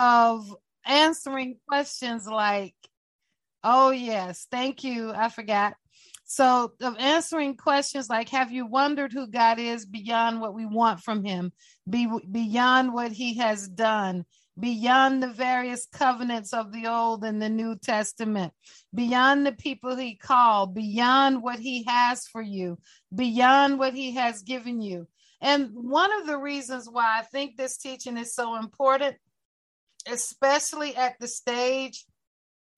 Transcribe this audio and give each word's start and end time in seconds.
of 0.00 0.54
answering 0.84 1.56
questions 1.68 2.26
like, 2.26 2.74
oh, 3.64 3.90
yes, 3.90 4.46
thank 4.50 4.84
you. 4.84 5.12
I 5.12 5.28
forgot. 5.28 5.74
So, 6.24 6.72
of 6.82 6.96
answering 6.98 7.56
questions 7.56 8.10
like, 8.10 8.28
have 8.28 8.52
you 8.52 8.66
wondered 8.66 9.12
who 9.12 9.28
God 9.28 9.58
is 9.58 9.86
beyond 9.86 10.40
what 10.40 10.54
we 10.54 10.66
want 10.66 11.00
from 11.00 11.24
Him, 11.24 11.52
be, 11.88 12.06
beyond 12.30 12.92
what 12.92 13.12
He 13.12 13.38
has 13.38 13.66
done, 13.66 14.26
beyond 14.58 15.22
the 15.22 15.32
various 15.32 15.86
covenants 15.86 16.52
of 16.52 16.70
the 16.70 16.86
Old 16.86 17.24
and 17.24 17.40
the 17.40 17.48
New 17.48 17.76
Testament, 17.76 18.52
beyond 18.94 19.46
the 19.46 19.52
people 19.52 19.96
He 19.96 20.16
called, 20.16 20.74
beyond 20.74 21.42
what 21.42 21.60
He 21.60 21.84
has 21.84 22.26
for 22.26 22.42
you, 22.42 22.78
beyond 23.14 23.78
what 23.78 23.94
He 23.94 24.12
has 24.16 24.42
given 24.42 24.82
you? 24.82 25.08
And 25.40 25.70
one 25.72 26.12
of 26.20 26.26
the 26.26 26.36
reasons 26.36 26.88
why 26.90 27.20
I 27.20 27.22
think 27.22 27.56
this 27.56 27.78
teaching 27.78 28.18
is 28.18 28.34
so 28.34 28.56
important, 28.56 29.16
especially 30.06 30.94
at 30.96 31.18
the 31.18 31.28
stage 31.28 32.04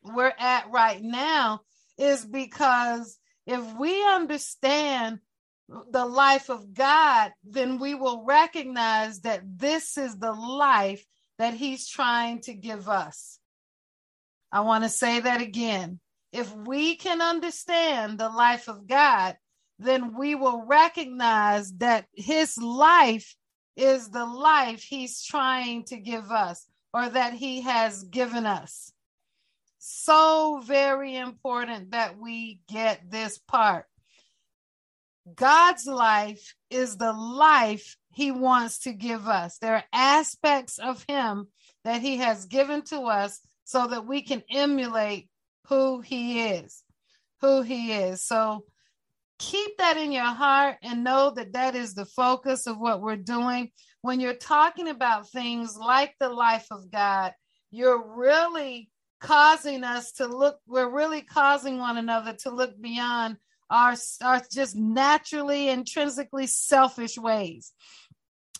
we're 0.02 0.32
at 0.38 0.70
right 0.70 1.02
now, 1.02 1.60
is 1.98 2.24
because 2.24 3.18
if 3.46 3.74
we 3.74 4.04
understand 4.06 5.20
the 5.90 6.06
life 6.06 6.50
of 6.50 6.74
God, 6.74 7.32
then 7.44 7.78
we 7.78 7.94
will 7.94 8.24
recognize 8.24 9.20
that 9.20 9.42
this 9.44 9.96
is 9.96 10.16
the 10.16 10.32
life 10.32 11.04
that 11.38 11.54
He's 11.54 11.88
trying 11.88 12.40
to 12.42 12.54
give 12.54 12.88
us. 12.88 13.38
I 14.52 14.60
want 14.60 14.84
to 14.84 14.90
say 14.90 15.20
that 15.20 15.40
again. 15.40 16.00
If 16.32 16.54
we 16.54 16.96
can 16.96 17.20
understand 17.20 18.18
the 18.18 18.28
life 18.28 18.68
of 18.68 18.86
God, 18.86 19.36
then 19.78 20.16
we 20.16 20.34
will 20.34 20.64
recognize 20.66 21.72
that 21.78 22.06
His 22.14 22.56
life 22.58 23.36
is 23.76 24.10
the 24.10 24.26
life 24.26 24.82
He's 24.82 25.22
trying 25.22 25.84
to 25.84 25.96
give 25.96 26.30
us 26.30 26.66
or 26.92 27.08
that 27.08 27.34
He 27.34 27.62
has 27.62 28.02
given 28.04 28.46
us 28.46 28.92
so 29.80 30.60
very 30.64 31.16
important 31.16 31.92
that 31.92 32.18
we 32.18 32.60
get 32.68 33.10
this 33.10 33.38
part. 33.38 33.86
God's 35.34 35.86
life 35.86 36.54
is 36.68 36.96
the 36.96 37.12
life 37.12 37.96
he 38.12 38.30
wants 38.30 38.80
to 38.80 38.92
give 38.92 39.26
us. 39.26 39.58
There 39.58 39.76
are 39.76 39.84
aspects 39.92 40.78
of 40.78 41.04
him 41.08 41.48
that 41.84 42.02
he 42.02 42.18
has 42.18 42.44
given 42.46 42.82
to 42.86 43.00
us 43.02 43.40
so 43.64 43.86
that 43.86 44.06
we 44.06 44.22
can 44.22 44.42
emulate 44.50 45.28
who 45.68 46.00
he 46.00 46.42
is, 46.42 46.82
who 47.40 47.62
he 47.62 47.92
is. 47.92 48.22
So 48.22 48.64
keep 49.38 49.78
that 49.78 49.96
in 49.96 50.12
your 50.12 50.24
heart 50.24 50.76
and 50.82 51.04
know 51.04 51.30
that 51.30 51.54
that 51.54 51.74
is 51.74 51.94
the 51.94 52.04
focus 52.04 52.66
of 52.66 52.78
what 52.78 53.00
we're 53.00 53.16
doing. 53.16 53.70
When 54.02 54.20
you're 54.20 54.34
talking 54.34 54.88
about 54.88 55.28
things 55.28 55.76
like 55.76 56.14
the 56.18 56.28
life 56.28 56.66
of 56.70 56.90
God, 56.90 57.32
you're 57.70 58.16
really 58.16 58.90
causing 59.20 59.84
us 59.84 60.12
to 60.12 60.26
look, 60.26 60.58
we're 60.66 60.90
really 60.90 61.22
causing 61.22 61.78
one 61.78 61.98
another 61.98 62.32
to 62.32 62.50
look 62.50 62.80
beyond 62.80 63.36
our, 63.70 63.94
our 64.22 64.42
just 64.50 64.74
naturally, 64.74 65.68
intrinsically 65.68 66.46
selfish 66.46 67.16
ways. 67.18 67.72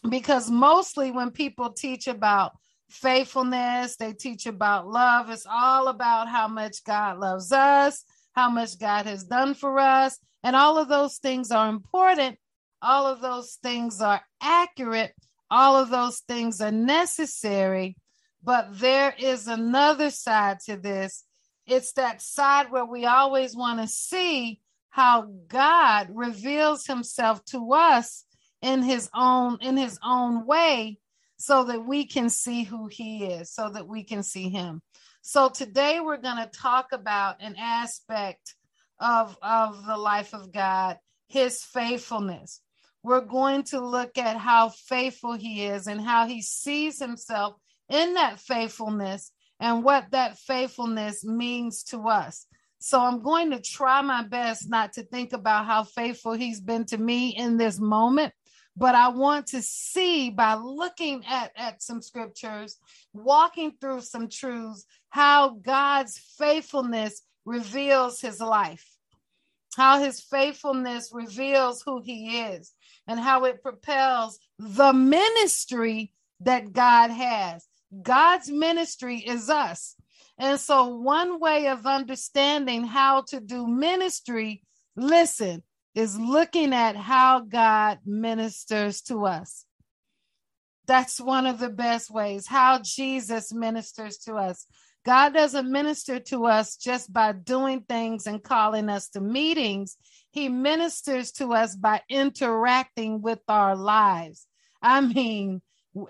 Because 0.09 0.51
mostly 0.51 1.11
when 1.11 1.31
people 1.31 1.73
teach 1.73 2.07
about 2.07 2.53
faithfulness, 2.91 3.97
they 3.97 4.13
teach 4.13 4.47
about 4.47 4.89
love, 4.89 5.31
it's 5.31 5.47
all 5.51 5.89
about 5.89 6.29
how 6.29 6.49
much 6.49 6.85
God 6.85 7.19
loves 7.19 7.53
us, 7.53 8.05
how 8.33 8.51
much 8.51 8.79
God 8.79 9.07
has 9.07 9.25
done 9.25 9.55
for 9.55 9.79
us. 9.79 10.19
And 10.43 10.57
all 10.57 10.79
of 10.79 10.89
those 10.89 11.19
things 11.19 11.51
are 11.51 11.69
important. 11.69 12.39
All 12.83 13.07
of 13.07 13.21
those 13.21 13.59
things 13.63 14.01
are 14.01 14.23
accurate. 14.43 15.15
All 15.51 15.77
of 15.77 15.91
those 15.91 16.21
things 16.21 16.61
are 16.61 16.73
necessary. 16.73 17.97
But 18.43 18.79
there 18.79 19.15
is 19.19 19.49
another 19.49 20.11
side 20.11 20.59
to 20.67 20.77
this. 20.77 21.25
It's 21.67 21.93
that 21.93 22.23
side 22.23 22.71
where 22.71 22.87
we 22.87 23.05
always 23.05 23.55
want 23.55 23.81
to 23.81 23.87
see 23.87 24.61
how 24.89 25.31
God 25.49 26.09
reveals 26.13 26.87
himself 26.87 27.45
to 27.47 27.73
us 27.73 28.25
in 28.63 28.83
his 28.83 29.09
own 29.15 29.59
in 29.61 29.77
his 29.77 29.99
own 30.05 30.47
way 30.47 30.99
so 31.37 31.65
that 31.65 31.87
we 31.87 32.07
can 32.07 32.29
see 32.29 32.65
who 32.65 32.87
he 32.87 33.25
is, 33.25 33.53
so 33.53 33.71
that 33.71 33.89
we 33.89 34.05
can 34.05 34.23
see 34.23 34.51
him. 34.51 34.83
So 35.23 35.49
today 35.49 36.01
we're 36.01 36.19
going 36.19 36.37
to 36.37 36.51
talk 36.51 36.89
about 36.93 37.37
an 37.41 37.57
aspect 37.59 38.55
of 38.99 39.37
of 39.43 39.87
the 39.87 39.97
life 39.97 40.35
of 40.35 40.53
God, 40.53 40.99
his 41.29 41.63
faithfulness. 41.63 42.61
We're 43.03 43.23
going 43.23 43.63
to 43.65 43.81
look 43.81 44.19
at 44.19 44.37
how 44.37 44.69
faithful 44.71 45.33
he 45.33 45.65
is 45.65 45.87
and 45.87 46.01
how 46.01 46.27
he 46.27 46.43
sees 46.43 46.99
himself 46.99 47.55
in 47.89 48.15
that 48.15 48.41
faithfulness 48.41 49.33
and 49.59 49.83
what 49.85 50.11
that 50.11 50.39
faithfulness 50.39 51.25
means 51.25 51.83
to 51.85 52.09
us. 52.09 52.47
So 52.79 53.01
I'm 53.01 53.23
going 53.23 53.51
to 53.51 53.61
try 53.61 54.01
my 54.01 54.25
best 54.27 54.69
not 54.69 54.95
to 54.95 55.03
think 55.03 55.35
about 55.35 55.67
how 55.67 55.85
faithful 55.85 56.33
he's 56.33 56.61
been 56.61 56.87
to 56.87 56.99
me 56.99 57.37
in 57.37 57.59
this 57.59 57.79
moment, 57.79 58.33
but 58.75 58.95
I 58.95 59.09
want 59.09 59.49
to 59.49 59.61
see 59.61 60.31
by 60.31 60.55
looking 60.55 61.23
at, 61.27 61.53
at 61.57 61.83
some 61.83 62.01
scriptures, 62.01 62.79
walking 63.13 63.73
through 63.79 64.01
some 64.01 64.29
truths, 64.29 64.87
how 65.11 65.51
God's 65.51 66.17
faithfulness 66.39 67.21
reveals 67.45 68.21
his 68.21 68.41
life, 68.41 68.87
how 69.77 70.03
his 70.03 70.21
faithfulness 70.21 71.11
reveals 71.13 71.83
who 71.83 72.01
he 72.01 72.41
is, 72.41 72.73
and 73.11 73.19
how 73.19 73.45
it 73.45 73.61
propels 73.61 74.39
the 74.61 74.93
ministry 74.93 76.13
that 76.39 76.73
God 76.73 77.11
has. 77.11 77.67
God's 78.03 78.49
ministry 78.49 79.19
is 79.19 79.51
us. 79.51 79.97
And 80.39 80.61
so, 80.61 80.95
one 80.95 81.41
way 81.41 81.67
of 81.67 81.87
understanding 81.87 82.85
how 82.85 83.23
to 83.31 83.41
do 83.41 83.67
ministry, 83.67 84.63
listen, 84.95 85.65
is 85.97 86.17
looking 86.21 86.73
at 86.73 86.95
how 86.95 87.41
God 87.41 87.99
ministers 88.07 89.03
to 89.03 89.27
us. 89.27 89.67
That's 90.87 91.21
one 91.21 91.47
of 91.47 91.59
the 91.59 91.69
best 91.69 92.13
ways, 92.13 92.47
how 92.47 92.79
Jesus 92.79 93.53
ministers 93.53 94.19
to 94.19 94.35
us. 94.35 94.67
God 95.05 95.35
doesn't 95.35 95.71
minister 95.71 96.21
to 96.21 96.47
us 96.47 96.77
just 96.77 97.13
by 97.13 97.33
doing 97.33 97.81
things 97.89 98.29
and 98.29 98.41
calling 98.41 98.89
us 98.89 99.09
to 99.11 99.21
meetings. 99.21 99.97
He 100.33 100.49
ministers 100.49 101.33
to 101.33 101.53
us 101.53 101.75
by 101.77 102.03
interacting 102.09 103.21
with 103.21 103.41
our 103.49 103.77
lives. 103.77 104.47
I 104.83 105.01
mean, 105.01 105.61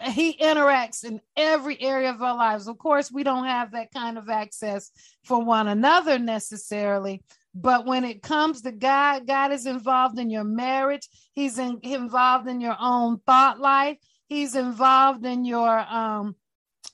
he 0.02 0.36
interacts 0.36 1.04
in 1.04 1.20
every 1.36 1.80
area 1.80 2.10
of 2.10 2.22
our 2.22 2.36
lives. 2.36 2.68
Of 2.68 2.76
course, 2.78 3.10
we 3.10 3.22
don't 3.22 3.46
have 3.46 3.72
that 3.72 3.92
kind 3.92 4.18
of 4.18 4.28
access 4.28 4.90
for 5.24 5.42
one 5.42 5.68
another 5.68 6.18
necessarily, 6.18 7.22
but 7.54 7.86
when 7.86 8.04
it 8.04 8.22
comes 8.22 8.62
to 8.62 8.72
God, 8.72 9.26
God 9.26 9.52
is 9.52 9.66
involved 9.66 10.18
in 10.18 10.28
your 10.28 10.44
marriage. 10.44 11.08
He's 11.32 11.58
in, 11.58 11.78
involved 11.82 12.46
in 12.46 12.60
your 12.60 12.76
own 12.78 13.20
thought 13.26 13.58
life. 13.58 13.96
He's 14.28 14.54
involved 14.54 15.24
in 15.24 15.44
your 15.44 15.78
um, 15.78 16.36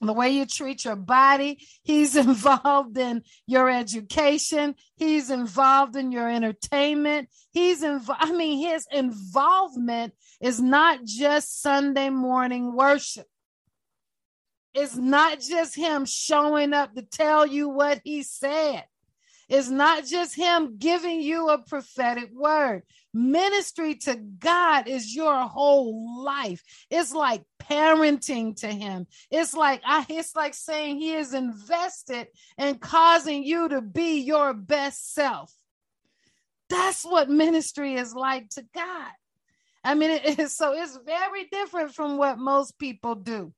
the 0.00 0.12
way 0.12 0.30
you 0.30 0.46
treat 0.46 0.84
your 0.84 0.96
body. 0.96 1.58
He's 1.82 2.16
involved 2.16 2.98
in 2.98 3.22
your 3.46 3.70
education. 3.70 4.74
He's 4.96 5.30
involved 5.30 5.96
in 5.96 6.12
your 6.12 6.28
entertainment. 6.30 7.28
He's 7.52 7.82
involved. 7.82 8.22
I 8.22 8.32
mean, 8.32 8.66
his 8.66 8.86
involvement 8.90 10.14
is 10.40 10.60
not 10.60 11.04
just 11.04 11.60
Sunday 11.60 12.10
morning 12.10 12.74
worship. 12.74 13.26
It's 14.74 14.96
not 14.96 15.40
just 15.40 15.74
him 15.74 16.04
showing 16.04 16.74
up 16.74 16.94
to 16.94 17.02
tell 17.02 17.46
you 17.46 17.68
what 17.68 18.02
he 18.04 18.22
said. 18.22 18.84
It's 19.48 19.68
not 19.68 20.04
just 20.04 20.34
him 20.34 20.76
giving 20.78 21.20
you 21.20 21.48
a 21.48 21.58
prophetic 21.58 22.30
word. 22.32 22.82
Ministry 23.14 23.94
to 23.94 24.16
God 24.16 24.88
is 24.88 25.14
your 25.14 25.46
whole 25.46 26.24
life. 26.24 26.62
It's 26.90 27.14
like 27.14 27.42
parenting 27.62 28.56
to 28.60 28.66
him. 28.66 29.06
It's 29.30 29.54
like 29.54 29.82
I 29.86 30.04
it's 30.08 30.34
like 30.34 30.54
saying 30.54 30.98
he 30.98 31.14
is 31.14 31.32
invested 31.32 32.26
in 32.58 32.78
causing 32.78 33.44
you 33.44 33.68
to 33.68 33.80
be 33.80 34.20
your 34.20 34.52
best 34.52 35.14
self. 35.14 35.52
That's 36.68 37.04
what 37.04 37.30
ministry 37.30 37.94
is 37.94 38.14
like 38.14 38.48
to 38.50 38.64
God. 38.74 39.12
I 39.84 39.94
mean, 39.94 40.10
it 40.10 40.38
is 40.40 40.56
so 40.56 40.72
it's 40.72 40.98
very 41.06 41.44
different 41.52 41.94
from 41.94 42.18
what 42.18 42.38
most 42.38 42.78
people 42.78 43.14
do. 43.14 43.52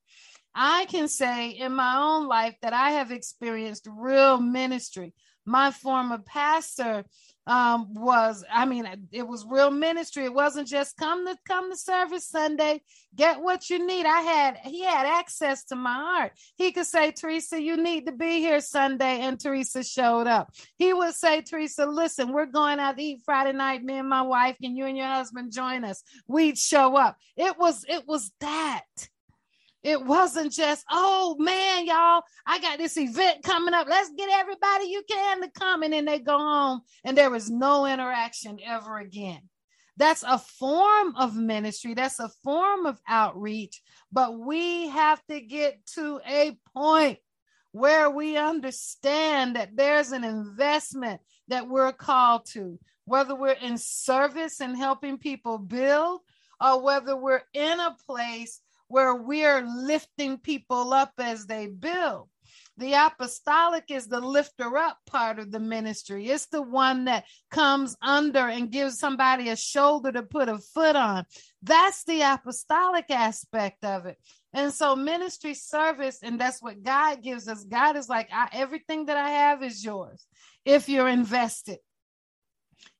I 0.53 0.85
can 0.85 1.07
say 1.07 1.49
in 1.49 1.73
my 1.73 1.97
own 1.97 2.27
life 2.27 2.55
that 2.61 2.73
I 2.73 2.91
have 2.91 3.11
experienced 3.11 3.87
real 3.91 4.39
ministry 4.39 5.13
my 5.49 5.71
former 5.71 6.19
pastor 6.19 7.03
um, 7.47 7.95
was 7.95 8.45
i 8.53 8.65
mean 8.65 8.87
it 9.11 9.27
was 9.27 9.45
real 9.49 9.71
ministry. 9.71 10.23
It 10.25 10.33
wasn't 10.33 10.67
just 10.67 10.95
come 10.97 11.25
to 11.25 11.35
come 11.47 11.71
to 11.71 11.77
service 11.77 12.27
sunday 12.27 12.81
get 13.15 13.41
what 13.41 13.69
you 13.71 13.85
need. 13.85 14.05
I 14.05 14.21
had 14.21 14.57
he 14.63 14.83
had 14.83 15.07
access 15.07 15.63
to 15.65 15.75
my 15.75 15.93
heart. 15.93 16.33
He 16.55 16.71
could 16.71 16.85
say 16.85 17.11
teresa 17.11 17.59
you 17.59 17.75
need 17.77 18.05
to 18.05 18.11
be 18.11 18.39
here 18.39 18.61
sunday 18.61 19.21
and 19.21 19.39
teresa 19.39 19.83
showed 19.83 20.27
up. 20.27 20.53
He 20.77 20.93
would 20.93 21.15
say 21.15 21.41
teresa 21.41 21.87
listen 21.87 22.31
we're 22.31 22.45
going 22.45 22.79
out 22.79 22.97
to 22.97 23.03
eat 23.03 23.21
friday 23.25 23.53
night. 23.53 23.83
Me 23.83 23.97
and 23.97 24.09
my 24.09 24.21
wife 24.21 24.57
can 24.61 24.75
you 24.75 24.85
and 24.85 24.97
your 24.97 25.07
husband 25.07 25.51
join 25.51 25.83
us. 25.83 26.03
We'd 26.27 26.57
show 26.59 26.95
up. 26.95 27.17
It 27.35 27.57
was 27.57 27.83
it 27.89 28.07
was 28.07 28.31
that 28.41 28.85
it 29.83 30.03
wasn't 30.03 30.51
just, 30.51 30.85
oh 30.91 31.35
man, 31.39 31.85
y'all 31.85 32.23
I 32.45 32.59
got 32.59 32.77
this 32.77 32.97
event 32.97 33.43
coming 33.43 33.73
up. 33.73 33.87
Let's 33.89 34.11
get 34.17 34.29
everybody 34.29 34.85
you 34.85 35.03
can 35.09 35.41
to 35.41 35.49
come. 35.51 35.83
And 35.83 35.93
then 35.93 36.05
they 36.05 36.19
go 36.19 36.37
home 36.37 36.81
and 37.03 37.17
there 37.17 37.29
was 37.29 37.49
no 37.49 37.85
interaction 37.85 38.59
ever 38.65 38.97
again. 38.97 39.41
That's 39.97 40.23
a 40.23 40.37
form 40.37 41.15
of 41.17 41.35
ministry, 41.35 41.93
that's 41.93 42.19
a 42.19 42.29
form 42.43 42.85
of 42.85 43.01
outreach, 43.07 43.81
but 44.11 44.39
we 44.39 44.87
have 44.87 45.21
to 45.25 45.41
get 45.41 45.85
to 45.95 46.21
a 46.25 46.57
point 46.73 47.19
where 47.73 48.09
we 48.09 48.37
understand 48.37 49.57
that 49.57 49.75
there's 49.75 50.13
an 50.13 50.23
investment 50.23 51.19
that 51.49 51.67
we're 51.67 51.91
called 51.91 52.45
to, 52.53 52.79
whether 53.03 53.35
we're 53.35 53.51
in 53.51 53.77
service 53.77 54.61
and 54.61 54.77
helping 54.77 55.17
people 55.17 55.57
build, 55.57 56.21
or 56.61 56.81
whether 56.81 57.15
we're 57.17 57.43
in 57.53 57.79
a 57.79 57.95
place 58.07 58.61
where 58.89 59.15
we're 59.15 59.65
lifting 59.65 60.37
people 60.37 60.93
up 60.93 61.13
as 61.17 61.45
they 61.45 61.67
build. 61.67 62.27
The 62.77 62.93
apostolic 62.93 63.85
is 63.89 64.07
the 64.07 64.21
lifter 64.21 64.77
up 64.77 64.97
part 65.05 65.37
of 65.37 65.51
the 65.51 65.59
ministry. 65.59 66.27
It's 66.29 66.47
the 66.47 66.61
one 66.61 67.05
that 67.05 67.25
comes 67.51 67.95
under 68.01 68.39
and 68.39 68.71
gives 68.71 68.99
somebody 68.99 69.49
a 69.49 69.55
shoulder 69.55 70.11
to 70.13 70.23
put 70.23 70.49
a 70.49 70.57
foot 70.57 70.95
on. 70.95 71.25
That's 71.61 72.03
the 72.05 72.21
apostolic 72.21 73.11
aspect 73.11 73.83
of 73.83 74.05
it. 74.05 74.17
And 74.53 74.73
so 74.73 74.95
ministry 74.95 75.53
service, 75.53 76.19
and 76.23 76.39
that's 76.39 76.61
what 76.61 76.81
God 76.81 77.21
gives 77.21 77.47
us. 77.47 77.63
God 77.65 77.97
is 77.97 78.09
like, 78.09 78.29
everything 78.53 79.05
that 79.05 79.17
I 79.17 79.29
have 79.29 79.61
is 79.61 79.83
yours 79.83 80.25
if 80.65 80.89
you're 80.89 81.09
invested. 81.09 81.79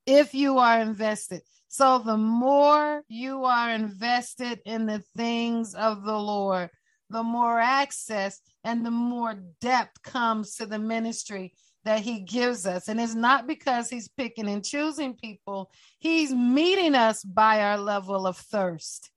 If 0.06 0.34
you 0.34 0.58
are 0.58 0.80
invested. 0.80 1.40
So 1.72 2.00
the 2.00 2.16
more 2.16 3.04
you 3.06 3.44
are 3.44 3.70
invested 3.70 4.60
in 4.64 4.86
the 4.86 5.04
things 5.16 5.72
of 5.76 6.02
the 6.02 6.18
Lord, 6.18 6.68
the 7.10 7.22
more 7.22 7.60
access 7.60 8.40
and 8.64 8.84
the 8.84 8.90
more 8.90 9.36
depth 9.60 10.02
comes 10.02 10.56
to 10.56 10.66
the 10.66 10.80
ministry 10.80 11.54
that 11.84 12.00
he 12.00 12.22
gives 12.22 12.66
us. 12.66 12.88
And 12.88 13.00
it's 13.00 13.14
not 13.14 13.46
because 13.46 13.88
he's 13.88 14.08
picking 14.08 14.48
and 14.48 14.64
choosing 14.64 15.14
people, 15.14 15.70
he's 16.00 16.34
meeting 16.34 16.96
us 16.96 17.22
by 17.22 17.62
our 17.62 17.78
level 17.78 18.26
of 18.26 18.36
thirst. 18.36 19.12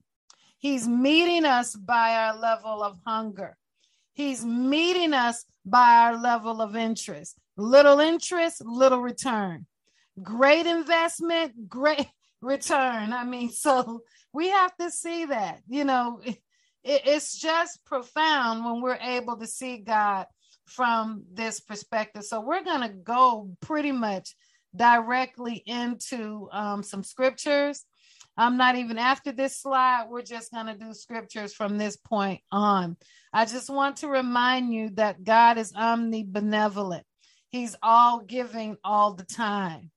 He's 0.60 0.88
meeting 0.88 1.46
us 1.46 1.76
by 1.76 2.16
our 2.18 2.38
level 2.38 2.84
of 2.84 3.00
hunger. 3.04 3.58
He's 4.14 4.46
meeting 4.46 5.14
us 5.14 5.44
by 5.66 5.96
our 5.96 6.22
level 6.22 6.62
of 6.62 6.76
interest. 6.76 7.36
Little 7.58 8.00
interest, 8.00 8.64
little 8.64 9.02
return. 9.02 9.66
Great 10.22 10.68
investment, 10.68 11.68
great 11.68 12.06
return. 12.44 13.14
I 13.14 13.24
mean, 13.24 13.50
so 13.52 14.02
we 14.34 14.50
have 14.50 14.76
to 14.78 14.92
see 14.92 15.26
that, 15.26 15.62
you 15.68 15.86
know, 15.86 16.20
it, 16.24 16.38
it's 16.84 17.40
just 17.40 17.84
profound 17.86 18.66
when 18.66 18.82
we're 18.82 19.00
able 19.02 19.38
to 19.38 19.48
see 19.48 19.78
God 19.78 20.26
from 20.66 21.24
this 21.32 21.60
perspective. 21.60 22.24
So 22.24 22.42
we're 22.42 22.64
going 22.64 22.82
to 22.82 22.90
go 22.90 23.50
pretty 23.62 23.92
much 23.92 24.36
directly 24.76 25.62
into 25.66 26.50
um, 26.52 26.84
some 26.84 27.04
scriptures. 27.04 27.86
I'm 28.36 28.58
not 28.58 28.76
even 28.76 28.98
after 28.98 29.32
this 29.32 29.62
slide. 29.62 30.08
We're 30.10 30.24
just 30.24 30.52
going 30.52 30.66
to 30.66 30.74
do 30.76 30.94
scriptures 30.94 31.54
from 31.54 31.78
this 31.78 31.98
point 31.98 32.42
on. 32.52 32.98
I 33.32 33.46
just 33.46 33.70
want 33.70 33.98
to 33.98 34.08
remind 34.08 34.74
you 34.74 34.90
that 34.96 35.24
God 35.24 35.58
is 35.58 35.74
omnibenevolent. 35.74 37.04
He's 37.50 37.76
all 37.84 38.22
giving 38.22 38.78
all 38.84 39.14
the 39.14 39.26
time. 39.26 39.92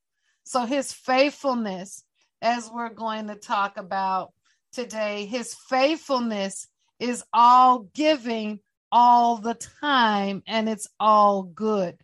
So 0.44 0.66
his 0.66 0.92
faithfulness, 0.92 2.04
as 2.42 2.70
we're 2.70 2.90
going 2.90 3.28
to 3.28 3.34
talk 3.34 3.76
about 3.76 4.32
today, 4.72 5.26
his 5.26 5.54
faithfulness 5.54 6.68
is 6.98 7.24
all 7.32 7.88
giving 7.94 8.60
all 8.92 9.38
the 9.38 9.54
time 9.54 10.42
and 10.46 10.68
it's 10.68 10.88
all 11.00 11.42
good. 11.42 11.96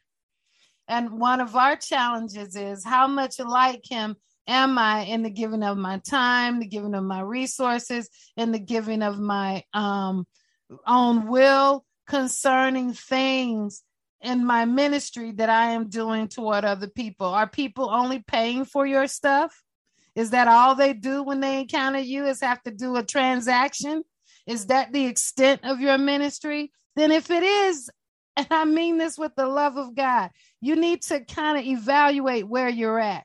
And 0.89 1.19
one 1.19 1.41
of 1.41 1.57
our 1.57 1.77
challenges 1.77 2.57
is 2.57 2.85
how 2.85 3.07
much 3.07 3.39
like 3.39 3.83
him 3.89 4.17
am 4.47 4.77
I 4.79 5.03
in 5.05 5.23
the 5.23 5.31
giving 5.31 5.63
of 5.63 5.79
my 5.79 5.99
time, 5.99 6.59
the 6.59 6.67
giving 6.67 6.95
of 6.95 7.05
my 7.05 7.21
resources, 7.21 8.09
and 8.37 8.53
the 8.53 8.59
giving 8.59 9.03
of 9.03 9.19
my 9.19 9.65
um, 9.73 10.27
own 10.87 11.29
will 11.29 11.85
concerning 12.09 12.93
things 12.93 13.83
in 14.21 14.45
my 14.45 14.65
ministry 14.65 15.33
that 15.33 15.49
I 15.49 15.71
am 15.73 15.89
doing 15.89 16.29
toward 16.29 16.65
other 16.65 16.89
people? 16.89 17.27
Are 17.27 17.49
people 17.49 17.89
only 17.91 18.21
paying 18.21 18.65
for 18.65 18.87
your 18.87 19.07
stuff? 19.07 19.62
Is 20.15 20.31
that 20.31 20.49
all 20.49 20.75
they 20.75 20.93
do 20.93 21.23
when 21.23 21.41
they 21.41 21.61
encounter 21.61 21.99
you 21.99 22.27
is 22.27 22.41
have 22.41 22.63
to 22.65 22.71
do 22.71 22.97
a 22.97 23.03
transaction? 23.03 24.03
Is 24.47 24.67
that 24.67 24.93
the 24.93 25.07
extent 25.07 25.63
of 25.65 25.81
your 25.81 25.99
ministry? 25.99 26.73
Then, 26.97 27.11
if 27.13 27.31
it 27.31 27.43
is, 27.43 27.91
and 28.37 28.47
I 28.51 28.65
mean 28.65 28.99
this 28.99 29.17
with 29.17 29.35
the 29.37 29.47
love 29.47 29.77
of 29.77 29.95
God, 29.95 30.31
you 30.61 30.77
need 30.77 31.03
to 31.03 31.25
kind 31.25 31.59
of 31.59 31.65
evaluate 31.65 32.47
where 32.47 32.69
you're 32.69 33.01
at. 33.01 33.25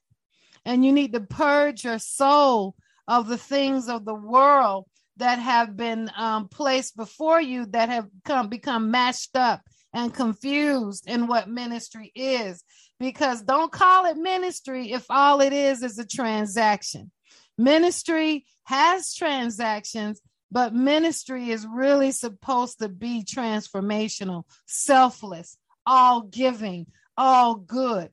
And 0.66 0.86
you 0.86 0.92
need 0.92 1.14
to 1.14 1.22
purge 1.22 1.84
your 1.84 2.00
soul 2.00 2.76
of 3.08 3.28
the 3.28 3.38
things 3.38 3.90
of 3.90 4.06
the 4.06 4.14
world 4.14 4.86
that 5.18 5.40
have 5.40 5.76
been 5.76 6.12
um, 6.16 6.48
placed 6.48 6.96
before 6.96 7.42
you 7.42 7.66
that 7.68 7.90
have 7.90 8.08
come 8.24 8.50
become 8.50 8.92
mashed 8.92 9.36
up 9.36 9.62
and 9.94 10.14
confused 10.14 11.08
in 11.08 11.28
what 11.28 11.50
ministry 11.50 12.12
is 12.14 12.64
because 13.00 13.42
don't 13.42 13.72
call 13.72 14.06
it 14.06 14.18
ministry 14.18 14.92
if 14.92 15.06
all 15.10 15.42
it 15.42 15.54
is 15.54 15.84
is 15.84 16.00
a 16.00 16.06
transaction 16.06 17.12
ministry 17.58 18.46
has 18.64 19.14
transactions 19.14 20.22
but 20.52 20.74
ministry 20.74 21.50
is 21.50 21.68
really 21.68 22.12
supposed 22.12 22.80
to 22.80 22.90
be 22.90 23.24
transformational, 23.24 24.44
selfless, 24.66 25.58
all 25.86 26.22
giving, 26.22 26.88
all 27.18 27.56
good. 27.56 28.10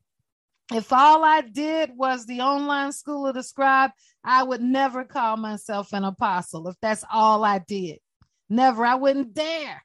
If 0.72 0.92
all 0.92 1.25
I 1.25 1.42
did 1.42 1.90
was 1.94 2.26
the 2.26 2.40
online 2.40 2.92
school 2.92 3.26
of 3.26 3.34
the 3.34 3.42
scribe, 3.42 3.90
I 4.25 4.42
would 4.42 4.62
never 4.62 5.04
call 5.04 5.36
myself 5.36 5.92
an 5.92 6.04
apostle 6.04 6.69
if 6.69 6.76
that's 6.81 7.04
all 7.12 7.44
I 7.44 7.58
did. 7.58 7.98
Never. 8.48 8.84
I 8.84 8.94
wouldn't 8.94 9.34
dare. 9.34 9.84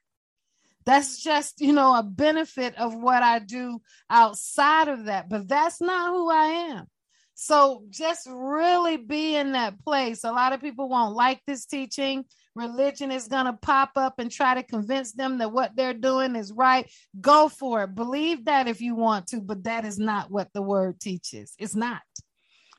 That's 0.86 1.22
just, 1.22 1.60
you 1.60 1.72
know, 1.72 1.94
a 1.94 2.02
benefit 2.02 2.76
of 2.78 2.94
what 2.94 3.22
I 3.22 3.38
do 3.38 3.80
outside 4.08 4.88
of 4.88 5.04
that, 5.06 5.28
but 5.28 5.46
that's 5.46 5.80
not 5.80 6.10
who 6.10 6.30
I 6.30 6.46
am. 6.72 6.86
So 7.34 7.84
just 7.88 8.28
really 8.30 8.96
be 8.96 9.36
in 9.36 9.52
that 9.52 9.80
place. 9.82 10.24
A 10.24 10.32
lot 10.32 10.52
of 10.52 10.60
people 10.60 10.88
won't 10.88 11.14
like 11.14 11.40
this 11.46 11.64
teaching 11.64 12.24
religion 12.54 13.10
is 13.10 13.28
going 13.28 13.46
to 13.46 13.54
pop 13.54 13.92
up 13.96 14.18
and 14.18 14.30
try 14.30 14.54
to 14.54 14.62
convince 14.62 15.12
them 15.12 15.38
that 15.38 15.52
what 15.52 15.76
they're 15.76 15.94
doing 15.94 16.36
is 16.36 16.52
right, 16.52 16.90
go 17.20 17.48
for 17.48 17.84
it. 17.84 17.94
Believe 17.94 18.44
that 18.46 18.68
if 18.68 18.80
you 18.80 18.94
want 18.94 19.28
to, 19.28 19.40
but 19.40 19.64
that 19.64 19.84
is 19.84 19.98
not 19.98 20.30
what 20.30 20.48
the 20.52 20.62
word 20.62 21.00
teaches. 21.00 21.54
It's 21.58 21.74
not. 21.74 22.02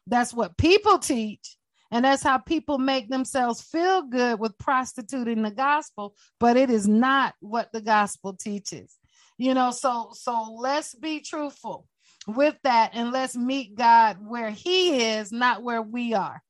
That's 0.08 0.34
what 0.34 0.58
people 0.58 1.00
teach. 1.00 1.58
And 1.92 2.06
that's 2.06 2.24
how 2.24 2.38
people 2.38 2.78
make 2.78 3.10
themselves 3.10 3.62
feel 3.62 4.04
good 4.04 4.40
with 4.40 4.58
prostituting 4.58 5.42
the 5.42 5.52
gospel, 5.52 6.16
but 6.40 6.56
it 6.56 6.70
is 6.70 6.88
not 6.88 7.34
what 7.42 7.72
the 7.74 7.82
gospel 7.82 8.34
teaches. 8.34 8.96
You 9.38 9.54
know, 9.54 9.72
so 9.72 10.12
so 10.14 10.56
let's 10.58 10.96
be 10.96 11.20
truthful 11.20 11.88
with 12.28 12.56
that 12.64 12.92
and 12.94 13.12
let's 13.12 13.36
meet 13.36 13.76
God 13.76 14.18
where 14.22 14.52
he 14.52 15.04
is, 15.04 15.32
not 15.32 15.64
where 15.64 15.82
we 15.82 16.14
are. 16.14 16.42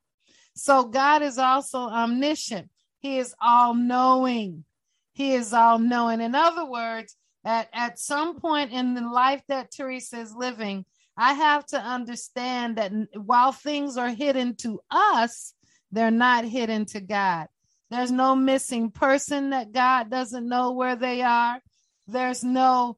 So 0.56 0.86
God 0.86 1.22
is 1.22 1.38
also 1.38 1.80
omniscient. 1.80 2.70
He 3.00 3.18
is 3.18 3.34
all 3.42 3.74
knowing. 3.74 4.66
He 5.14 5.34
is 5.34 5.54
all 5.54 5.80
knowing. 5.80 6.22
In 6.22 6.36
other 6.36 6.66
words, 6.66 7.16
at, 7.44 7.70
at 7.74 8.00
some 8.00 8.40
point 8.40 8.72
in 8.72 8.94
the 8.94 9.02
life 9.02 9.42
that 9.48 9.72
Teresa 9.72 10.20
is 10.20 10.36
living, 10.36 10.86
I 11.18 11.34
have 11.34 11.66
to 11.68 11.80
understand 11.80 12.78
that 12.78 12.92
while 13.14 13.52
things 13.52 13.98
are 13.98 14.10
hidden 14.10 14.56
to 14.58 14.82
us, 14.90 15.54
they're 15.92 16.12
not 16.12 16.46
hidden 16.46 16.86
to 16.88 17.02
God. 17.02 17.48
There's 17.90 18.12
no 18.12 18.36
missing 18.36 18.92
person 18.92 19.50
that 19.50 19.74
God 19.74 20.10
doesn't 20.10 20.48
know 20.48 20.72
where 20.72 20.96
they 20.96 21.22
are. 21.22 21.60
There's 22.08 22.44
no 22.44 22.98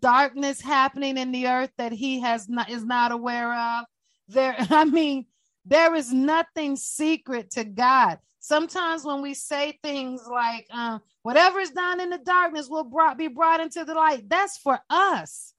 darkness 0.00 0.60
happening 0.60 1.16
in 1.16 1.32
the 1.32 1.48
earth 1.48 1.70
that 1.78 1.92
he 1.92 2.20
has 2.20 2.48
not 2.48 2.68
is 2.68 2.84
not 2.84 3.12
aware 3.12 3.54
of. 3.54 3.84
There, 4.28 4.54
I 4.70 4.84
mean, 4.84 5.26
there 5.64 5.94
is 5.94 6.12
nothing 6.12 6.76
secret 6.76 7.52
to 7.52 7.64
God 7.64 8.18
sometimes 8.46 9.04
when 9.04 9.22
we 9.22 9.34
say 9.34 9.76
things 9.82 10.22
like 10.30 10.66
um, 10.70 11.00
whatever 11.22 11.58
is 11.58 11.70
done 11.70 12.00
in 12.00 12.10
the 12.10 12.18
darkness 12.18 12.68
will 12.68 12.84
brought, 12.84 13.18
be 13.18 13.26
brought 13.26 13.60
into 13.60 13.84
the 13.84 13.94
light 13.94 14.28
that's 14.28 14.56
for 14.58 14.78
us 14.88 15.52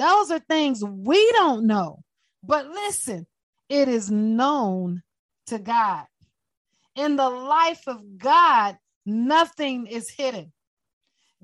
those 0.00 0.30
are 0.30 0.38
things 0.38 0.82
we 0.82 1.30
don't 1.32 1.66
know. 1.66 2.02
But 2.42 2.68
listen 2.68 3.26
it 3.68 3.88
is 3.88 4.10
known 4.10 5.02
to 5.46 5.58
god. 5.58 6.06
In 6.96 7.16
the 7.16 7.28
life 7.28 7.82
of 7.86 8.18
god 8.18 8.76
nothing 9.06 9.86
is 9.86 10.10
hidden. 10.10 10.52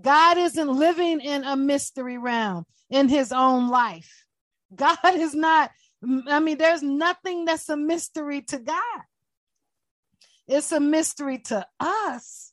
God 0.01 0.39
isn't 0.39 0.69
living 0.69 1.21
in 1.21 1.45
a 1.45 1.57
mystery 1.57 2.19
realm 2.19 2.65
in 2.91 3.09
his 3.09 3.33
own 3.33 3.69
life. 3.69 4.27
God 4.75 4.99
is 5.05 5.35
not 5.35 5.71
i 6.29 6.41
mean 6.41 6.59
there's 6.59 6.83
nothing 6.83 7.45
that's 7.45 7.69
a 7.69 7.77
mystery 7.77 8.43
to 8.43 8.59
god. 8.59 9.03
It's 10.49 10.73
a 10.73 10.81
mystery 10.81 11.39
to 11.47 11.67
us, 11.81 12.53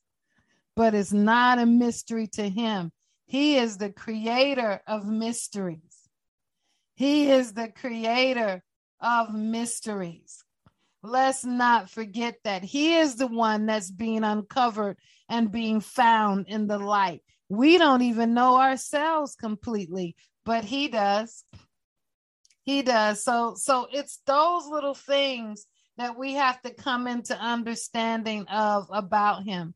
but 0.75 0.95
it's 0.95 1.13
not 1.13 1.59
a 1.59 1.65
mystery 1.65 2.27
to 2.33 2.49
him. 2.49 2.91
He 3.25 3.57
is 3.57 3.77
the 3.77 3.91
creator 3.91 4.81
of 4.87 5.05
mysteries. 5.05 5.92
He 6.95 7.29
is 7.31 7.53
the 7.53 7.69
creator 7.69 8.63
of 9.01 9.33
mysteries. 9.33 10.43
Let's 11.01 11.43
not 11.43 11.89
forget 11.89 12.37
that 12.43 12.63
He 12.63 12.95
is 12.95 13.15
the 13.15 13.27
one 13.27 13.65
that's 13.65 13.91
being 13.91 14.23
uncovered 14.23 14.97
and 15.29 15.51
being 15.51 15.81
found 15.81 16.47
in 16.47 16.67
the 16.67 16.77
light. 16.77 17.21
We 17.49 17.77
don't 17.77 18.03
even 18.03 18.33
know 18.33 18.57
ourselves 18.57 19.35
completely, 19.35 20.15
but 20.45 20.63
He 20.63 20.87
does. 20.87 21.43
He 22.63 22.81
does. 22.81 23.23
So 23.23 23.55
so 23.55 23.87
it's 23.91 24.21
those 24.25 24.65
little 24.67 24.95
things 24.95 25.65
that 25.97 26.17
we 26.17 26.33
have 26.33 26.61
to 26.61 26.73
come 26.73 27.07
into 27.07 27.37
understanding 27.37 28.45
of 28.47 28.87
about 28.91 29.43
him. 29.43 29.75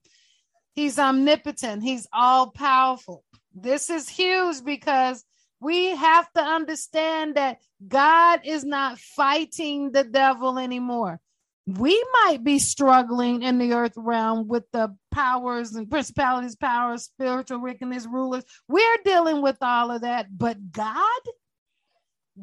He's 0.74 1.00
omnipotent, 1.00 1.84
he's 1.84 2.08
all 2.14 2.52
powerful. 2.52 3.24
This 3.54 3.90
is 3.90 4.08
huge 4.08 4.64
because 4.64 5.24
we 5.60 5.96
have 5.96 6.32
to 6.34 6.42
understand 6.42 7.36
that 7.36 7.60
God 7.86 8.42
is 8.44 8.64
not 8.64 9.00
fighting 9.00 9.92
the 9.92 10.04
devil 10.04 10.60
anymore. 10.60 11.20
We 11.66 12.02
might 12.24 12.44
be 12.44 12.60
struggling 12.60 13.44
in 13.44 13.58
the 13.58 13.74
earth 13.74 13.94
realm 13.98 14.48
with 14.48 14.64
the 14.72 14.96
powers 15.12 15.76
and 15.76 15.90
principalities, 15.90 16.56
powers, 16.56 17.04
spiritual 17.04 17.60
wickedness, 17.62 18.08
rulers. 18.10 18.46
We're 18.70 18.98
dealing 19.04 19.42
with 19.42 19.58
all 19.62 19.92
of 19.92 20.02
that, 20.02 20.28
but 20.38 20.72
God, 20.72 21.22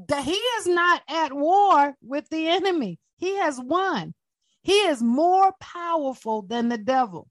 that 0.09 0.25
He 0.25 0.33
is 0.33 0.67
not 0.67 1.03
at 1.09 1.33
war 1.33 1.95
with 2.03 2.29
the 2.29 2.49
enemy. 2.49 2.99
He 3.17 3.37
has 3.37 3.59
won. 3.59 4.13
He 4.63 4.73
is 4.73 5.03
more 5.03 5.53
powerful 5.59 6.43
than 6.43 6.69
the 6.69 6.79
devil. 6.79 7.29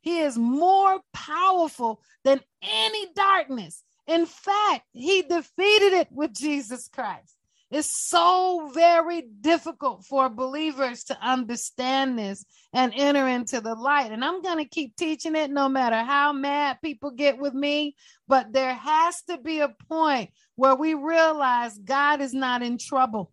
He 0.00 0.20
is 0.20 0.36
more 0.38 1.00
powerful 1.12 2.00
than 2.24 2.40
any 2.62 3.12
darkness. 3.14 3.84
In 4.06 4.26
fact, 4.26 4.84
he 4.92 5.22
defeated 5.22 5.92
it 5.92 6.08
with 6.10 6.32
Jesus 6.32 6.88
Christ. 6.88 7.36
It's 7.68 8.08
so 8.08 8.70
very 8.72 9.22
difficult 9.40 10.04
for 10.04 10.28
believers 10.28 11.02
to 11.04 11.18
understand 11.20 12.16
this 12.16 12.44
and 12.72 12.92
enter 12.94 13.26
into 13.26 13.60
the 13.60 13.74
light. 13.74 14.12
And 14.12 14.24
I'm 14.24 14.40
going 14.40 14.58
to 14.58 14.68
keep 14.68 14.94
teaching 14.94 15.34
it 15.34 15.50
no 15.50 15.68
matter 15.68 15.96
how 15.96 16.32
mad 16.32 16.78
people 16.80 17.10
get 17.10 17.38
with 17.38 17.54
me. 17.54 17.96
But 18.28 18.52
there 18.52 18.74
has 18.74 19.20
to 19.28 19.38
be 19.38 19.60
a 19.60 19.74
point 19.88 20.30
where 20.54 20.76
we 20.76 20.94
realize 20.94 21.76
God 21.76 22.20
is 22.20 22.32
not 22.32 22.62
in 22.62 22.78
trouble. 22.78 23.32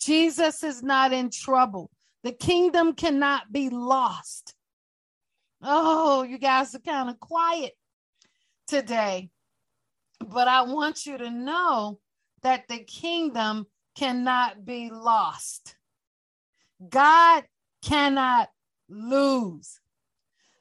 Jesus 0.00 0.62
is 0.62 0.82
not 0.82 1.12
in 1.12 1.30
trouble. 1.30 1.90
The 2.22 2.32
kingdom 2.32 2.94
cannot 2.94 3.52
be 3.52 3.68
lost. 3.68 4.54
Oh, 5.62 6.22
you 6.22 6.38
guys 6.38 6.74
are 6.74 6.78
kind 6.78 7.10
of 7.10 7.20
quiet 7.20 7.72
today. 8.66 9.30
But 10.24 10.48
I 10.48 10.62
want 10.62 11.06
you 11.06 11.18
to 11.18 11.30
know 11.30 12.00
that 12.42 12.68
the 12.68 12.78
kingdom 12.78 13.66
cannot 13.94 14.64
be 14.64 14.90
lost. 14.90 15.76
God 16.88 17.44
cannot 17.82 18.50
lose. 18.88 19.80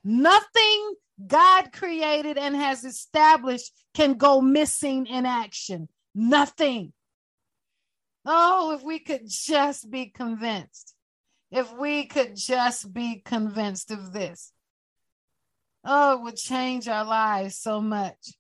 Nothing 0.04 0.96
God 1.26 1.72
created 1.72 2.38
and 2.38 2.56
has 2.56 2.84
established 2.84 3.74
can 3.94 4.16
go 4.16 4.42
missing 4.42 5.06
in 5.06 5.26
action. 5.26 5.88
Nothing. 6.14 6.94
Oh, 8.26 8.74
if 8.74 8.84
we 8.84 9.00
could 9.00 9.28
just 9.28 9.90
be 9.90 10.08
convinced. 10.08 10.96
If 11.52 11.76
we 11.78 12.06
could 12.06 12.36
just 12.36 12.92
be 12.94 13.22
convinced 13.24 13.92
of 13.92 14.12
this. 14.12 14.52
Oh, 15.86 16.18
it 16.18 16.24
would 16.24 16.38
change 16.38 16.88
our 16.88 17.06
lives 17.06 17.58
so 17.58 17.82
much. 17.82 18.34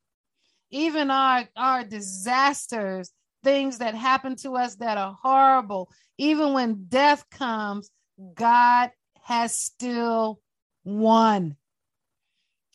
Even 0.73 1.11
our, 1.11 1.47
our 1.55 1.83
disasters, 1.83 3.11
things 3.43 3.77
that 3.77 3.93
happen 3.93 4.35
to 4.37 4.55
us 4.55 4.75
that 4.77 4.97
are 4.97 5.15
horrible, 5.21 5.91
even 6.17 6.53
when 6.53 6.85
death 6.87 7.29
comes, 7.29 7.91
God 8.33 8.89
has 9.21 9.53
still 9.53 10.39
won. 10.83 11.57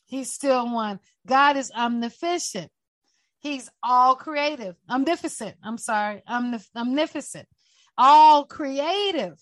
He's 0.06 0.32
still 0.32 0.72
won. 0.72 1.00
God 1.26 1.56
is 1.56 1.72
omnipotent. 1.76 2.70
He's 3.40 3.68
all 3.82 4.14
creative, 4.14 4.76
omnificent. 4.88 5.56
I'm 5.64 5.78
sorry, 5.78 6.22
omnif- 6.28 6.70
omnificent, 6.76 7.48
all 7.96 8.44
creative, 8.44 9.38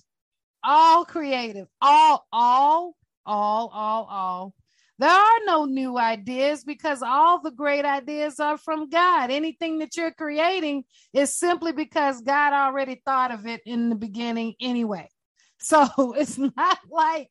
all 0.64 1.04
creative, 1.04 1.68
all, 1.82 2.26
all, 2.32 2.96
all, 3.26 3.68
all, 3.68 4.04
all. 4.10 4.54
There 4.98 5.10
are 5.10 5.38
no 5.44 5.66
new 5.66 5.98
ideas 5.98 6.64
because 6.64 7.02
all 7.02 7.40
the 7.40 7.50
great 7.50 7.84
ideas 7.84 8.40
are 8.40 8.56
from 8.56 8.88
God. 8.88 9.30
Anything 9.30 9.78
that 9.80 9.96
you're 9.96 10.12
creating 10.12 10.84
is 11.12 11.34
simply 11.34 11.72
because 11.72 12.22
God 12.22 12.52
already 12.52 13.02
thought 13.04 13.32
of 13.32 13.46
it 13.46 13.60
in 13.66 13.90
the 13.90 13.96
beginning 13.96 14.54
anyway. 14.60 15.08
So 15.58 16.12
it's 16.12 16.36
not 16.36 16.78
like 16.90 17.30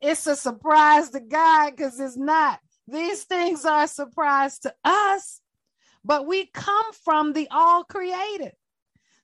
it's 0.00 0.26
a 0.26 0.34
surprise 0.34 1.10
to 1.10 1.20
God 1.20 1.72
because 1.76 2.00
it's 2.00 2.16
not. 2.16 2.58
These 2.88 3.24
things 3.24 3.66
are 3.66 3.84
a 3.84 3.88
surprise 3.88 4.58
to 4.60 4.74
us 4.84 5.42
but 6.04 6.26
we 6.26 6.46
come 6.46 6.92
from 7.04 7.34
the 7.34 7.48
all 7.50 7.84
created. 7.84 8.52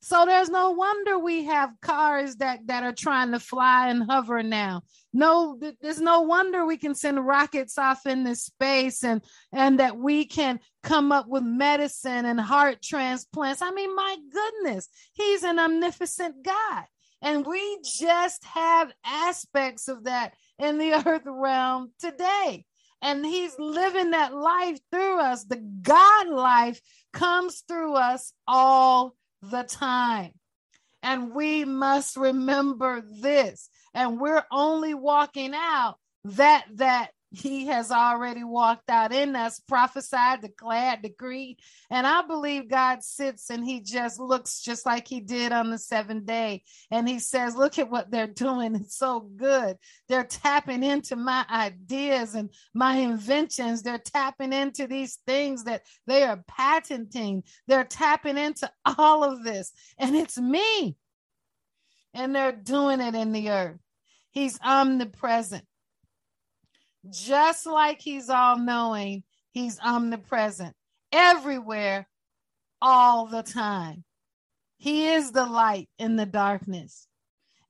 So 0.04 0.26
there's 0.26 0.50
no 0.50 0.72
wonder 0.72 1.18
we 1.18 1.44
have 1.44 1.80
cars 1.80 2.36
that 2.36 2.66
that 2.66 2.82
are 2.82 2.92
trying 2.92 3.32
to 3.32 3.40
fly 3.40 3.88
and 3.88 4.02
hover 4.02 4.42
now. 4.42 4.82
No, 5.14 5.58
there's 5.80 5.98
no 5.98 6.20
wonder 6.20 6.66
we 6.66 6.76
can 6.76 6.94
send 6.94 7.26
rockets 7.26 7.78
off 7.78 8.04
in 8.04 8.18
into 8.18 8.36
space 8.36 9.02
and 9.02 9.22
and 9.50 9.80
that 9.80 9.96
we 9.96 10.26
can 10.26 10.60
come 10.82 11.10
up 11.10 11.26
with 11.26 11.42
medicine 11.42 12.26
and 12.26 12.38
heart 12.38 12.82
transplants. 12.82 13.62
I 13.62 13.70
mean, 13.70 13.96
my 13.96 14.16
goodness, 14.30 14.90
he's 15.14 15.42
an 15.42 15.58
omnipotent 15.58 16.44
God. 16.44 16.84
And 17.22 17.46
we 17.46 17.78
just 17.82 18.44
have 18.44 18.92
aspects 19.06 19.88
of 19.88 20.04
that 20.04 20.34
in 20.58 20.76
the 20.76 20.92
earth 21.08 21.22
realm 21.24 21.92
today 21.98 22.66
and 23.00 23.24
he's 23.24 23.58
living 23.58 24.10
that 24.10 24.34
life 24.34 24.78
through 24.92 25.20
us. 25.20 25.44
The 25.44 25.62
God 25.80 26.28
life 26.28 26.82
comes 27.14 27.62
through 27.66 27.94
us 27.94 28.34
all 28.46 29.14
the 29.50 29.62
time. 29.62 30.32
And 31.02 31.34
we 31.34 31.64
must 31.64 32.16
remember 32.16 33.02
this. 33.20 33.68
And 33.92 34.20
we're 34.20 34.44
only 34.50 34.94
walking 34.94 35.52
out 35.54 35.96
that 36.24 36.64
that 36.74 37.10
he 37.36 37.66
has 37.66 37.90
already 37.90 38.44
walked 38.44 38.88
out 38.88 39.12
in 39.12 39.34
us, 39.34 39.60
prophesied, 39.60 40.40
declared, 40.40 41.02
decreed. 41.02 41.58
And 41.90 42.06
I 42.06 42.22
believe 42.22 42.68
God 42.68 43.02
sits 43.02 43.50
and 43.50 43.64
he 43.64 43.80
just 43.80 44.20
looks 44.20 44.60
just 44.62 44.86
like 44.86 45.08
he 45.08 45.20
did 45.20 45.52
on 45.52 45.70
the 45.70 45.78
seventh 45.78 46.26
day. 46.26 46.62
And 46.90 47.08
he 47.08 47.18
says, 47.18 47.56
Look 47.56 47.78
at 47.78 47.90
what 47.90 48.10
they're 48.10 48.26
doing. 48.44 48.74
It's 48.76 48.96
so 48.96 49.20
good. 49.20 49.76
They're 50.08 50.24
tapping 50.24 50.82
into 50.82 51.16
my 51.16 51.44
ideas 51.50 52.34
and 52.34 52.50
my 52.72 52.96
inventions. 52.96 53.82
They're 53.82 53.98
tapping 53.98 54.52
into 54.52 54.86
these 54.86 55.18
things 55.26 55.64
that 55.64 55.82
they 56.06 56.22
are 56.22 56.44
patenting. 56.46 57.42
They're 57.66 57.84
tapping 57.84 58.38
into 58.38 58.70
all 58.84 59.24
of 59.24 59.44
this. 59.44 59.72
And 59.98 60.14
it's 60.14 60.38
me. 60.38 60.96
And 62.14 62.34
they're 62.34 62.52
doing 62.52 63.00
it 63.00 63.14
in 63.14 63.32
the 63.32 63.50
earth. 63.50 63.78
He's 64.30 64.58
omnipresent. 64.60 65.64
Just 67.10 67.66
like 67.66 68.00
he's 68.00 68.30
all 68.30 68.58
knowing, 68.58 69.24
he's 69.50 69.78
omnipresent 69.80 70.74
everywhere, 71.12 72.08
all 72.80 73.26
the 73.26 73.42
time. 73.42 74.04
He 74.78 75.08
is 75.08 75.30
the 75.32 75.46
light 75.46 75.88
in 75.98 76.16
the 76.16 76.26
darkness, 76.26 77.06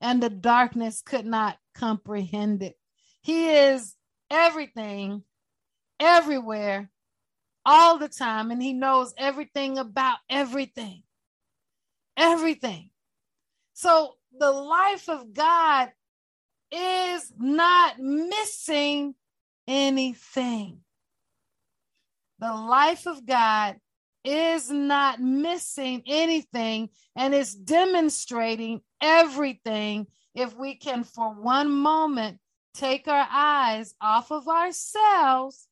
and 0.01 0.21
the 0.21 0.29
darkness 0.29 1.01
could 1.05 1.25
not 1.25 1.57
comprehend 1.73 2.63
it. 2.63 2.75
He 3.21 3.49
is 3.49 3.95
everything, 4.29 5.23
everywhere, 5.99 6.89
all 7.65 7.97
the 7.97 8.09
time, 8.09 8.51
and 8.51 8.61
he 8.61 8.73
knows 8.73 9.13
everything 9.17 9.77
about 9.77 10.17
everything. 10.29 11.03
Everything. 12.17 12.89
So 13.73 14.15
the 14.37 14.51
life 14.51 15.09
of 15.09 15.33
God 15.33 15.91
is 16.71 17.33
not 17.37 17.99
missing 17.99 19.15
anything. 19.67 20.79
The 22.39 22.53
life 22.53 23.07
of 23.07 23.25
God 23.25 23.77
is 24.23 24.69
not 24.69 25.21
missing 25.21 26.03
anything 26.05 26.89
and 27.15 27.33
is 27.33 27.53
demonstrating 27.53 28.81
everything 29.01 30.07
if 30.33 30.55
we 30.55 30.75
can, 30.75 31.03
for 31.03 31.29
one 31.29 31.71
moment, 31.71 32.39
take 32.73 33.07
our 33.07 33.27
eyes 33.31 33.93
off 34.01 34.31
of 34.31 34.47
ourselves 34.47 35.67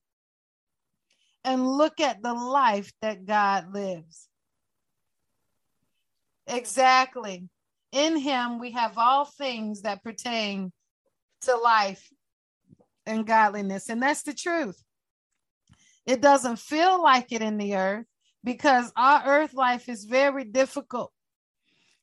and 1.43 1.67
look 1.67 1.99
at 1.99 2.23
the 2.23 2.33
life 2.33 2.93
that 3.01 3.25
God 3.25 3.73
lives. 3.73 4.29
Exactly. 6.47 7.49
In 7.91 8.17
Him, 8.17 8.59
we 8.59 8.71
have 8.71 8.97
all 8.97 9.25
things 9.25 9.81
that 9.81 10.03
pertain 10.03 10.71
to 11.41 11.55
life 11.57 12.09
and 13.05 13.25
godliness. 13.25 13.89
And 13.89 14.01
that's 14.01 14.23
the 14.23 14.33
truth. 14.33 14.81
It 16.05 16.21
doesn't 16.21 16.59
feel 16.59 17.01
like 17.01 17.31
it 17.31 17.41
in 17.41 17.57
the 17.57 17.75
earth 17.75 18.05
because 18.43 18.91
our 18.95 19.23
earth 19.25 19.53
life 19.53 19.87
is 19.87 20.03
very 20.03 20.43
difficult. 20.43 21.11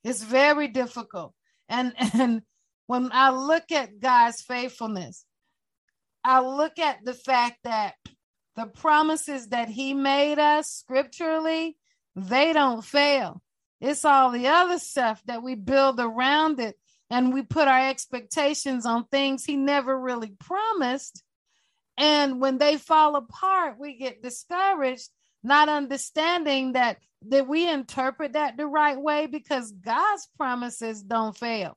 It's 0.03 0.23
very 0.23 0.69
difficult. 0.69 1.35
And 1.69 1.93
and 2.15 2.43
when 2.87 3.11
I 3.13 3.31
look 3.31 3.71
at 3.71 4.01
God's 4.01 4.41
faithfulness, 4.41 5.25
I 6.25 6.41
look 6.41 6.79
at 6.79 7.05
the 7.05 7.15
fact 7.15 7.59
that 7.65 7.95
the 8.57 8.67
promises 8.67 9.49
that 9.49 9.69
he 9.69 9.95
made 9.95 10.39
us 10.39 10.71
scripturally, 10.71 11.77
they 12.17 12.53
don't 12.53 12.85
fail. 12.85 13.43
It's 13.81 14.05
all 14.05 14.31
the 14.31 14.49
other 14.49 14.79
stuff 14.79 15.23
that 15.27 15.43
we 15.43 15.55
build 15.55 16.01
around 16.01 16.61
it 16.61 16.77
and 17.11 17.35
we 17.35 17.43
put 17.43 17.69
our 17.69 17.89
expectations 17.89 18.87
on 18.87 19.05
things 19.05 19.45
he 19.45 19.57
never 19.57 19.99
really 19.99 20.33
promised. 20.39 21.23
And 21.99 22.41
when 22.41 22.59
they 22.59 22.77
fall 22.77 23.17
apart, 23.17 23.79
we 23.79 23.99
get 23.99 24.23
discouraged, 24.23 25.09
not 25.43 25.69
understanding 25.69 26.73
that 26.73 26.99
that 27.27 27.47
we 27.47 27.69
interpret 27.69 28.33
that 28.33 28.57
the 28.57 28.67
right 28.67 28.99
way 28.99 29.27
because 29.27 29.73
God's 29.73 30.27
promises 30.39 31.03
don't 31.03 31.37
fail. 31.37 31.77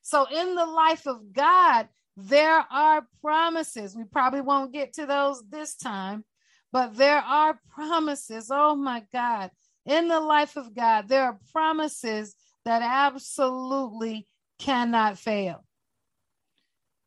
So 0.00 0.24
in 0.24 0.54
the 0.54 0.64
life 0.64 1.06
of 1.06 1.32
God, 1.32 1.88
there 2.16 2.64
are 2.70 3.06
promises. 3.20 3.94
We 3.94 4.04
probably 4.04 4.40
won't 4.40 4.72
get 4.72 4.94
to 4.94 5.04
those 5.04 5.42
this 5.50 5.76
time, 5.76 6.24
but 6.72 6.96
there 6.96 7.18
are 7.18 7.60
promises. 7.74 8.48
Oh 8.50 8.76
my 8.76 9.02
God. 9.12 9.50
In 9.84 10.08
the 10.08 10.20
life 10.20 10.56
of 10.56 10.74
God, 10.74 11.08
there 11.08 11.24
are 11.24 11.38
promises 11.52 12.34
that 12.64 12.82
absolutely 12.82 14.26
cannot 14.58 15.18
fail. 15.18 15.64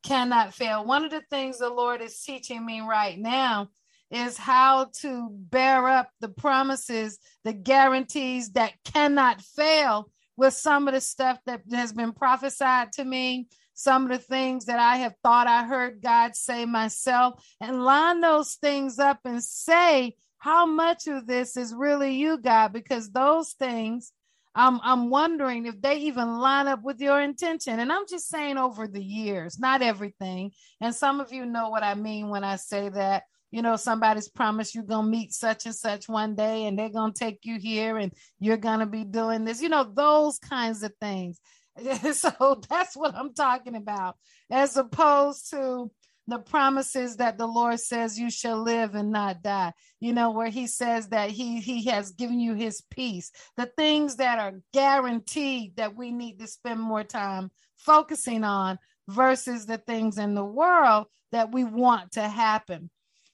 Cannot 0.03 0.53
fail. 0.53 0.86
One 0.86 1.06
of 1.06 1.12
the 1.12 1.24
things 1.29 1.60
the 1.60 1.70
Lord 1.70 2.01
is 2.01 2.22
teaching 2.22 2.65
me 2.65 2.82
right 2.82 3.18
now 3.18 3.70
is 4.12 4.38
how 4.38 4.89
to 5.01 5.29
bear 5.32 5.88
up 5.88 6.10
the 6.20 6.29
promises, 6.29 7.20
the 7.44 7.53
guarantees 7.53 8.51
that 8.51 8.74
cannot 8.84 9.41
fail 9.41 10.10
with 10.36 10.53
some 10.53 10.88
of 10.88 10.94
the 10.94 11.01
stuff 11.01 11.38
that 11.46 11.62
has 11.72 11.91
been 11.91 12.13
prophesied 12.13 12.91
to 12.94 13.03
me, 13.03 13.48
some 13.74 14.03
of 14.03 14.10
the 14.10 14.18
things 14.18 14.65
that 14.65 14.79
I 14.79 14.98
have 14.98 15.15
thought 15.22 15.48
I 15.48 15.65
heard 15.65 16.01
God 16.01 16.36
say 16.36 16.65
myself, 16.65 17.44
and 17.62 17.84
line 17.84 18.22
those 18.22 18.53
things 18.56 19.00
up 19.00 19.20
and 19.25 19.44
say 19.44 20.15
how 20.38 20.65
much 20.65 21.08
of 21.08 21.27
this 21.27 21.58
is 21.58 21.74
really 21.74 22.15
you, 22.15 22.38
God, 22.38 22.74
because 22.74 23.12
those 23.12 23.51
things 23.51 24.13
I'm 24.60 24.82
I'm 24.84 25.10
wondering 25.10 25.66
if 25.66 25.82
they 25.82 26.00
even 26.00 26.39
line 26.39 26.68
up 26.68 26.84
with 26.84 27.00
your 27.00 27.22
intention. 27.22 27.80
And 27.80 27.92
I'm 27.92 28.06
just 28.10 28.28
saying 28.28 28.58
over 28.58 28.88
the 28.88 29.01
years, 29.01 29.58
not 29.58 29.82
everything. 29.82 30.51
And 30.82 30.94
some 30.94 31.22
of 31.22 31.32
you 31.32 31.46
know 31.46 31.70
what 31.70 31.84
I 31.84 31.96
mean 31.96 32.30
when 32.30 32.44
I 32.44 32.58
say 32.58 32.89
that. 32.89 33.24
You 33.51 33.63
know, 33.63 33.78
somebody's 33.78 34.30
promised 34.30 34.75
you're 34.75 34.84
gonna 34.84 35.08
meet 35.08 35.34
such 35.34 35.66
and 35.66 35.74
such 35.74 36.08
one 36.08 36.36
day, 36.36 36.66
and 36.66 36.78
they're 36.78 36.89
gonna 36.89 37.13
take 37.13 37.39
you 37.44 37.58
here, 37.58 37.98
and 37.98 38.13
you're 38.39 38.58
gonna 38.58 38.86
be 38.86 39.04
doing 39.04 39.44
this. 39.44 39.60
You 39.60 39.70
know, 39.70 39.92
those 39.92 40.38
kinds 40.38 40.84
of 40.84 40.94
things. 41.01 41.39
so 42.13 42.62
that's 42.70 42.96
what 42.96 43.16
I'm 43.16 43.34
talking 43.34 43.75
about, 43.75 44.18
as 44.51 44.78
opposed 44.78 45.50
to 45.51 45.89
the 46.29 46.39
promises 46.39 47.17
that 47.17 47.38
the 47.38 47.48
Lord 47.48 47.79
says 47.79 48.19
you 48.19 48.29
shall 48.29 48.62
live 48.62 48.95
and 48.95 49.12
not 49.12 49.41
die. 49.41 49.74
You 50.00 50.13
know, 50.13 50.31
where 50.31 50.50
he 50.50 50.67
says 50.67 51.09
that 51.09 51.29
he 51.29 51.59
he 51.59 51.86
has 51.86 52.12
given 52.12 52.39
you 52.39 52.53
his 52.53 52.81
peace. 52.89 53.31
The 53.57 53.65
things 53.77 54.17
that 54.17 54.39
are 54.39 54.59
guaranteed 54.74 55.75
that 55.75 55.95
we 55.95 56.12
need 56.12 56.39
to 56.39 56.48
spend 56.48 56.79
more 56.79 57.03
time 57.03 57.51
focusing 57.77 58.43
on 58.43 58.79
versus 59.07 59.65
the 59.65 59.77
things 59.77 60.17
in 60.17 60.36
the 60.36 60.45
world 60.45 61.07
that 61.31 61.51
we 61.51 61.63
want 61.63 62.13
to 62.13 62.21
happen. 62.21 62.89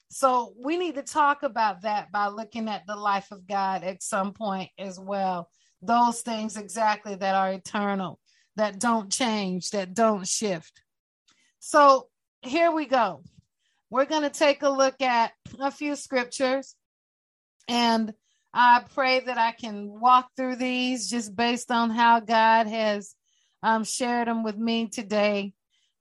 So 0.08 0.54
we 0.58 0.76
need 0.76 0.94
to 0.94 1.02
talk 1.02 1.42
about 1.42 1.82
that 1.82 2.12
by 2.12 2.28
looking 2.28 2.68
at 2.68 2.86
the 2.86 2.96
life 2.96 3.30
of 3.32 3.46
God 3.46 3.82
at 3.82 4.02
some 4.02 4.32
point 4.32 4.70
as 4.78 4.98
well. 4.98 5.50
Those 5.82 6.20
things 6.20 6.56
exactly 6.56 7.16
that 7.16 7.34
are 7.34 7.52
eternal, 7.52 8.18
that 8.56 8.78
don't 8.78 9.10
change, 9.10 9.70
that 9.70 9.94
don't 9.94 10.26
shift. 10.26 10.80
So 11.58 12.08
here 12.46 12.70
we 12.70 12.86
go. 12.86 13.22
We're 13.90 14.04
going 14.04 14.22
to 14.22 14.30
take 14.30 14.62
a 14.62 14.68
look 14.68 15.00
at 15.00 15.32
a 15.60 15.70
few 15.70 15.96
scriptures, 15.96 16.74
and 17.68 18.12
I 18.52 18.84
pray 18.94 19.20
that 19.20 19.38
I 19.38 19.52
can 19.52 20.00
walk 20.00 20.30
through 20.36 20.56
these 20.56 21.10
just 21.10 21.36
based 21.36 21.70
on 21.70 21.90
how 21.90 22.20
God 22.20 22.66
has 22.66 23.14
um, 23.62 23.84
shared 23.84 24.28
them 24.28 24.44
with 24.44 24.56
me 24.56 24.88
today. 24.88 25.52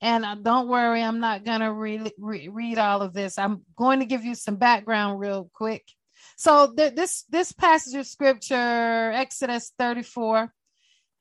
And 0.01 0.25
uh, 0.25 0.35
don't 0.35 0.67
worry, 0.67 1.01
I'm 1.01 1.19
not 1.19 1.45
going 1.45 1.61
to 1.61 1.71
re- 1.71 2.13
re- 2.17 2.49
read 2.49 2.77
all 2.77 3.01
of 3.01 3.13
this. 3.13 3.37
I'm 3.37 3.61
going 3.75 3.99
to 3.99 4.05
give 4.05 4.23
you 4.23 4.35
some 4.35 4.55
background 4.55 5.19
real 5.19 5.49
quick. 5.53 5.83
So 6.37 6.73
th- 6.75 6.95
this 6.95 7.23
this 7.29 7.51
passage 7.51 7.95
of 7.95 8.05
scripture, 8.05 9.11
Exodus 9.13 9.71
34, 9.79 10.51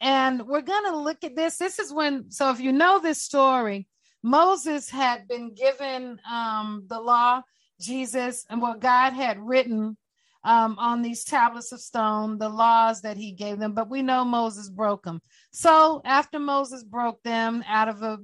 and 0.01 0.47
we're 0.47 0.61
going 0.61 0.85
to 0.91 0.99
look 0.99 1.25
at 1.25 1.37
this. 1.37 1.57
This 1.57 1.79
is 1.79 1.93
when. 1.93 2.31
So 2.31 2.51
if 2.51 2.61
you 2.61 2.73
know 2.73 2.99
this 3.01 3.23
story, 3.23 3.87
Moses 4.25 4.89
had 4.89 5.29
been 5.29 5.55
given 5.55 6.19
um, 6.29 6.87
the 6.89 6.99
law, 6.99 7.43
Jesus, 7.79 8.47
and 8.49 8.63
what 8.63 8.81
God 8.81 9.13
had 9.13 9.39
written 9.39 9.99
um, 10.45 10.77
on 10.79 11.03
these 11.03 11.25
tablets 11.25 11.73
of 11.73 11.81
stone, 11.81 12.39
the 12.39 12.49
laws 12.49 13.03
that 13.03 13.19
he 13.19 13.33
gave 13.33 13.59
them, 13.59 13.75
but 13.75 13.91
we 13.91 14.01
know 14.01 14.25
Moses 14.25 14.71
broke 14.71 15.05
them. 15.05 15.21
So 15.53 16.01
after 16.07 16.39
Moses 16.39 16.83
broke 16.83 17.23
them 17.23 17.63
out 17.69 17.91
of 17.91 18.03
a, 18.03 18.19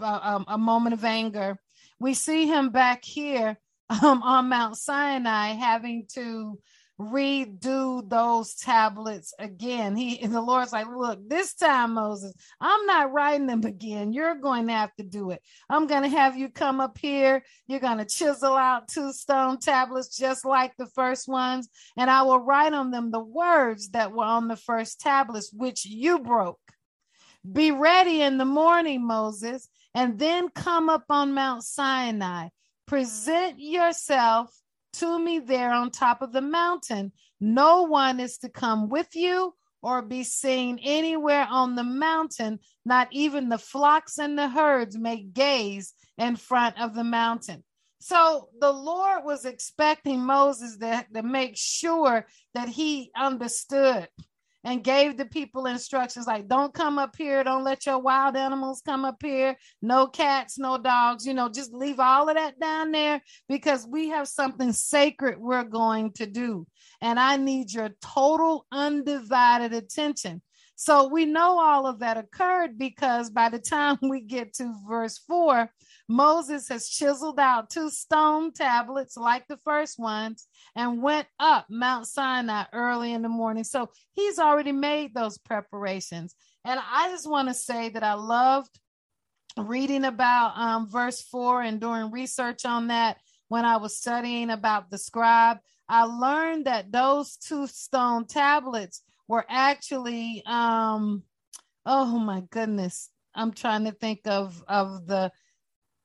a, 0.00 0.44
a 0.48 0.58
moment 0.58 0.92
of 0.92 1.04
anger, 1.04 1.58
we 1.98 2.12
see 2.12 2.46
him 2.46 2.68
back 2.68 3.02
here 3.02 3.58
um, 4.02 4.22
on 4.22 4.50
Mount 4.50 4.76
Sinai 4.76 5.54
having 5.54 6.06
to 6.12 6.58
redo 7.00 8.08
those 8.08 8.54
tablets 8.54 9.32
again. 9.38 9.94
He 9.94 10.20
and 10.20 10.34
the 10.34 10.40
Lord's 10.40 10.72
like, 10.72 10.88
look, 10.88 11.20
this 11.28 11.54
time, 11.54 11.94
Moses, 11.94 12.34
I'm 12.60 12.86
not 12.86 13.12
writing 13.12 13.46
them 13.46 13.64
again. 13.64 14.12
You're 14.12 14.34
going 14.34 14.66
to 14.66 14.72
have 14.72 14.94
to 14.96 15.04
do 15.04 15.30
it. 15.30 15.40
I'm 15.70 15.86
going 15.86 16.02
to 16.02 16.08
have 16.08 16.36
you 16.36 16.48
come 16.48 16.80
up 16.80 16.98
here. 16.98 17.44
You're 17.66 17.78
going 17.78 17.98
to 17.98 18.04
chisel 18.04 18.56
out 18.56 18.88
two 18.88 19.12
stone 19.12 19.58
tablets 19.58 20.16
just 20.16 20.44
like 20.44 20.76
the 20.76 20.88
first 20.88 21.28
ones, 21.28 21.68
and 21.96 22.10
I 22.10 22.22
will 22.22 22.40
write 22.40 22.72
on 22.72 22.90
them 22.90 23.10
the 23.10 23.20
words 23.20 23.90
that 23.90 24.12
were 24.12 24.24
on 24.24 24.48
the 24.48 24.56
first 24.56 25.00
tablets, 25.00 25.52
which 25.52 25.86
you 25.86 26.18
broke. 26.18 26.58
Be 27.50 27.70
ready 27.70 28.22
in 28.22 28.38
the 28.38 28.44
morning, 28.44 29.06
Moses, 29.06 29.68
and 29.94 30.18
then 30.18 30.48
come 30.48 30.88
up 30.88 31.04
on 31.08 31.32
Mount 31.32 31.62
Sinai. 31.62 32.48
Present 32.86 33.60
yourself 33.60 34.50
to 34.98 35.18
me 35.18 35.38
there 35.38 35.70
on 35.70 35.90
top 35.90 36.22
of 36.22 36.32
the 36.32 36.40
mountain. 36.40 37.12
No 37.40 37.82
one 37.82 38.20
is 38.20 38.38
to 38.38 38.48
come 38.48 38.88
with 38.88 39.14
you 39.14 39.54
or 39.82 40.02
be 40.02 40.24
seen 40.24 40.78
anywhere 40.82 41.46
on 41.48 41.74
the 41.74 41.84
mountain. 41.84 42.58
Not 42.84 43.08
even 43.12 43.48
the 43.48 43.58
flocks 43.58 44.18
and 44.18 44.38
the 44.38 44.48
herds 44.48 44.98
may 44.98 45.22
gaze 45.22 45.94
in 46.16 46.36
front 46.36 46.80
of 46.80 46.94
the 46.94 47.04
mountain. 47.04 47.64
So 48.00 48.48
the 48.60 48.72
Lord 48.72 49.24
was 49.24 49.44
expecting 49.44 50.20
Moses 50.20 50.76
to, 50.78 51.04
to 51.14 51.22
make 51.22 51.56
sure 51.56 52.26
that 52.54 52.68
he 52.68 53.10
understood 53.16 54.08
and 54.64 54.84
gave 54.84 55.16
the 55.16 55.24
people 55.24 55.66
instructions 55.66 56.26
like 56.26 56.48
don't 56.48 56.74
come 56.74 56.98
up 56.98 57.14
here. 57.16 57.44
Don't 57.44 57.64
let 57.64 57.86
your 57.86 57.98
wild 57.98 58.36
animals 58.36 58.82
come 58.84 59.04
up 59.04 59.22
here. 59.22 59.56
No 59.82 60.06
cats 60.06 60.58
no 60.58 60.78
dogs 60.78 61.26
you 61.26 61.34
know 61.34 61.48
just 61.48 61.72
leave 61.72 62.00
all 62.00 62.28
of 62.28 62.36
that 62.36 62.58
down 62.58 62.90
there 62.90 63.20
because 63.48 63.86
we 63.86 64.08
have 64.08 64.28
something 64.28 64.72
sacred 64.72 65.38
we're 65.38 65.64
going 65.64 66.12
to 66.12 66.26
do. 66.26 66.66
And 67.00 67.18
i 67.18 67.36
need 67.36 67.72
your 67.72 67.90
total 68.00 68.66
undivided 68.72 69.72
attention. 69.72 70.42
So 70.80 71.08
we 71.08 71.24
know 71.24 71.58
all 71.58 71.86
of 71.86 71.98
that 72.00 72.18
occurred 72.18 72.78
because 72.78 73.30
by 73.30 73.48
the 73.48 73.58
time 73.58 73.98
we 74.00 74.20
get 74.20 74.54
to 74.54 74.72
verse 74.88 75.18
4 75.26 75.68
Moses 76.08 76.68
has 76.68 76.88
chiseled 76.88 77.38
out 77.38 77.70
two 77.70 77.90
stone 77.90 78.52
tablets 78.52 79.16
like 79.16 79.46
the 79.46 79.58
first 79.58 79.98
ones 79.98 80.46
and 80.74 81.02
went 81.02 81.26
up 81.38 81.66
Mount 81.68 82.06
Sinai 82.06 82.64
early 82.72 83.12
in 83.12 83.22
the 83.22 83.28
morning. 83.28 83.64
So 83.64 83.90
he's 84.12 84.38
already 84.38 84.72
made 84.72 85.14
those 85.14 85.38
preparations. 85.38 86.34
And 86.64 86.80
I 86.80 87.10
just 87.10 87.28
want 87.28 87.48
to 87.48 87.54
say 87.54 87.90
that 87.90 88.02
I 88.02 88.14
loved 88.14 88.78
reading 89.58 90.04
about 90.04 90.56
um, 90.56 90.88
verse 90.88 91.20
4 91.22 91.62
and 91.62 91.80
doing 91.80 92.10
research 92.10 92.64
on 92.64 92.88
that 92.88 93.18
when 93.48 93.64
I 93.64 93.76
was 93.76 93.96
studying 93.96 94.50
about 94.50 94.90
the 94.90 94.98
scribe. 94.98 95.58
I 95.88 96.04
learned 96.04 96.66
that 96.66 96.92
those 96.92 97.36
two 97.36 97.66
stone 97.66 98.26
tablets 98.26 99.02
were 99.28 99.44
actually 99.48 100.42
um 100.46 101.22
oh 101.86 102.18
my 102.18 102.42
goodness 102.50 103.10
i'm 103.34 103.52
trying 103.52 103.84
to 103.84 103.92
think 103.92 104.20
of 104.26 104.64
of 104.66 105.06
the 105.06 105.30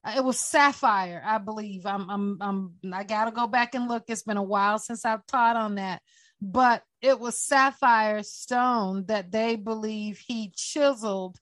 Uh, 0.03 0.13
it 0.17 0.23
was 0.23 0.39
sapphire, 0.39 1.21
I 1.25 1.37
believe. 1.37 1.85
I'm, 1.85 2.09
I'm, 2.09 2.37
I'm, 2.41 2.93
I 2.93 3.03
gotta 3.03 3.31
go 3.31 3.47
back 3.47 3.75
and 3.75 3.87
look. 3.87 4.03
It's 4.07 4.23
been 4.23 4.37
a 4.37 4.43
while 4.43 4.79
since 4.79 5.05
I've 5.05 5.25
taught 5.25 5.55
on 5.55 5.75
that, 5.75 6.01
but 6.41 6.83
it 7.01 7.19
was 7.19 7.37
sapphire 7.37 8.23
stone 8.23 9.05
that 9.07 9.31
they 9.31 9.55
believe 9.55 10.21
he 10.25 10.51
chiseled 10.55 11.37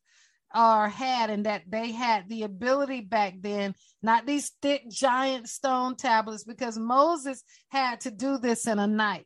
or 0.54 0.90
had 0.90 1.30
and 1.30 1.46
that 1.46 1.64
they 1.70 1.92
had 1.92 2.28
the 2.28 2.44
ability 2.44 3.02
back 3.02 3.36
then 3.40 3.74
not 4.02 4.26
these 4.26 4.52
thick 4.62 4.90
giant 4.90 5.48
stone 5.48 5.96
tablets 5.96 6.44
because 6.44 6.78
moses 6.78 7.44
had 7.70 8.02
to 8.02 8.12
do 8.12 8.38
this 8.38 8.68
in 8.68 8.80
a 8.80 8.88
night 8.88 9.26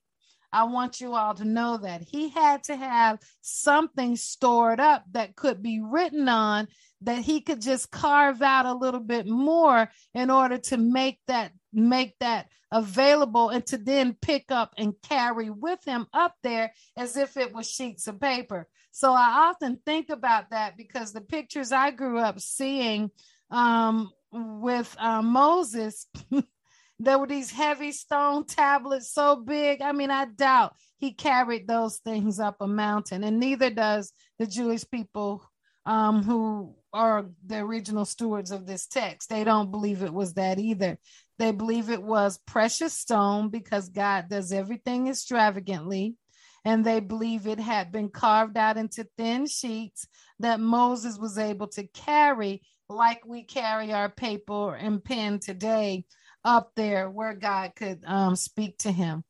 i 0.51 0.63
want 0.63 1.01
you 1.01 1.13
all 1.13 1.34
to 1.34 1.45
know 1.45 1.77
that 1.77 2.01
he 2.01 2.29
had 2.29 2.63
to 2.63 2.75
have 2.75 3.19
something 3.41 4.15
stored 4.15 4.79
up 4.79 5.03
that 5.12 5.36
could 5.36 5.62
be 5.62 5.81
written 5.81 6.27
on 6.29 6.67
that 7.01 7.19
he 7.19 7.41
could 7.41 7.62
just 7.62 7.91
carve 7.91 8.41
out 8.41 8.65
a 8.65 8.73
little 8.73 8.99
bit 8.99 9.27
more 9.27 9.89
in 10.13 10.29
order 10.29 10.58
to 10.58 10.77
make 10.77 11.19
that 11.27 11.51
make 11.71 12.15
that 12.19 12.47
available 12.71 13.49
and 13.49 13.65
to 13.65 13.77
then 13.77 14.15
pick 14.21 14.45
up 14.49 14.73
and 14.77 14.93
carry 15.03 15.49
with 15.49 15.84
him 15.86 16.08
up 16.13 16.34
there 16.41 16.73
as 16.97 17.15
if 17.15 17.38
it 17.38 17.53
was 17.53 17.69
sheets 17.69 18.08
of 18.08 18.19
paper. 18.19 18.67
So 18.91 19.12
I 19.12 19.49
often 19.49 19.79
think 19.86 20.10
about 20.10 20.51
that 20.51 20.77
because 20.77 21.12
the 21.12 21.21
pictures 21.21 21.71
I 21.71 21.91
grew 21.91 22.17
up 22.17 22.39
seeing 22.39 23.12
um, 23.51 24.10
with 24.31 24.95
uh, 24.99 25.21
Moses, 25.21 26.08
there 26.99 27.19
were 27.19 27.27
these 27.27 27.51
heavy 27.51 27.91
stone 27.91 28.45
tablets 28.45 29.13
so 29.13 29.36
big. 29.36 29.81
I 29.81 29.91
mean, 29.91 30.12
I 30.12 30.25
doubt 30.25 30.75
he 30.97 31.13
carried 31.13 31.67
those 31.67 31.97
things 31.97 32.39
up 32.39 32.58
a 32.62 32.67
mountain, 32.67 33.23
and 33.23 33.39
neither 33.39 33.69
does 33.69 34.13
the 34.39 34.47
Jewish 34.47 34.89
people 34.89 35.43
um, 35.86 36.23
who 36.23 36.75
are 36.93 37.25
the 37.45 37.58
original 37.58 38.05
stewards 38.05 38.51
of 38.51 38.65
this 38.65 38.88
text. 38.88 39.29
They 39.29 39.43
don't 39.43 39.71
believe 39.71 40.01
it 40.01 40.13
was 40.13 40.34
that 40.36 40.60
either. 40.60 40.97
They 41.38 41.51
believe 41.51 41.89
it 41.89 42.01
was 42.01 42.39
precious 42.47 42.93
stone 42.93 43.49
because 43.49 43.89
God 43.89 44.29
does 44.29 44.53
everything 44.53 45.10
extravagantly 45.10 46.15
and 46.63 46.84
they 46.84 46.99
believe 46.99 47.45
it 47.45 47.60
had 47.60 47.91
been 47.91 48.10
carved 48.10 48.58
out 48.58 48.77
into 48.77 49.08
thin 49.17 49.45
sheets 49.45 50.08
that 50.39 50.60
Moses 50.60 51.17
was 51.17 51.38
able 51.38 51.67
to 51.67 51.86
carry, 51.88 52.63
like 52.89 53.23
we 53.25 53.43
carry 53.43 53.93
our 53.93 54.10
paper 54.10 54.75
and 54.75 55.03
pen 55.03 55.39
today 55.39 56.05
up 56.45 56.71
there 56.75 57.10
where 57.10 57.34
God 57.34 57.73
could 57.75 58.03
um, 58.05 58.36
speak 58.38 58.77
to 58.79 58.91
him. 58.91 59.23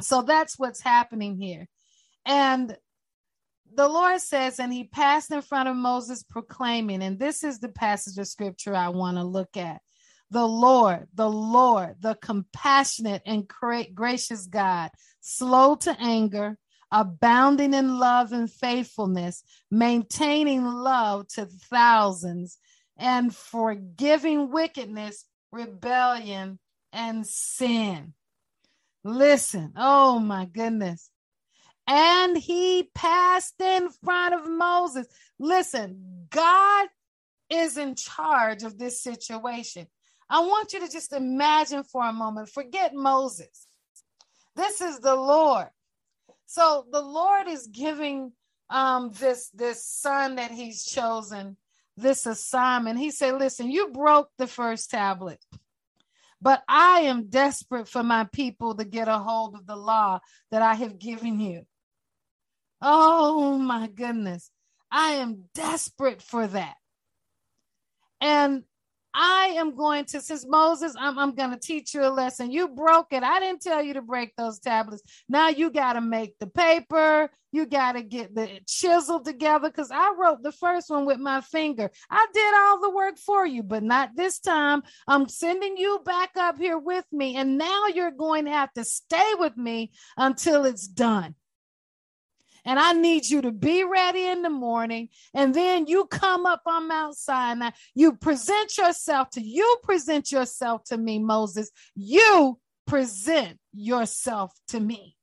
So 0.00 0.22
that's 0.22 0.58
what's 0.58 0.80
happening 0.80 1.36
here. 1.36 1.66
And 2.24 2.76
the 3.74 3.88
Lord 3.88 4.20
says, 4.20 4.58
and 4.58 4.72
he 4.72 4.84
passed 4.84 5.30
in 5.32 5.42
front 5.42 5.68
of 5.68 5.76
Moses 5.76 6.22
proclaiming, 6.22 7.02
and 7.02 7.18
this 7.18 7.44
is 7.44 7.58
the 7.58 7.68
passage 7.68 8.16
of 8.16 8.28
scripture 8.28 8.74
I 8.74 8.88
want 8.88 9.16
to 9.16 9.24
look 9.24 9.56
at. 9.56 9.82
The 10.30 10.46
Lord, 10.46 11.06
the 11.14 11.30
Lord, 11.30 11.96
the 12.00 12.16
compassionate 12.20 13.22
and 13.26 13.46
gracious 13.94 14.46
God, 14.46 14.90
slow 15.20 15.76
to 15.76 15.96
anger, 16.00 16.58
abounding 16.90 17.74
in 17.74 17.98
love 17.98 18.32
and 18.32 18.50
faithfulness, 18.50 19.42
maintaining 19.70 20.64
love 20.64 21.28
to 21.28 21.46
thousands, 21.46 22.58
and 22.96 23.34
forgiving 23.34 24.50
wickedness, 24.50 25.24
rebellion, 25.52 26.58
and 26.92 27.26
sin. 27.26 28.14
Listen, 29.04 29.72
oh 29.76 30.18
my 30.18 30.46
goodness. 30.46 31.10
And 31.86 32.36
he 32.36 32.90
passed 32.94 33.60
in 33.60 33.90
front 33.90 34.34
of 34.34 34.50
Moses. 34.50 35.06
Listen, 35.38 36.26
God 36.30 36.88
is 37.48 37.76
in 37.76 37.94
charge 37.94 38.64
of 38.64 38.78
this 38.78 39.02
situation. 39.02 39.86
I 40.28 40.40
want 40.40 40.72
you 40.72 40.80
to 40.80 40.90
just 40.90 41.12
imagine 41.12 41.84
for 41.84 42.04
a 42.04 42.12
moment, 42.12 42.48
forget 42.48 42.92
Moses. 42.94 43.68
This 44.56 44.80
is 44.80 44.98
the 44.98 45.14
Lord. 45.14 45.68
So 46.46 46.86
the 46.90 47.02
Lord 47.02 47.46
is 47.48 47.68
giving 47.68 48.32
um 48.68 49.12
this 49.20 49.48
this 49.50 49.84
son 49.86 50.36
that 50.36 50.50
he's 50.50 50.84
chosen 50.84 51.56
this 51.96 52.26
assignment. 52.26 52.98
He 52.98 53.10
said, 53.10 53.34
"Listen, 53.34 53.70
you 53.70 53.88
broke 53.88 54.30
the 54.38 54.46
first 54.46 54.90
tablet." 54.90 55.44
But 56.40 56.62
I 56.68 57.00
am 57.00 57.28
desperate 57.28 57.88
for 57.88 58.02
my 58.02 58.24
people 58.24 58.74
to 58.76 58.84
get 58.84 59.08
a 59.08 59.18
hold 59.18 59.54
of 59.54 59.66
the 59.66 59.76
law 59.76 60.20
that 60.50 60.62
I 60.62 60.74
have 60.74 60.98
given 60.98 61.40
you. 61.40 61.66
Oh 62.82 63.58
my 63.58 63.88
goodness. 63.88 64.50
I 64.90 65.12
am 65.14 65.48
desperate 65.54 66.22
for 66.22 66.46
that. 66.46 66.76
And 68.20 68.64
I 69.18 69.54
am 69.56 69.74
going 69.74 70.04
to, 70.06 70.20
since 70.20 70.46
Moses, 70.46 70.94
I'm, 70.98 71.18
I'm 71.18 71.34
going 71.34 71.50
to 71.50 71.58
teach 71.58 71.94
you 71.94 72.04
a 72.04 72.12
lesson. 72.12 72.52
You 72.52 72.68
broke 72.68 73.12
it. 73.12 73.22
I 73.22 73.40
didn't 73.40 73.62
tell 73.62 73.82
you 73.82 73.94
to 73.94 74.02
break 74.02 74.36
those 74.36 74.58
tablets. 74.58 75.02
Now 75.26 75.48
you 75.48 75.70
got 75.70 75.94
to 75.94 76.02
make 76.02 76.38
the 76.38 76.46
paper. 76.46 77.30
You 77.50 77.64
got 77.64 77.92
to 77.92 78.02
get 78.02 78.34
the 78.34 78.60
chisel 78.68 79.20
together 79.20 79.70
because 79.70 79.90
I 79.90 80.14
wrote 80.18 80.42
the 80.42 80.52
first 80.52 80.90
one 80.90 81.06
with 81.06 81.18
my 81.18 81.40
finger. 81.40 81.90
I 82.10 82.26
did 82.34 82.54
all 82.54 82.82
the 82.82 82.90
work 82.90 83.16
for 83.16 83.46
you, 83.46 83.62
but 83.62 83.82
not 83.82 84.10
this 84.14 84.38
time. 84.38 84.82
I'm 85.08 85.28
sending 85.30 85.78
you 85.78 86.00
back 86.04 86.32
up 86.36 86.58
here 86.58 86.78
with 86.78 87.06
me. 87.10 87.36
And 87.36 87.56
now 87.56 87.86
you're 87.86 88.10
going 88.10 88.44
to 88.44 88.50
have 88.50 88.72
to 88.74 88.84
stay 88.84 89.32
with 89.38 89.56
me 89.56 89.92
until 90.18 90.66
it's 90.66 90.86
done 90.86 91.34
and 92.66 92.80
I 92.80 92.92
need 92.92 93.28
you 93.28 93.40
to 93.42 93.52
be 93.52 93.84
ready 93.84 94.26
in 94.26 94.42
the 94.42 94.50
morning. 94.50 95.08
And 95.32 95.54
then 95.54 95.86
you 95.86 96.06
come 96.06 96.44
up 96.44 96.62
on 96.66 96.88
Mount 96.88 97.16
Sinai. 97.16 97.70
You 97.94 98.14
present 98.14 98.76
yourself 98.76 99.30
to 99.30 99.40
you 99.40 99.76
present 99.84 100.32
yourself 100.32 100.82
to 100.86 100.98
me, 100.98 101.20
Moses. 101.20 101.70
You 101.94 102.58
present 102.86 103.58
yourself 103.72 104.52
to 104.68 104.80
me. 104.80 105.16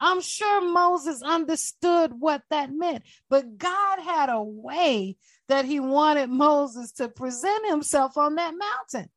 I'm 0.00 0.20
sure 0.20 0.60
Moses 0.60 1.22
understood 1.22 2.12
what 2.18 2.42
that 2.50 2.72
meant, 2.72 3.04
but 3.30 3.56
God 3.56 4.00
had 4.00 4.28
a 4.28 4.42
way 4.42 5.16
that 5.48 5.64
he 5.66 5.80
wanted 5.80 6.30
Moses 6.30 6.92
to 6.92 7.08
present 7.08 7.66
himself 7.68 8.16
on 8.16 8.34
that 8.36 8.54
mountain. 8.54 9.10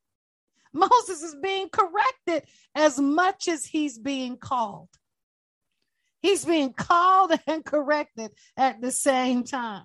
Moses 0.72 1.22
is 1.22 1.36
being 1.42 1.68
corrected 1.70 2.48
as 2.74 2.98
much 2.98 3.48
as 3.48 3.64
he's 3.64 3.98
being 3.98 4.36
called. 4.36 4.88
He's 6.20 6.44
being 6.44 6.72
called 6.72 7.32
and 7.46 7.64
corrected 7.64 8.32
at 8.56 8.80
the 8.80 8.90
same 8.90 9.44
time. 9.44 9.84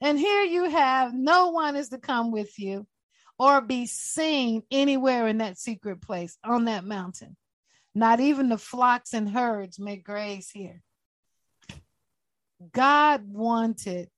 And 0.00 0.18
here 0.18 0.42
you 0.42 0.70
have 0.70 1.12
no 1.12 1.50
one 1.50 1.76
is 1.76 1.90
to 1.90 1.98
come 1.98 2.30
with 2.30 2.58
you 2.58 2.86
or 3.38 3.60
be 3.60 3.86
seen 3.86 4.62
anywhere 4.70 5.26
in 5.28 5.38
that 5.38 5.58
secret 5.58 6.00
place 6.00 6.38
on 6.44 6.66
that 6.66 6.84
mountain. 6.84 7.36
Not 7.94 8.20
even 8.20 8.48
the 8.48 8.58
flocks 8.58 9.14
and 9.14 9.28
herds 9.28 9.78
may 9.78 9.96
graze 9.96 10.50
here. 10.50 10.82
God 12.72 13.22
wanted 13.26 14.08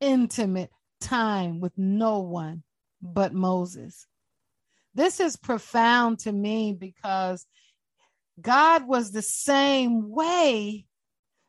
intimate 0.00 0.70
time 1.00 1.60
with 1.60 1.76
no 1.76 2.20
one 2.20 2.62
but 3.02 3.32
Moses. 3.32 4.06
This 4.94 5.20
is 5.20 5.36
profound 5.36 6.20
to 6.20 6.32
me 6.32 6.72
because 6.72 7.46
God 8.40 8.86
was 8.86 9.10
the 9.10 9.22
same 9.22 10.10
way 10.10 10.86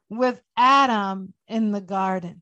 with 0.09 0.41
Adam 0.57 1.33
in 1.47 1.71
the 1.71 1.81
garden. 1.81 2.41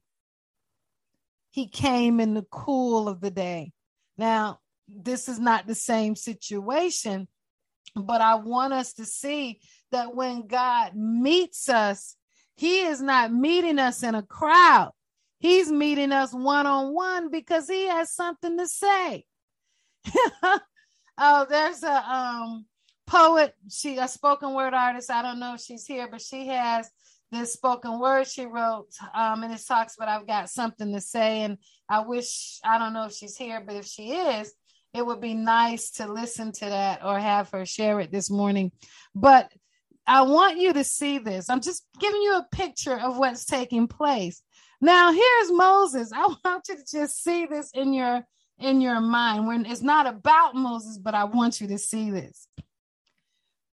He 1.52 1.68
came 1.68 2.20
in 2.20 2.34
the 2.34 2.46
cool 2.52 3.08
of 3.08 3.22
the 3.22 3.32
day. 3.32 3.72
Now, 4.18 4.60
this 4.88 5.30
is 5.30 5.40
not 5.40 5.68
the 5.68 5.76
same 5.76 6.16
situation, 6.16 7.28
but 7.96 8.22
I 8.22 8.36
want 8.36 8.74
us 8.74 8.94
to 8.94 9.06
see 9.06 9.60
that 9.92 10.16
when 10.16 10.48
God 10.48 10.96
meets 10.96 11.70
us, 11.70 12.16
He 12.56 12.82
is 12.82 13.02
not 13.02 13.34
meeting 13.34 13.80
us 13.80 14.04
in 14.04 14.16
a 14.16 14.24
crowd. 14.24 14.92
He's 15.40 15.72
meeting 15.72 16.12
us 16.12 16.34
one 16.34 16.66
on 16.66 16.94
one 16.94 17.32
because 17.32 17.68
He 17.68 17.88
has 17.88 18.14
something 18.14 18.58
to 18.58 18.68
say. 18.68 19.26
oh, 21.18 21.46
there's 21.50 21.84
a 21.84 22.12
um 22.12 22.66
poet, 23.10 23.56
she 23.69 23.98
a 23.98 24.08
spoken 24.08 24.54
word 24.54 24.74
artist. 24.74 25.10
I 25.10 25.22
don't 25.22 25.39
know 25.39 25.56
if 25.56 25.62
she's 25.62 25.86
here, 25.86 26.08
but 26.10 26.22
she 26.22 26.48
has 26.48 26.89
this 27.32 27.54
spoken 27.54 28.00
word 28.00 28.28
she 28.28 28.45
wrote 28.45 28.88
um 29.13 29.43
and 29.43 29.54
it 29.54 29.62
talks 29.67 29.95
about 29.95 30.10
I've 30.10 30.28
got 30.28 30.50
something 30.50 30.91
to 30.93 31.02
say 31.02 31.41
and 31.41 31.58
I 31.88 32.02
wish 32.02 32.60
I 32.63 32.80
don't 32.80 32.93
know 32.93 33.06
if 33.06 33.13
she's 33.13 33.38
here 33.38 33.62
but 33.65 33.76
if 33.76 33.86
she 33.86 34.13
is 34.13 34.52
it 34.95 35.06
would 35.06 35.22
be 35.22 35.36
nice 35.36 35.91
to 35.91 36.12
listen 36.12 36.52
to 36.54 36.65
that 36.65 37.06
or 37.06 37.19
have 37.19 37.52
her 37.52 37.63
share 37.63 38.00
it 38.00 38.12
this 38.12 38.32
morning. 38.32 38.72
But 39.13 39.52
I 40.08 40.24
want 40.24 40.58
you 40.58 40.74
to 40.74 40.84
see 40.84 41.19
this. 41.19 41.48
I'm 41.48 41.62
just 41.62 41.86
giving 42.00 42.24
you 42.24 42.38
a 42.38 42.48
picture 42.52 43.00
of 43.00 43.19
what's 43.19 43.45
taking 43.45 43.88
place. 43.88 44.41
Now 44.82 45.12
here's 45.12 45.52
Moses. 45.52 46.12
I 46.12 46.22
want 46.43 46.65
you 46.69 46.78
to 46.78 46.84
just 46.91 47.24
see 47.24 47.45
this 47.45 47.69
in 47.74 47.93
your 47.93 48.26
in 48.58 48.82
your 48.82 49.00
mind. 49.00 49.45
When 49.45 49.65
it's 49.65 49.84
not 49.84 50.08
about 50.08 50.56
Moses 50.56 50.98
but 50.98 51.13
I 51.13 51.26
want 51.26 51.62
you 51.62 51.67
to 51.67 51.78
see 51.78 52.10
this 52.10 52.48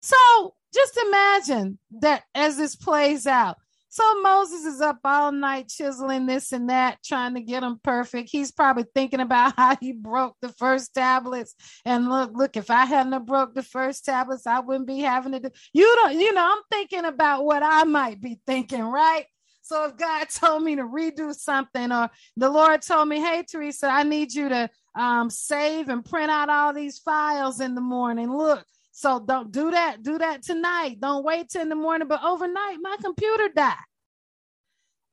so 0.07 0.55
just 0.73 0.97
imagine 1.07 1.79
that 2.01 2.23
as 2.35 2.57
this 2.57 2.77
plays 2.77 3.27
out. 3.27 3.57
So 3.89 4.21
Moses 4.21 4.67
is 4.67 4.81
up 4.81 4.99
all 5.05 5.33
night 5.33 5.69
chiseling 5.69 6.27
this 6.27 6.53
and 6.53 6.69
that, 6.69 6.99
trying 7.03 7.35
to 7.35 7.41
get 7.41 7.61
them 7.61 7.81
perfect. 7.83 8.29
He's 8.31 8.53
probably 8.53 8.85
thinking 8.95 9.21
about 9.21 9.55
how 9.57 9.77
he 9.81 9.93
broke 9.93 10.37
the 10.43 10.51
first 10.51 10.95
tablets. 10.95 11.55
And 11.85 12.09
look, 12.09 12.33
look, 12.35 12.57
if 12.57 12.71
I 12.71 12.85
hadn't 12.85 13.27
broke 13.27 13.55
the 13.55 13.63
first 13.63 14.05
tablets, 14.05 14.47
I 14.47 14.61
wouldn't 14.61 14.87
be 14.87 14.99
having 14.99 15.33
to 15.33 15.41
do. 15.41 15.49
You 15.73 15.93
don't, 16.03 16.21
you 16.21 16.33
know, 16.35 16.47
I'm 16.47 16.63
thinking 16.71 17.05
about 17.05 17.45
what 17.45 17.63
I 17.63 17.85
might 17.85 18.21
be 18.21 18.39
thinking, 18.47 18.83
right? 18.83 19.25
So 19.63 19.87
if 19.87 19.97
God 19.97 20.29
told 20.35 20.63
me 20.63 20.77
to 20.77 20.83
redo 20.83 21.35
something, 21.35 21.91
or 21.91 22.11
the 22.37 22.51
Lord 22.51 22.83
told 22.83 23.09
me, 23.09 23.21
hey, 23.21 23.45
Teresa, 23.51 23.89
I 23.89 24.03
need 24.03 24.33
you 24.35 24.51
to 24.51 24.71
um, 24.95 25.31
save 25.31 25.89
and 25.89 26.05
print 26.05 26.31
out 26.31 26.51
all 26.51 26.73
these 26.73 26.99
files 26.99 27.61
in 27.61 27.75
the 27.75 27.81
morning. 27.81 28.37
Look, 28.37 28.65
so 28.97 29.21
don't 29.21 29.53
do 29.53 29.73
that. 29.73 30.03
Do 30.03 30.17
that 30.17 30.43
tonight. 30.43 30.97
Don't 31.03 31.23
wait 31.23 31.51
till 31.51 31.61
in 31.61 31.69
the 31.69 31.75
morning. 31.75 32.09
But 32.09 32.25
overnight, 32.25 32.79
my 32.81 32.97
computer 33.05 33.51
died. 33.55 33.75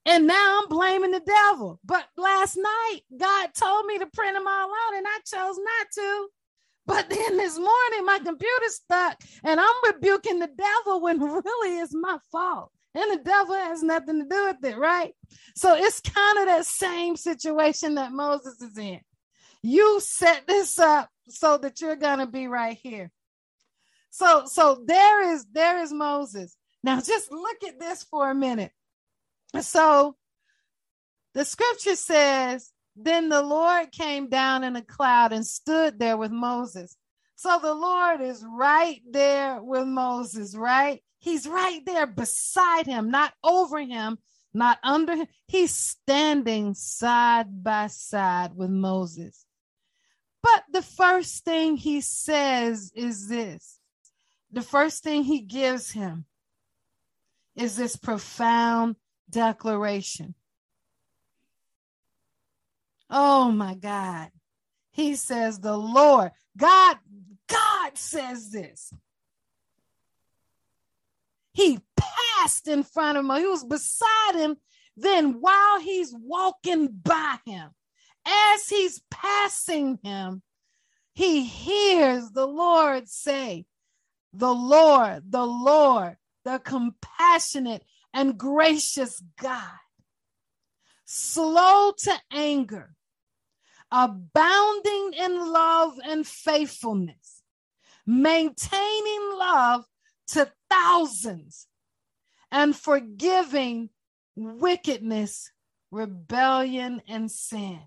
And 0.06 0.26
now 0.26 0.62
I'm 0.62 0.70
blaming 0.70 1.12
the 1.12 1.20
devil. 1.20 1.82
But 1.84 2.06
last 2.16 2.56
night, 2.56 3.02
God 3.18 3.50
told 3.54 3.86
me 3.86 4.00
to 4.00 4.06
print 4.06 4.38
them 4.38 4.48
all 4.48 4.72
out, 4.72 4.96
and 4.96 5.06
I 5.06 5.20
chose 5.26 5.58
not 5.58 5.88
to. 5.96 6.28
But 6.86 7.10
then 7.10 7.36
this 7.36 7.58
morning, 7.58 8.06
my 8.06 8.20
computer 8.24 8.68
stuck, 8.70 9.22
and 9.44 9.60
I'm 9.60 9.94
rebuking 9.94 10.40
the 10.40 10.48
devil 10.58 11.02
when 11.02 11.20
really 11.22 11.78
it's 11.80 11.94
my 11.94 12.20
fault. 12.32 12.72
And 12.96 13.12
the 13.12 13.22
devil 13.22 13.56
has 13.56 13.84
nothing 13.84 14.22
to 14.22 14.30
do 14.30 14.46
with 14.46 14.64
it, 14.64 14.78
right? 14.78 15.14
So 15.58 15.76
it's 15.76 16.00
kind 16.00 16.40
of 16.40 16.46
that 16.46 16.66
same 16.66 17.18
situation 17.18 17.96
that 17.96 18.14
Moses 18.14 18.62
is 18.62 18.78
in. 18.78 19.02
You 19.62 20.00
set 20.00 20.48
this 20.48 20.80
up 20.80 21.10
so 21.28 21.58
that 21.58 21.82
you're 21.82 21.98
gonna 21.98 22.28
be 22.28 22.48
right 22.48 22.78
here. 22.82 23.12
So, 24.14 24.44
so 24.46 24.84
there 24.86 25.34
is 25.34 25.44
there 25.54 25.80
is 25.80 25.92
Moses. 25.92 26.56
Now 26.84 27.02
just 27.02 27.32
look 27.32 27.64
at 27.68 27.80
this 27.80 28.04
for 28.04 28.30
a 28.30 28.36
minute. 28.36 28.72
So 29.60 30.16
the 31.34 31.44
scripture 31.44 31.96
says, 31.96 32.72
Then 32.96 33.30
the 33.30 33.42
Lord 33.42 33.92
came 33.92 34.30
down 34.30 34.64
in 34.64 34.76
a 34.76 34.84
cloud 34.84 35.34
and 35.34 35.44
stood 35.44 35.98
there 35.98 36.16
with 36.16 36.30
Moses. 36.30 36.96
So 37.38 37.58
the 37.60 37.74
Lord 37.74 38.22
is 38.22 38.46
right 38.48 39.02
there 39.10 39.60
with 39.64 39.88
Moses, 39.88 40.56
right? 40.56 41.02
He's 41.18 41.48
right 41.48 41.84
there 41.84 42.06
beside 42.06 42.86
him, 42.86 43.10
not 43.10 43.34
over 43.44 43.80
him, 43.80 44.20
not 44.54 44.78
under 44.84 45.16
him. 45.16 45.28
He's 45.48 45.76
standing 45.76 46.76
side 46.76 47.64
by 47.64 47.88
side 47.88 48.52
with 48.56 48.70
Moses. 48.70 49.44
But 50.44 50.66
the 50.72 50.84
first 50.84 51.46
thing 51.46 51.78
he 51.78 52.02
says 52.02 52.92
is 52.96 53.28
this 53.28 53.80
the 54.54 54.62
first 54.62 55.04
thing 55.04 55.24
he 55.24 55.42
gives 55.42 55.92
him 55.92 56.26
is 57.56 57.76
this 57.76 57.96
profound 57.96 58.96
declaration. 59.30 60.36
Oh 63.10 63.52
my 63.52 63.74
God. 63.74 64.30
He 64.92 65.16
says, 65.16 65.60
The 65.60 65.76
Lord, 65.76 66.32
God, 66.56 66.98
God 67.48 67.98
says 67.98 68.52
this. 68.52 68.94
He 71.52 71.80
passed 71.98 72.68
in 72.68 72.84
front 72.84 73.18
of 73.18 73.26
him, 73.26 73.36
he 73.38 73.48
was 73.48 73.64
beside 73.64 74.36
him. 74.36 74.58
Then, 74.96 75.42
while 75.42 75.80
he's 75.80 76.14
walking 76.14 76.88
by 76.88 77.38
him, 77.46 77.72
as 78.26 78.70
he's 78.70 79.02
passing 79.10 80.00
him, 80.04 80.44
he 81.14 81.44
hears 81.44 82.30
the 82.30 82.46
Lord 82.46 83.08
say, 83.10 83.66
The 84.34 84.54
Lord, 84.54 85.32
the 85.32 85.46
Lord, 85.46 86.18
the 86.44 86.60
compassionate 86.60 87.84
and 88.14 88.38
gracious 88.38 89.22
God, 89.40 89.80
slow 91.06 91.94
to 92.00 92.14
anger, 92.32 92.96
abounding 93.92 95.14
in 95.14 95.52
love 95.52 96.00
and 96.04 96.26
faithfulness, 96.26 97.44
maintaining 98.08 99.32
love 99.38 99.86
to 100.30 100.52
thousands, 100.70 101.68
and 102.52 102.76
forgiving 102.76 103.90
wickedness, 104.36 105.52
rebellion, 105.92 107.02
and 107.08 107.32
sin. 107.32 107.82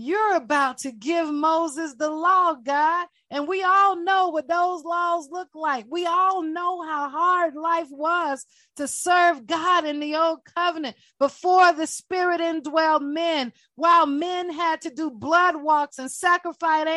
You're 0.00 0.36
about 0.36 0.78
to 0.78 0.92
give 0.92 1.30
Moses 1.30 1.94
the 1.94 2.08
law, 2.08 2.54
God. 2.54 3.06
And 3.30 3.46
we 3.46 3.62
all 3.62 4.02
know 4.02 4.30
what 4.30 4.48
those 4.48 4.82
laws 4.82 5.28
look 5.30 5.50
like. 5.54 5.84
We 5.90 6.06
all 6.06 6.42
know 6.42 6.80
how 6.82 7.10
hard 7.10 7.54
life 7.54 7.88
was 7.90 8.46
to 8.76 8.88
serve 8.88 9.46
God 9.46 9.84
in 9.84 10.00
the 10.00 10.16
old 10.16 10.38
covenant 10.56 10.96
before 11.18 11.74
the 11.74 11.86
spirit 11.86 12.40
indwelled 12.40 13.02
men, 13.02 13.52
while 13.74 14.06
men 14.06 14.50
had 14.50 14.80
to 14.82 14.90
do 14.90 15.10
blood 15.10 15.56
walks 15.56 15.98
and 15.98 16.10
sacrifice, 16.10 16.88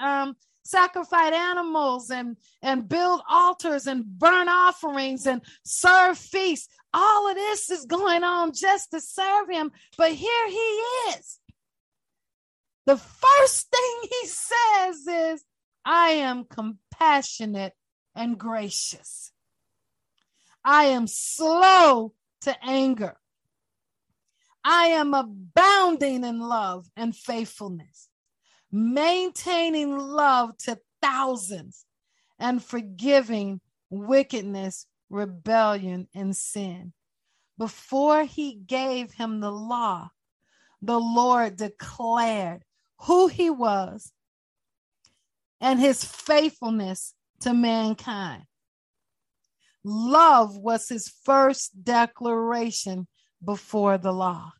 um, 0.00 0.34
sacrifice 0.64 1.32
animals 1.32 2.10
and, 2.10 2.36
and 2.60 2.88
build 2.88 3.22
altars 3.30 3.86
and 3.86 4.04
burn 4.04 4.48
offerings 4.48 5.26
and 5.26 5.42
serve 5.64 6.18
feasts. 6.18 6.68
All 6.92 7.30
of 7.30 7.36
this 7.36 7.70
is 7.70 7.86
going 7.86 8.24
on 8.24 8.52
just 8.52 8.90
to 8.90 9.00
serve 9.00 9.48
him. 9.48 9.70
But 9.96 10.10
here 10.10 10.48
he 10.48 10.80
is 11.14 11.38
the 12.86 12.96
first 12.96 13.68
thing 13.70 14.10
he 14.10 14.26
says 14.26 15.06
is, 15.06 15.44
I 15.84 16.10
am 16.10 16.44
compassionate 16.44 17.74
and 18.14 18.38
gracious. 18.38 19.32
I 20.64 20.84
am 20.86 21.06
slow 21.06 22.12
to 22.42 22.56
anger. 22.64 23.16
I 24.64 24.86
am 24.88 25.12
abounding 25.12 26.24
in 26.24 26.40
love 26.40 26.86
and 26.96 27.16
faithfulness, 27.16 28.08
maintaining 28.70 29.98
love 29.98 30.56
to 30.58 30.78
thousands 31.00 31.84
and 32.38 32.62
forgiving 32.62 33.60
wickedness, 33.90 34.86
rebellion, 35.10 36.08
and 36.14 36.36
sin. 36.36 36.92
Before 37.58 38.24
he 38.24 38.54
gave 38.54 39.12
him 39.12 39.40
the 39.40 39.50
law, 39.50 40.10
the 40.80 40.98
Lord 40.98 41.56
declared 41.56 42.64
who 43.04 43.26
he 43.28 43.50
was 43.50 44.12
and 45.60 45.80
his 45.80 46.04
faithfulness 46.04 47.14
to 47.40 47.52
mankind. 47.52 48.44
Love 49.84 50.56
was 50.56 50.88
his 50.88 51.12
first 51.24 51.84
declaration 51.84 53.06
before 53.44 53.98
the 53.98 54.12
law. 54.12 54.52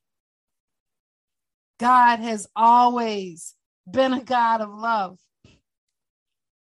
God 1.79 2.19
has 2.19 2.49
always 2.57 3.55
been 3.89 4.13
a 4.13 4.23
God 4.23 4.61
of 4.61 4.71
love. 4.71 5.19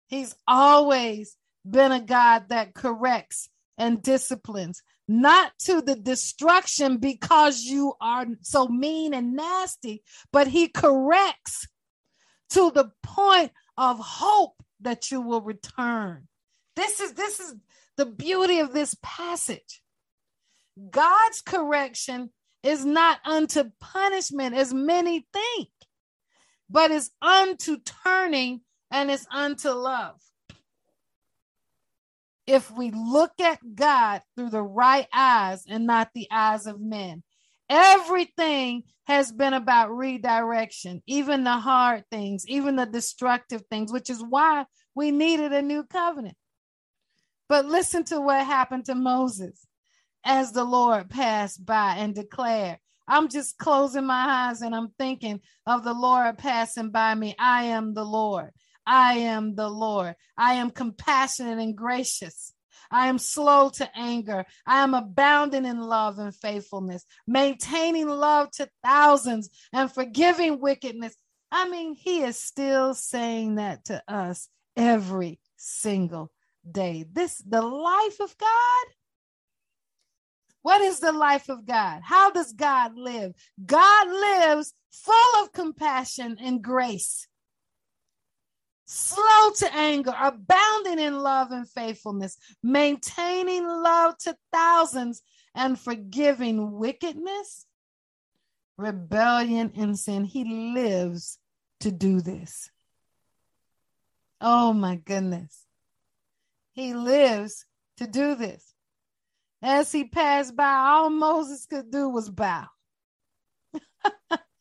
He's 0.08 0.36
always 0.48 1.38
been 1.70 1.92
a 1.92 2.02
God 2.02 2.50
that 2.50 2.74
corrects 2.74 3.50
and 3.78 4.02
disciplines 4.02 4.84
not 5.08 5.52
to 5.60 5.82
the 5.82 5.96
destruction 5.96 6.98
because 6.98 7.64
you 7.64 7.94
are 8.00 8.26
so 8.42 8.68
mean 8.68 9.14
and 9.14 9.36
nasty, 9.36 10.04
but 10.32 10.48
he 10.48 10.68
corrects 10.68 11.68
to 12.52 12.72
the 12.72 12.92
point 13.02 13.52
of 13.78 14.00
hope 14.00 14.56
that 14.82 15.12
you 15.12 15.22
will 15.22 15.42
return. 15.42 16.28
This 16.76 17.00
is 17.00 17.14
this 17.14 17.40
is 17.40 17.56
the 17.98 18.06
beauty 18.06 18.60
of 18.60 18.74
this 18.74 18.96
passage. 19.02 19.82
God's 20.90 21.42
correction 21.42 22.32
is 22.64 22.86
not 22.86 23.20
unto 23.26 23.72
punishment 23.80 24.56
as 24.56 24.74
many 24.74 25.28
think, 25.34 25.70
but 26.70 26.92
is 26.92 27.12
unto 27.22 27.78
turning 28.04 28.62
and 28.90 29.12
is 29.12 29.28
unto 29.32 29.70
love 29.70 30.20
if 32.46 32.70
we 32.72 32.92
look 32.92 33.40
at 33.40 33.60
God 33.76 34.22
through 34.36 34.50
the 34.50 34.64
right 34.64 35.08
eyes 35.14 35.64
and 35.68 35.86
not 35.86 36.10
the 36.14 36.28
eyes 36.32 36.66
of 36.66 36.82
men. 36.82 37.24
Everything 37.70 38.84
has 39.06 39.32
been 39.32 39.54
about 39.54 39.96
redirection, 39.96 41.02
even 41.08 41.44
the 41.44 41.58
hard 41.58 42.04
things, 42.12 42.46
even 42.48 42.76
the 42.76 42.86
destructive 42.86 43.64
things, 43.70 43.92
which 43.92 44.10
is 44.10 44.24
why 44.24 44.66
we 44.96 45.12
needed 45.12 45.54
a 45.54 45.62
new 45.62 45.84
covenant. 45.84 46.36
But 47.50 47.66
listen 47.66 48.04
to 48.06 48.20
what 48.20 48.46
happened 48.46 48.86
to 48.86 48.96
Moses 48.96 49.66
as 50.24 50.52
the 50.52 50.64
Lord 50.64 51.10
passed 51.10 51.66
by 51.66 51.96
and 51.98 52.16
declared, 52.16 52.78
I'm 53.08 53.28
just 53.28 53.58
closing 53.58 54.06
my 54.06 54.48
eyes 54.50 54.62
and 54.62 54.74
I'm 54.74 54.90
thinking 54.98 55.42
of 55.66 55.84
the 55.84 55.94
Lord 55.94 56.38
passing 56.38 56.90
by 56.90 57.16
me. 57.16 57.36
I 57.38 57.66
am 57.66 57.94
the 57.94 58.06
Lord. 58.06 58.52
I 58.86 59.20
am 59.20 59.56
the 59.56 59.70
Lord. 59.70 60.16
I 60.38 60.56
am 60.56 60.70
compassionate 60.70 61.60
and 61.60 61.76
gracious. 61.76 62.54
I 62.92 63.08
am 63.08 63.18
slow 63.18 63.70
to 63.70 63.90
anger. 63.98 64.46
I 64.68 64.84
am 64.84 64.94
abounding 64.94 65.66
in 65.66 65.80
love 65.80 66.20
and 66.20 66.36
faithfulness, 66.36 67.06
maintaining 67.26 68.08
love 68.08 68.52
to 68.52 68.70
thousands 68.84 69.50
and 69.72 69.92
forgiving 69.92 70.60
wickedness. 70.60 71.16
I 71.52 71.70
mean, 71.70 71.96
he 71.96 72.22
is 72.22 72.38
still 72.38 72.94
saying 72.94 73.56
that 73.56 73.86
to 73.86 74.04
us 74.08 74.48
every 74.76 75.40
single 75.56 76.32
day. 76.70 77.06
This 77.12 77.38
the 77.38 77.62
life 77.62 78.20
of 78.20 78.38
God. 78.38 78.86
What 80.62 80.82
is 80.82 81.00
the 81.00 81.12
life 81.12 81.50
of 81.50 81.66
God? 81.66 82.02
How 82.04 82.32
does 82.32 82.54
God 82.54 82.98
live? 82.98 83.34
God 83.66 84.08
lives 84.08 84.74
full 84.92 85.44
of 85.44 85.52
compassion 85.52 86.38
and 86.40 86.64
grace 86.64 87.28
slow 88.86 89.52
to 89.58 89.74
anger, 89.74 90.14
abounding 90.20 91.00
in 91.00 91.20
love 91.20 91.52
and 91.52 91.70
faithfulness, 91.70 92.38
maintaining 92.62 93.68
love 93.68 94.18
to 94.20 94.36
thousands, 94.52 95.22
and 95.56 95.80
forgiving 95.80 96.72
wickedness, 96.72 97.66
rebellion, 98.78 99.72
and 99.76 99.98
sin. 99.98 100.26
He 100.26 100.74
lives 100.74 101.38
to 101.82 101.92
do 101.92 102.22
this. 102.22 102.70
Oh 104.42 104.74
my 104.74 104.96
goodness. 104.96 105.66
He 106.74 106.94
lives 106.94 107.66
to 107.98 108.08
do 108.08 108.36
this. 108.36 108.74
As 109.62 109.92
he 109.92 110.06
passed 110.06 110.56
by, 110.56 110.74
all 110.74 111.10
Moses 111.10 111.66
could 111.66 111.90
do 111.92 112.10
was 112.10 112.30
bow. 112.30 112.66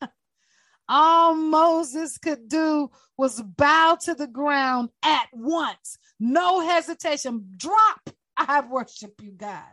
all 0.87 1.33
Moses 1.35 2.17
could 2.17 2.47
do 2.47 2.89
was 3.17 3.41
bow 3.41 3.97
to 4.03 4.13
the 4.13 4.27
ground 4.27 4.89
at 5.03 5.27
once, 5.33 5.97
no 6.19 6.61
hesitation. 6.61 7.51
Drop. 7.57 8.09
I 8.35 8.61
worship 8.61 9.13
you, 9.21 9.31
God. 9.31 9.63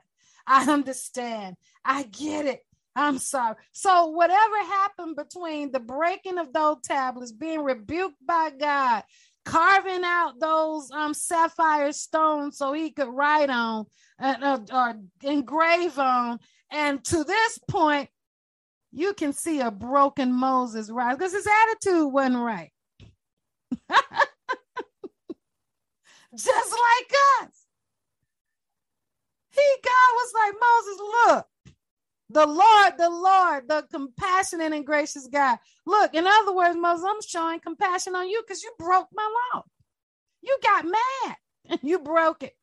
I 0.46 0.70
understand. 0.70 1.56
I 1.84 2.04
get 2.04 2.46
it. 2.46 2.60
I'm 2.96 3.18
sorry. 3.18 3.54
So, 3.72 4.06
whatever 4.06 4.56
happened 4.58 5.16
between 5.16 5.70
the 5.70 5.80
breaking 5.80 6.38
of 6.38 6.52
those 6.52 6.78
tablets, 6.82 7.32
being 7.32 7.62
rebuked 7.62 8.16
by 8.26 8.50
God, 8.58 9.04
carving 9.44 10.02
out 10.04 10.34
those 10.40 10.90
um, 10.90 11.14
sapphire 11.14 11.92
stones 11.92 12.58
so 12.58 12.72
he 12.72 12.90
could 12.90 13.08
write 13.08 13.48
on 13.48 13.86
uh, 14.20 14.58
or 14.72 14.94
engrave 15.22 15.98
on, 15.98 16.40
and 16.70 17.02
to 17.04 17.24
this 17.24 17.58
point, 17.68 18.10
you 18.92 19.14
can 19.14 19.32
see 19.32 19.60
a 19.60 19.70
broken 19.70 20.32
Moses 20.32 20.90
rise 20.90 21.16
because 21.16 21.32
his 21.32 21.46
attitude 21.46 22.12
wasn't 22.12 22.38
right. 22.38 22.70
Just 26.34 26.72
like 26.72 27.12
us. 27.42 27.50
He, 29.52 29.62
God 29.84 30.14
was 30.14 30.32
like, 30.34 30.54
Moses, 30.60 31.00
look, 31.00 31.46
the 32.30 32.46
Lord, 32.46 32.92
the 32.98 33.10
Lord, 33.10 33.68
the 33.68 33.86
compassionate 33.92 34.72
and 34.72 34.86
gracious 34.86 35.28
God. 35.32 35.58
Look, 35.86 36.14
in 36.14 36.26
other 36.26 36.54
words, 36.54 36.76
Moses, 36.76 37.04
I'm 37.08 37.22
showing 37.22 37.60
compassion 37.60 38.14
on 38.14 38.28
you 38.28 38.42
because 38.46 38.62
you 38.62 38.72
broke 38.78 39.08
my 39.12 39.28
law. 39.54 39.64
You 40.42 40.58
got 40.62 40.84
mad 40.84 41.36
and 41.68 41.80
you 41.84 41.98
broke 41.98 42.42
it. 42.44 42.54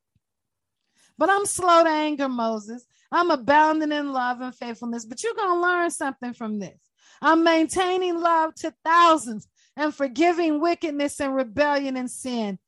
But 1.18 1.30
I'm 1.30 1.46
slow 1.46 1.84
to 1.84 1.90
anger, 1.90 2.30
Moses. 2.30 2.86
I'm 3.12 3.32
abounding 3.32 3.92
in 3.92 4.12
love 4.12 4.42
and 4.42 4.56
faithfulness. 4.56 5.06
But 5.06 5.24
you're 5.24 5.36
going 5.36 5.56
to 5.56 5.62
learn 5.62 5.90
something 5.92 6.34
from 6.34 6.60
this. 6.60 6.78
I'm 7.22 7.44
maintaining 7.44 8.20
love 8.20 8.54
to 8.56 8.74
thousands 8.84 9.48
and 9.76 9.94
forgiving 9.94 10.62
wickedness 10.62 11.20
and 11.20 11.36
rebellion 11.36 11.98
and 11.98 12.10
sin. 12.10 12.60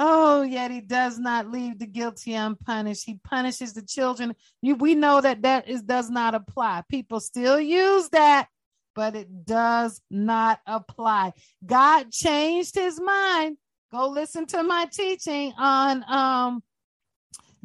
Oh, 0.00 0.42
yet 0.42 0.70
he 0.70 0.80
does 0.80 1.18
not 1.18 1.50
leave 1.50 1.78
the 1.78 1.86
guilty 1.86 2.34
unpunished. 2.34 3.04
He 3.04 3.18
punishes 3.24 3.72
the 3.72 3.82
children. 3.82 4.36
You, 4.62 4.76
we 4.76 4.94
know 4.94 5.20
that 5.20 5.42
that 5.42 5.68
is 5.68 5.82
does 5.82 6.08
not 6.08 6.36
apply. 6.36 6.84
People 6.88 7.18
still 7.18 7.60
use 7.60 8.08
that, 8.10 8.46
but 8.94 9.16
it 9.16 9.44
does 9.44 10.00
not 10.08 10.60
apply. 10.66 11.32
God 11.66 12.12
changed 12.12 12.76
his 12.76 13.00
mind. 13.00 13.56
Go 13.90 14.08
listen 14.08 14.46
to 14.46 14.62
my 14.62 14.86
teaching 14.92 15.52
on 15.58 16.04
um 16.08 16.62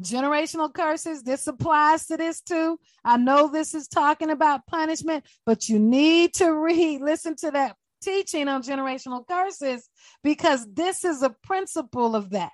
generational 0.02 0.72
curses. 0.72 1.22
This 1.22 1.46
applies 1.46 2.06
to 2.06 2.16
this 2.16 2.40
too. 2.40 2.78
I 3.04 3.16
know 3.16 3.48
this 3.48 3.74
is 3.74 3.88
talking 3.88 4.30
about 4.30 4.66
punishment, 4.66 5.24
but 5.46 5.68
you 5.68 5.78
need 5.78 6.34
to 6.34 6.50
read, 6.52 7.00
listen 7.00 7.36
to 7.36 7.50
that 7.52 7.76
teaching 8.02 8.48
on 8.48 8.62
generational 8.62 9.26
curses 9.26 9.88
because 10.22 10.66
this 10.72 11.04
is 11.04 11.22
a 11.22 11.30
principle 11.30 12.16
of 12.16 12.30
that 12.30 12.52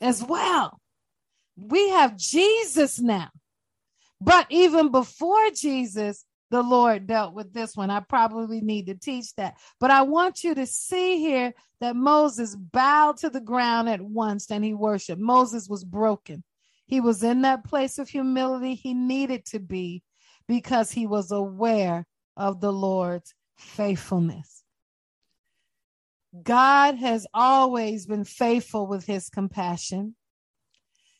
as 0.00 0.22
well. 0.22 0.78
We 1.56 1.88
have 1.90 2.16
Jesus 2.16 3.00
now. 3.00 3.30
But 4.20 4.46
even 4.50 4.90
before 4.90 5.50
Jesus, 5.50 6.24
the 6.50 6.62
Lord 6.62 7.06
dealt 7.06 7.34
with 7.34 7.52
this 7.52 7.76
one. 7.76 7.90
I 7.90 8.00
probably 8.00 8.60
need 8.60 8.86
to 8.86 8.94
teach 8.94 9.34
that. 9.34 9.56
But 9.80 9.90
I 9.90 10.02
want 10.02 10.44
you 10.44 10.54
to 10.54 10.66
see 10.66 11.18
here 11.18 11.52
that 11.80 11.96
Moses 11.96 12.54
bowed 12.54 13.16
to 13.18 13.30
the 13.30 13.40
ground 13.40 13.88
at 13.88 14.00
once 14.00 14.50
and 14.50 14.64
he 14.64 14.74
worshiped. 14.74 15.20
Moses 15.20 15.68
was 15.68 15.84
broken. 15.84 16.44
He 16.86 17.00
was 17.00 17.22
in 17.22 17.42
that 17.42 17.64
place 17.64 17.98
of 17.98 18.08
humility 18.08 18.74
he 18.74 18.94
needed 18.94 19.44
to 19.46 19.58
be 19.58 20.02
because 20.46 20.92
he 20.92 21.06
was 21.06 21.32
aware 21.32 22.06
of 22.36 22.60
the 22.60 22.72
Lord's 22.72 23.34
faithfulness. 23.56 24.62
God 26.42 26.96
has 26.96 27.26
always 27.32 28.06
been 28.06 28.24
faithful 28.24 28.86
with 28.86 29.06
his 29.06 29.28
compassion. 29.28 30.14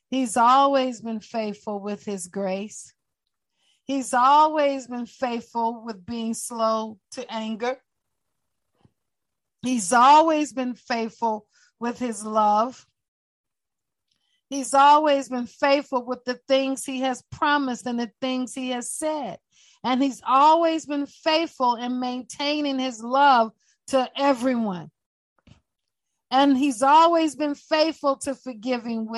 He's 0.09 0.37
always 0.37 1.01
been 1.01 1.21
faithful 1.21 1.81
with 1.81 2.05
his 2.05 2.29
grace. 2.29 2.93
He's 3.87 4.13
always 4.13 4.89
been 4.89 5.07
faithful 5.07 5.85
with 5.85 6.05
being 6.05 6.35
slow 6.35 6.99
to 7.13 7.33
anger. 7.33 7.79
He's 9.63 9.93
always 9.93 10.53
been 10.53 10.75
faithful 10.75 11.47
with 11.79 11.99
his 11.99 12.25
love. 12.25 12.87
He's 14.51 14.75
always 14.75 15.29
been 15.29 15.47
faithful 15.47 16.05
with 16.05 16.25
the 16.25 16.41
things 16.49 16.85
he 16.85 17.01
has 17.01 17.23
promised 17.33 17.87
and 17.87 17.99
the 17.99 18.11
things 18.21 18.55
he 18.55 18.71
has 18.71 18.91
said. 18.91 19.39
And 19.85 20.03
he's 20.03 20.23
always 20.27 20.87
been 20.87 21.07
faithful 21.07 21.77
in 21.77 22.01
maintaining 22.01 22.79
his 22.79 23.03
love 23.03 23.53
to 23.89 24.11
everyone. 24.17 24.91
And 26.31 26.59
he's 26.59 26.83
always 26.83 27.37
been 27.37 27.55
faithful 27.55 28.17
to 28.19 28.35
forgiving 28.35 29.09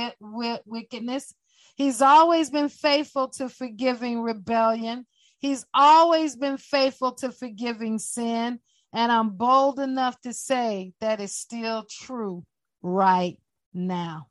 wickedness. 0.67 1.35
He's 1.79 2.03
always 2.03 2.51
been 2.51 2.69
faithful 2.69 3.29
to 3.37 3.49
forgiving 3.49 4.21
rebellion. 4.21 5.07
He's 5.39 5.65
always 5.73 6.35
been 6.35 6.57
faithful 6.57 7.13
to 7.13 7.31
forgiving 7.31 8.01
sin. 8.01 8.59
And 8.93 9.13
I'm 9.13 9.31
bold 9.31 9.79
enough 9.79 10.21
to 10.23 10.33
say 10.33 10.93
that 11.01 11.21
is 11.21 11.37
still 11.37 11.85
true 11.89 12.45
right 12.83 13.39
now. 13.73 14.27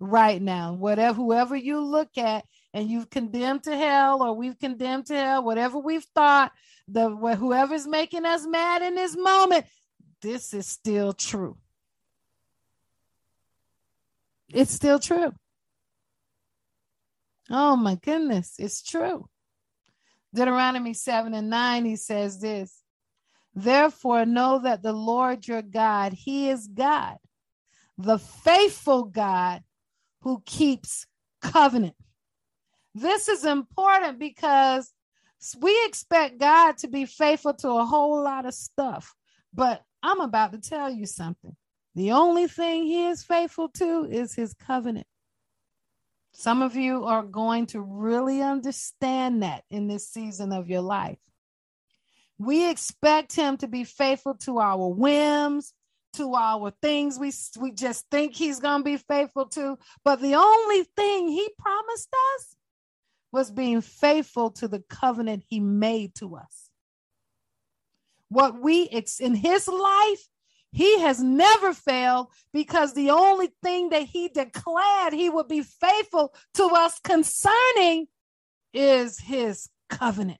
Right 0.00 0.42
now. 0.42 0.72
Whatever, 0.72 1.14
whoever 1.14 1.54
you 1.54 1.80
look 1.80 2.18
at, 2.18 2.44
and 2.74 2.90
you've 2.90 3.10
condemned 3.10 3.62
to 3.64 3.76
hell 3.76 4.20
or 4.20 4.34
we've 4.34 4.58
condemned 4.58 5.06
to 5.06 5.14
hell, 5.14 5.44
whatever 5.44 5.78
we've 5.78 6.06
thought, 6.12 6.50
the 6.88 7.08
whoever's 7.08 7.86
making 7.86 8.24
us 8.24 8.44
mad 8.48 8.82
in 8.82 8.96
this 8.96 9.16
moment, 9.16 9.64
this 10.22 10.54
is 10.54 10.66
still 10.66 11.12
true. 11.12 11.56
It's 14.52 14.72
still 14.72 14.98
true. 14.98 15.32
Oh 17.50 17.76
my 17.76 17.96
goodness, 17.96 18.54
it's 18.58 18.82
true. 18.82 19.28
Deuteronomy 20.32 20.94
7 20.94 21.34
and 21.34 21.50
9, 21.50 21.84
he 21.84 21.96
says 21.96 22.40
this 22.40 22.82
Therefore, 23.54 24.24
know 24.24 24.60
that 24.62 24.82
the 24.82 24.92
Lord 24.92 25.46
your 25.48 25.62
God, 25.62 26.12
he 26.12 26.48
is 26.48 26.68
God, 26.68 27.16
the 27.98 28.18
faithful 28.18 29.04
God 29.04 29.62
who 30.20 30.42
keeps 30.46 31.06
covenant 31.42 31.96
this 32.94 33.28
is 33.28 33.44
important 33.44 34.18
because 34.18 34.92
we 35.60 35.76
expect 35.86 36.38
God 36.38 36.78
to 36.78 36.88
be 36.88 37.06
faithful 37.06 37.54
to 37.54 37.70
a 37.70 37.84
whole 37.84 38.22
lot 38.22 38.46
of 38.46 38.54
stuff. 38.54 39.14
But 39.54 39.82
I'm 40.02 40.20
about 40.20 40.52
to 40.52 40.60
tell 40.60 40.90
you 40.90 41.06
something. 41.06 41.56
The 41.94 42.12
only 42.12 42.46
thing 42.46 42.84
he 42.84 43.06
is 43.06 43.22
faithful 43.22 43.68
to 43.74 44.06
is 44.10 44.34
his 44.34 44.54
covenant. 44.54 45.06
Some 46.32 46.62
of 46.62 46.76
you 46.76 47.04
are 47.04 47.22
going 47.22 47.66
to 47.66 47.80
really 47.80 48.40
understand 48.40 49.42
that 49.42 49.64
in 49.70 49.88
this 49.88 50.08
season 50.08 50.52
of 50.52 50.68
your 50.68 50.80
life. 50.80 51.18
We 52.38 52.70
expect 52.70 53.34
him 53.34 53.58
to 53.58 53.68
be 53.68 53.84
faithful 53.84 54.34
to 54.44 54.58
our 54.58 54.88
whims, 54.88 55.74
to 56.14 56.34
our 56.34 56.72
things 56.82 57.18
we, 57.18 57.32
we 57.60 57.72
just 57.72 58.06
think 58.10 58.34
he's 58.34 58.60
going 58.60 58.80
to 58.80 58.84
be 58.84 58.96
faithful 58.96 59.46
to. 59.46 59.78
But 60.04 60.20
the 60.20 60.34
only 60.36 60.84
thing 60.96 61.28
he 61.28 61.48
promised 61.58 62.08
us 62.36 62.56
was 63.32 63.50
being 63.50 63.80
faithful 63.80 64.50
to 64.52 64.68
the 64.68 64.82
covenant 64.88 65.44
he 65.48 65.60
made 65.60 66.14
to 66.16 66.36
us. 66.36 66.70
What 68.28 68.60
we 68.60 68.84
in 69.20 69.34
his 69.34 69.68
life, 69.68 70.28
he 70.72 71.00
has 71.00 71.20
never 71.20 71.72
failed 71.72 72.28
because 72.52 72.94
the 72.94 73.10
only 73.10 73.50
thing 73.62 73.90
that 73.90 74.04
he 74.04 74.28
declared 74.28 75.12
he 75.12 75.28
would 75.28 75.48
be 75.48 75.62
faithful 75.62 76.34
to 76.54 76.64
us 76.64 77.00
concerning 77.00 78.06
is 78.72 79.18
his 79.18 79.68
covenant. 79.88 80.38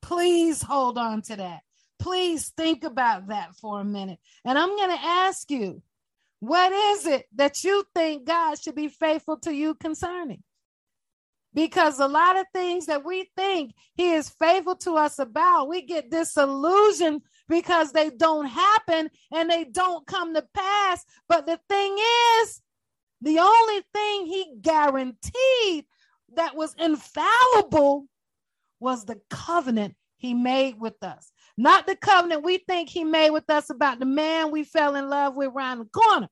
Please 0.00 0.62
hold 0.62 0.96
on 0.96 1.22
to 1.22 1.36
that. 1.36 1.60
Please 1.98 2.50
think 2.50 2.84
about 2.84 3.28
that 3.28 3.54
for 3.56 3.80
a 3.80 3.84
minute. 3.84 4.18
And 4.44 4.58
I'm 4.58 4.76
going 4.76 4.90
to 4.90 5.04
ask 5.04 5.50
you, 5.50 5.82
what 6.40 6.72
is 6.72 7.06
it 7.06 7.26
that 7.36 7.64
you 7.64 7.84
think 7.94 8.26
God 8.26 8.60
should 8.60 8.74
be 8.74 8.88
faithful 8.88 9.38
to 9.38 9.52
you 9.52 9.74
concerning? 9.74 10.42
because 11.54 12.00
a 12.00 12.08
lot 12.08 12.36
of 12.36 12.46
things 12.52 12.86
that 12.86 13.04
we 13.04 13.30
think 13.36 13.72
he 13.94 14.10
is 14.10 14.28
faithful 14.28 14.74
to 14.76 14.96
us 14.96 15.18
about, 15.18 15.68
we 15.68 15.82
get 15.82 16.10
disillusioned 16.10 17.22
because 17.48 17.92
they 17.92 18.10
don't 18.10 18.46
happen 18.46 19.10
and 19.32 19.50
they 19.50 19.64
don't 19.64 20.06
come 20.06 20.34
to 20.34 20.44
pass. 20.54 21.04
But 21.28 21.46
the 21.46 21.58
thing 21.68 21.96
is, 22.40 22.62
the 23.20 23.38
only 23.38 23.82
thing 23.92 24.26
he 24.26 24.54
guaranteed 24.60 25.86
that 26.36 26.56
was 26.56 26.74
infallible 26.78 28.06
was 28.80 29.04
the 29.04 29.20
covenant 29.30 29.94
he 30.16 30.34
made 30.34 30.78
with 30.80 31.02
us. 31.02 31.32
Not 31.56 31.86
the 31.86 31.96
covenant 31.96 32.44
we 32.44 32.58
think 32.58 32.88
he 32.88 33.04
made 33.04 33.30
with 33.30 33.48
us 33.48 33.70
about 33.70 34.00
the 34.00 34.06
man 34.06 34.50
we 34.50 34.64
fell 34.64 34.96
in 34.96 35.08
love 35.08 35.36
with 35.36 35.48
around 35.48 35.78
the 35.78 35.84
corner 35.86 36.28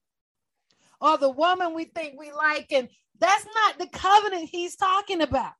or 1.00 1.18
the 1.18 1.30
woman 1.30 1.74
we 1.74 1.84
think 1.84 2.18
we 2.18 2.32
like. 2.32 2.72
And 2.72 2.88
that's 3.18 3.46
not 3.54 3.78
the 3.78 3.86
covenant 3.86 4.48
he's 4.50 4.76
talking 4.76 5.22
about. 5.22 5.52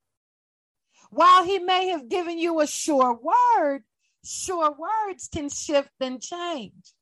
While 1.11 1.45
he 1.45 1.59
may 1.59 1.89
have 1.89 2.09
given 2.09 2.39
you 2.39 2.61
a 2.61 2.67
sure 2.67 3.15
word, 3.15 3.85
sure 4.25 4.75
words 4.77 5.29
can 5.33 5.49
shift 5.49 5.91
and 6.01 6.21
change, 6.21 6.93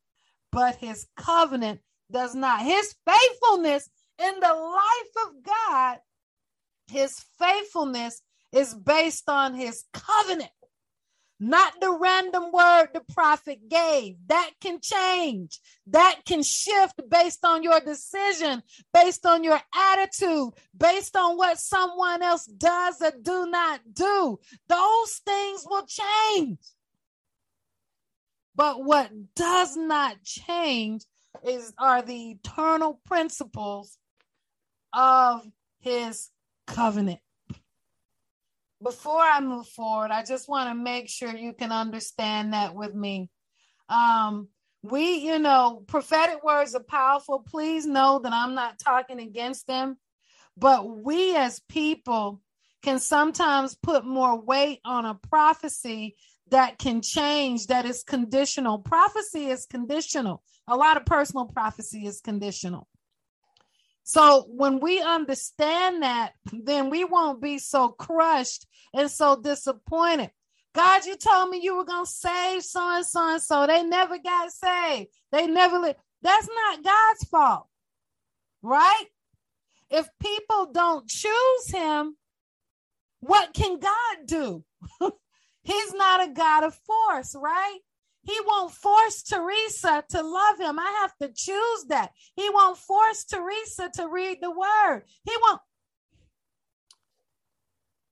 but 0.53 0.77
his 0.77 1.07
covenant 1.17 1.81
does 2.11 2.35
not. 2.35 2.63
His 2.63 2.95
faithfulness 3.07 3.89
in 4.19 4.41
the 4.41 4.55
life 4.55 5.27
of 5.27 5.45
God, 5.45 5.99
his 6.89 7.19
faithfulness 7.39 8.21
is 8.53 8.75
based 8.75 9.29
on 9.29 9.55
his 9.55 9.85
covenant, 9.93 10.51
not 11.39 11.81
the 11.81 11.91
random 11.91 12.53
word 12.53 12.89
the 12.93 13.01
prophet 13.15 13.69
gave. 13.69 14.17
That 14.27 14.51
can 14.61 14.81
change, 14.83 15.59
that 15.87 16.21
can 16.27 16.43
shift 16.43 17.01
based 17.09 17.45
on 17.45 17.63
your 17.63 17.81
decision, 17.81 18.63
based 18.93 19.25
on 19.25 19.45
your 19.45 19.61
attitude, 19.75 20.51
based 20.77 21.17
on 21.17 21.37
what 21.39 21.59
someone 21.59 22.23
else 22.23 22.45
does 22.45 23.01
or 23.01 23.13
do 23.23 23.47
not 23.47 23.81
do. 23.93 24.39
Those 24.69 25.13
things 25.25 25.65
will 25.65 25.87
change. 25.87 26.59
But 28.61 28.85
what 28.85 29.11
does 29.35 29.75
not 29.75 30.23
change 30.23 31.05
is 31.49 31.73
are 31.79 32.03
the 32.03 32.33
eternal 32.33 33.01
principles 33.07 33.97
of 34.93 35.47
his 35.79 36.29
covenant. 36.67 37.21
Before 38.83 39.23
I 39.23 39.41
move 39.41 39.67
forward, 39.67 40.11
I 40.11 40.25
just 40.25 40.47
want 40.47 40.69
to 40.69 40.75
make 40.75 41.09
sure 41.09 41.35
you 41.35 41.55
can 41.55 41.73
understand 41.73 42.53
that 42.53 42.75
with 42.75 42.95
me. 42.95 43.31
Um, 43.89 44.49
we, 44.83 45.15
you 45.15 45.39
know, 45.39 45.83
prophetic 45.87 46.45
words 46.45 46.75
are 46.75 46.83
powerful. 46.83 47.39
Please 47.39 47.87
know 47.87 48.19
that 48.19 48.35
I'm 48.35 48.55
not 48.55 48.79
talking 48.79 49.21
against 49.21 49.69
them, 49.69 49.97
but 50.55 50.87
we 50.87 51.35
as 51.35 51.63
people 51.71 52.43
can 52.83 52.99
sometimes 52.99 53.75
put 53.75 54.05
more 54.05 54.39
weight 54.39 54.81
on 54.85 55.07
a 55.07 55.15
prophecy 55.15 56.17
that 56.51 56.79
can 56.79 57.03
change, 57.03 57.67
that 57.69 57.87
is 57.87 58.03
conditional. 58.03 58.79
Prophecy 58.79 59.47
is 59.47 59.67
conditional. 59.67 60.43
A 60.69 60.77
lot 60.77 60.97
of 60.97 61.07
personal 61.07 61.47
prophecy 61.47 62.07
is 62.07 62.21
conditional. 62.21 62.89
So 64.05 64.47
when 64.49 64.81
we 64.81 65.01
understand 65.01 66.03
that, 66.03 66.33
then 66.53 66.91
we 66.91 67.05
won't 67.05 67.41
be 67.41 67.59
so 67.59 67.89
crushed 67.89 68.67
and 68.93 69.11
so 69.11 69.41
disappointed. 69.41 70.31
God, 70.75 71.05
you 71.05 71.17
told 71.17 71.51
me 71.51 71.61
you 71.63 71.77
were 71.77 71.85
going 71.85 72.05
to 72.05 72.11
save 72.11 72.63
so 72.63 72.97
and 72.97 73.05
so 73.05 73.33
and 73.33 73.43
so. 73.43 73.67
They 73.67 73.83
never 73.83 74.19
got 74.19 74.53
saved. 74.53 75.11
They 75.33 75.47
never 75.47 75.79
li- 75.79 75.95
That's 76.23 76.49
not 76.49 76.85
God's 76.85 77.25
fault. 77.25 77.67
Right? 78.63 79.05
If 79.91 80.09
people 80.21 80.71
don't 80.73 81.09
choose 81.09 81.69
him, 81.69 82.17
what 83.21 83.53
can 83.53 83.79
God 83.79 84.27
do? 84.27 84.65
He's 85.71 85.95
not 85.95 86.29
a 86.29 86.33
God 86.33 86.65
of 86.65 86.75
force, 86.75 87.37
right? 87.41 87.79
He 88.25 88.37
won't 88.45 88.73
force 88.73 89.23
Teresa 89.23 90.03
to 90.11 90.21
love 90.21 90.59
him. 90.59 90.81
I 90.81 90.99
have 91.01 91.17
to 91.23 91.33
choose 91.33 91.85
that. 91.91 92.11
He 92.35 92.51
won't 92.51 92.77
force 92.77 93.25
Teresa 93.25 93.89
to 93.95 94.09
read 94.09 94.39
the 94.43 94.51
word. 94.51 95.05
He 95.23 95.33
won't. 95.41 95.61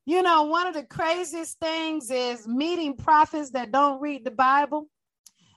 You 0.06 0.22
know, 0.22 0.44
one 0.44 0.68
of 0.68 0.74
the 0.74 0.84
craziest 0.84 1.58
things 1.58 2.12
is 2.12 2.46
meeting 2.46 2.96
prophets 2.96 3.50
that 3.50 3.72
don't 3.72 4.00
read 4.00 4.24
the 4.24 4.30
Bible 4.30 4.88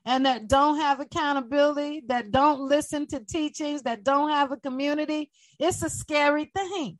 and 0.03 0.25
that 0.25 0.47
don't 0.47 0.79
have 0.79 0.99
accountability, 0.99 2.01
that 2.07 2.31
don't 2.31 2.61
listen 2.61 3.05
to 3.09 3.23
teachings, 3.23 3.83
that 3.83 4.03
don't 4.03 4.31
have 4.31 4.51
a 4.51 4.57
community. 4.57 5.29
It's 5.59 5.83
a 5.83 5.89
scary 5.89 6.51
thing. 6.55 6.97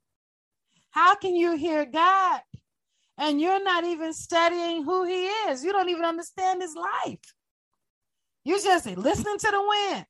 How 0.91 1.15
can 1.15 1.35
you 1.35 1.57
hear 1.57 1.85
God 1.85 2.41
and 3.21 3.39
you're 3.39 3.63
not 3.63 3.83
even 3.83 4.13
studying 4.13 4.83
who 4.83 5.05
he 5.05 5.25
is? 5.25 5.63
You 5.63 5.71
don't 5.71 5.89
even 5.89 6.03
understand 6.03 6.61
his 6.61 6.75
life. 6.75 7.19
You're 8.43 8.59
just 8.59 8.87
listening 8.87 9.37
to 9.37 9.51
the 9.51 9.61
wind. 9.69 10.05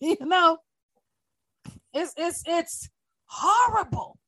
you 0.00 0.26
know, 0.26 0.58
it's 1.94 2.12
it's 2.18 2.42
it's 2.46 2.90
horrible. 3.24 4.18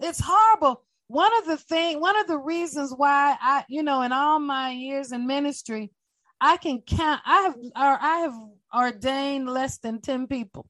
It's 0.00 0.20
horrible. 0.20 0.82
One 1.06 1.30
of 1.38 1.46
the 1.46 1.56
thing, 1.56 2.00
one 2.00 2.18
of 2.18 2.26
the 2.26 2.36
reasons 2.36 2.92
why 2.94 3.36
I, 3.40 3.64
you 3.68 3.84
know, 3.84 4.02
in 4.02 4.12
all 4.12 4.40
my 4.40 4.70
years 4.72 5.12
in 5.12 5.26
ministry, 5.26 5.92
I 6.40 6.56
can 6.56 6.82
count. 6.82 7.20
I 7.24 7.42
have, 7.42 7.54
or 7.54 7.98
I 8.02 8.18
have 8.18 8.34
ordained 8.74 9.48
less 9.48 9.78
than 9.78 10.00
ten 10.00 10.26
people. 10.26 10.66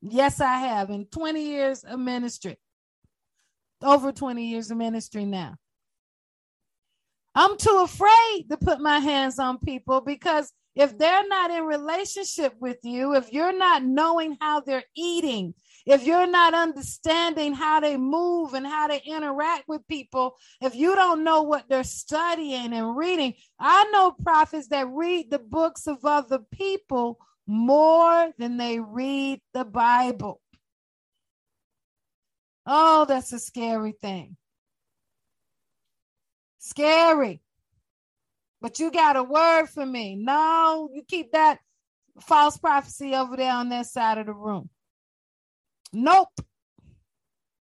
Yes, 0.00 0.40
I 0.40 0.58
have 0.58 0.90
in 0.90 1.06
twenty 1.06 1.42
years 1.46 1.82
of 1.82 1.98
ministry. 1.98 2.56
Over 3.82 4.12
twenty 4.12 4.46
years 4.46 4.70
of 4.70 4.76
ministry 4.76 5.24
now. 5.24 5.54
I'm 7.34 7.56
too 7.56 7.80
afraid 7.84 8.46
to 8.50 8.56
put 8.56 8.80
my 8.80 8.98
hands 8.98 9.38
on 9.38 9.58
people 9.58 10.00
because 10.00 10.52
if 10.74 10.98
they're 10.98 11.26
not 11.28 11.50
in 11.50 11.64
relationship 11.64 12.54
with 12.60 12.78
you, 12.82 13.14
if 13.14 13.32
you're 13.32 13.56
not 13.56 13.84
knowing 13.84 14.36
how 14.40 14.60
they're 14.60 14.84
eating, 14.96 15.54
if 15.86 16.04
you're 16.04 16.26
not 16.26 16.54
understanding 16.54 17.54
how 17.54 17.80
they 17.80 17.96
move 17.96 18.54
and 18.54 18.66
how 18.66 18.88
they 18.88 19.00
interact 19.06 19.64
with 19.68 19.86
people, 19.88 20.36
if 20.60 20.74
you 20.74 20.94
don't 20.94 21.24
know 21.24 21.42
what 21.42 21.68
they're 21.68 21.84
studying 21.84 22.72
and 22.72 22.96
reading, 22.96 23.34
I 23.58 23.84
know 23.92 24.10
prophets 24.10 24.68
that 24.68 24.88
read 24.88 25.30
the 25.30 25.38
books 25.38 25.86
of 25.86 26.04
other 26.04 26.40
people 26.52 27.18
more 27.46 28.30
than 28.38 28.56
they 28.56 28.80
read 28.80 29.40
the 29.54 29.64
Bible. 29.64 30.40
Oh, 32.70 33.06
that's 33.06 33.32
a 33.32 33.38
scary 33.38 33.92
thing. 33.92 34.36
Scary. 36.58 37.40
But 38.60 38.78
you 38.78 38.90
got 38.90 39.16
a 39.16 39.22
word 39.22 39.66
for 39.66 39.86
me. 39.86 40.16
No, 40.16 40.90
you 40.92 41.02
keep 41.08 41.32
that 41.32 41.60
false 42.20 42.58
prophecy 42.58 43.14
over 43.14 43.36
there 43.38 43.52
on 43.52 43.70
that 43.70 43.86
side 43.86 44.18
of 44.18 44.26
the 44.26 44.34
room. 44.34 44.68
Nope. 45.94 46.28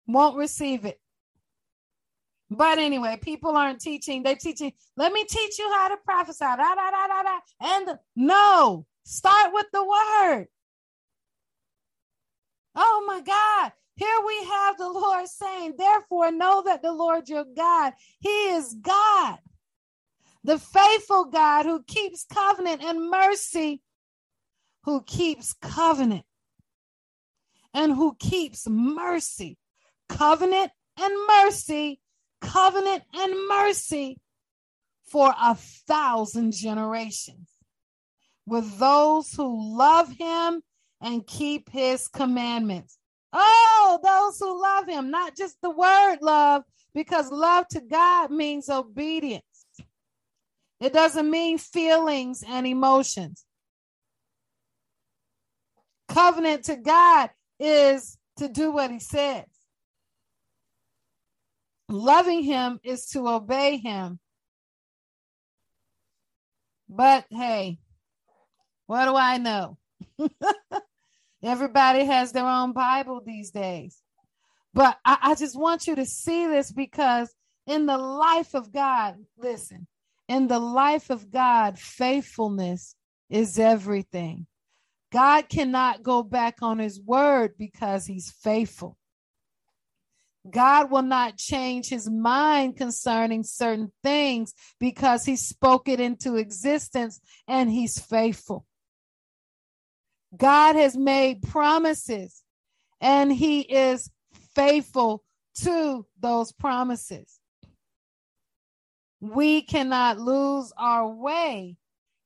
Won't 0.09 0.37
receive 0.37 0.85
it. 0.85 0.99
But 2.51 2.79
anyway, 2.79 3.17
people 3.23 3.57
aren't 3.57 3.81
teaching. 3.81 4.25
They're 4.25 4.35
teaching. 4.35 4.73
Let 4.97 5.13
me 5.13 5.25
teach 5.25 5.57
you 5.57 5.71
how 5.73 5.89
to 5.89 5.99
prophesy. 6.05 6.45
Da, 6.45 6.57
da, 6.57 6.75
da, 6.91 7.07
da, 7.07 7.23
da. 7.23 7.39
And 7.61 7.99
no, 8.17 8.87
start 9.05 9.53
with 9.55 9.67
the 9.73 9.85
word. 9.85 10.47
Oh 12.75 13.05
my 13.07 13.21
God. 13.21 13.73
Here 14.01 14.21
we 14.27 14.45
have 14.45 14.79
the 14.79 14.89
Lord 14.89 15.29
saying, 15.29 15.75
Therefore, 15.77 16.33
know 16.33 16.63
that 16.65 16.81
the 16.81 16.91
Lord 16.91 17.29
your 17.29 17.45
God, 17.45 17.93
He 18.19 18.31
is 18.49 18.75
God, 18.81 19.39
the 20.43 20.59
faithful 20.59 21.27
God 21.27 21.67
who 21.67 21.83
keeps 21.83 22.25
covenant 22.25 22.83
and 22.83 23.11
mercy, 23.11 23.83
who 24.85 25.03
keeps 25.03 25.53
covenant 25.53 26.25
and 27.75 27.93
who 27.93 28.17
keeps 28.19 28.67
mercy. 28.67 29.59
Covenant 30.09 30.73
and 30.99 31.15
mercy, 31.29 32.01
covenant 32.41 33.03
and 33.13 33.49
mercy 33.49 34.19
for 35.05 35.35
a 35.39 35.55
thousand 35.55 36.53
generations 36.53 37.51
with 38.47 38.79
those 38.79 39.31
who 39.35 39.77
love 39.77 40.11
Him 40.11 40.63
and 41.03 41.27
keep 41.27 41.69
His 41.69 42.09
commandments. 42.09 42.97
Oh, 43.33 43.99
those 44.03 44.39
who 44.39 44.61
love 44.61 44.89
him, 44.89 45.11
not 45.11 45.37
just 45.37 45.57
the 45.63 45.71
word 45.71 46.19
love, 46.21 46.63
because 46.95 47.31
love 47.31 47.67
to 47.69 47.81
God 47.81 48.31
means 48.31 48.69
obedience. 48.69 49.45
It 50.81 50.93
doesn't 50.93 51.31
mean 51.31 51.59
feelings 51.59 52.43
and 52.47 52.67
emotions. 52.67 53.45
Covenant 56.09 56.65
to 56.65 56.77
God 56.77 57.31
is 57.61 58.19
to 58.39 58.49
do 58.49 58.73
what 58.73 58.91
he 58.91 58.99
says. 58.99 59.45
Loving 61.89 62.43
him 62.43 62.81
is 62.83 63.07
to 63.11 63.29
obey 63.29 63.77
him. 63.77 64.19
But 66.89 67.27
hey, 67.31 67.79
what 68.87 69.05
do 69.05 69.15
I 69.15 69.39
know? 69.39 69.77
Everybody 71.43 72.05
has 72.05 72.33
their 72.33 72.47
own 72.47 72.73
Bible 72.73 73.23
these 73.25 73.51
days. 73.51 74.03
But 74.75 74.99
I, 75.05 75.19
I 75.23 75.35
just 75.35 75.59
want 75.59 75.87
you 75.87 75.97
to 75.97 76.05
see 76.05 76.47
this 76.47 76.71
because 76.71 77.35
in 77.67 77.87
the 77.87 77.99
life 77.99 78.55
of 78.55 78.73
God, 78.73 79.17
listen, 79.39 79.87
in 80.29 80.47
the 80.49 80.59
life 80.59 81.11
of 81.11 81.31
God, 81.31 81.79
faithfulness 81.79 82.95
is 83.29 83.59
everything. 83.59 84.47
God 85.13 85.49
cannot 85.49 86.03
go 86.03 86.23
back 86.23 86.59
on 86.63 86.79
his 86.79 87.01
word 87.01 87.55
because 87.59 88.07
he's 88.07 88.31
faithful. 88.31 88.97
God 90.49 90.91
will 90.91 91.03
not 91.03 91.37
change 91.37 91.89
his 91.89 92.09
mind 92.09 92.77
concerning 92.77 93.43
certain 93.43 93.93
things 94.03 94.55
because 94.79 95.25
he 95.25 95.37
spoke 95.37 95.89
it 95.89 96.01
into 96.01 96.37
existence 96.37 97.21
and 97.47 97.71
he's 97.71 97.99
faithful. 97.99 98.65
God 100.37 100.77
has 100.77 100.97
made 100.97 101.43
promises 101.43 102.43
and 103.01 103.33
he 103.33 103.61
is 103.61 104.11
faithful 104.55 105.23
to 105.63 106.07
those 106.21 106.53
promises. 106.53 107.39
We 109.21 109.63
cannot 109.63 110.19
lose 110.19 110.73
our 110.77 111.09
way 111.09 111.77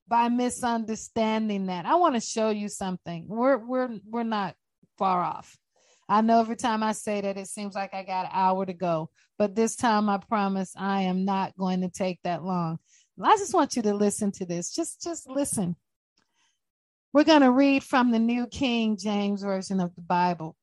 by 0.07 0.29
misunderstanding 0.29 1.67
that. 1.67 1.87
I 1.87 1.97
want 1.97 2.15
to 2.15 2.21
show 2.21 2.51
you 2.51 2.69
something. 2.69 3.27
We're 3.27 3.59
we're 3.59 3.99
we're 4.09 4.23
not 4.23 4.55
far 4.99 5.23
off. 5.23 5.57
I 6.09 6.21
know 6.21 6.41
every 6.41 6.57
time 6.57 6.83
I 6.83 6.93
say 6.93 7.23
that 7.23 7.39
it 7.39 7.49
seems 7.49 7.75
like 7.75 7.95
I 7.95 8.05
got 8.05 8.27
an 8.27 8.33
hour 8.33 8.67
to 8.67 8.75
go, 8.75 9.11
but 9.39 9.55
this 9.55 9.75
time 9.75 10.09
I 10.09 10.19
promise 10.19 10.73
I 10.77 11.03
am 11.03 11.25
not 11.25 11.57
going 11.57 11.81
to 11.81 11.89
take 11.89 12.21
that 12.23 12.45
long. 12.45 12.79
I 13.23 13.37
just 13.37 13.55
want 13.55 13.77
you 13.77 13.83
to 13.83 13.95
listen 13.95 14.31
to 14.33 14.45
this. 14.45 14.73
Just 14.73 15.03
just 15.03 15.29
listen. 15.29 15.77
We're 17.15 17.23
going 17.23 17.43
to 17.43 17.53
read 17.53 17.85
from 17.85 18.11
the 18.11 18.19
New 18.19 18.49
King 18.49 18.97
James 18.97 19.45
version 19.45 19.79
of 19.79 19.95
the 19.95 20.01
Bible. 20.01 20.57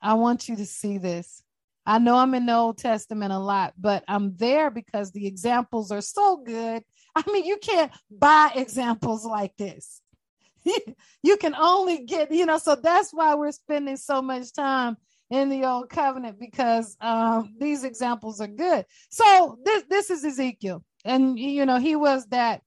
I 0.00 0.14
want 0.14 0.48
you 0.48 0.56
to 0.56 0.66
see 0.66 0.98
this. 0.98 1.44
I 1.86 2.00
know 2.00 2.16
I'm 2.16 2.34
in 2.34 2.44
the 2.44 2.56
Old 2.56 2.78
Testament 2.78 3.32
a 3.32 3.38
lot, 3.38 3.74
but 3.78 4.02
I'm 4.08 4.34
there 4.34 4.68
because 4.68 5.12
the 5.12 5.28
examples 5.28 5.92
are 5.92 6.00
so 6.00 6.38
good. 6.38 6.82
I 7.14 7.22
mean, 7.30 7.44
you 7.44 7.56
can't 7.56 7.92
buy 8.10 8.50
examples 8.52 9.24
like 9.24 9.56
this. 9.56 10.02
you 11.22 11.36
can 11.36 11.54
only 11.54 12.04
get, 12.04 12.32
you 12.32 12.46
know, 12.46 12.58
so 12.58 12.74
that's 12.74 13.12
why 13.12 13.36
we're 13.36 13.52
spending 13.52 13.96
so 13.96 14.20
much 14.20 14.52
time 14.52 14.96
in 15.30 15.50
the 15.50 15.64
old 15.64 15.88
covenant 15.88 16.40
because 16.40 16.96
um, 17.00 17.54
these 17.60 17.84
examples 17.84 18.40
are 18.40 18.48
good. 18.48 18.84
So 19.08 19.56
this 19.64 19.84
this 19.88 20.10
is 20.10 20.24
Ezekiel, 20.24 20.84
and 21.04 21.38
you 21.38 21.64
know 21.64 21.78
he 21.78 21.96
was 21.96 22.26
that 22.26 22.60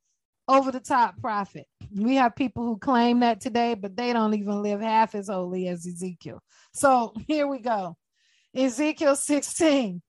over 0.48 0.72
the 0.72 0.80
top 0.80 1.20
prophet. 1.22 1.66
We 1.94 2.16
have 2.16 2.36
people 2.36 2.64
who 2.64 2.78
claim 2.78 3.22
that 3.22 3.42
today, 3.42 3.74
but 3.74 3.96
they 3.96 4.14
don't 4.14 4.34
even 4.34 4.62
live 4.62 4.82
half 4.82 5.16
as 5.16 5.28
holy 5.28 5.68
as 5.68 5.86
Ezekiel. 5.86 6.42
So 6.74 7.14
here 7.28 7.48
we 7.48 7.60
go. 7.60 7.98
Ezekiel 8.56 9.16
16. 9.16 10.02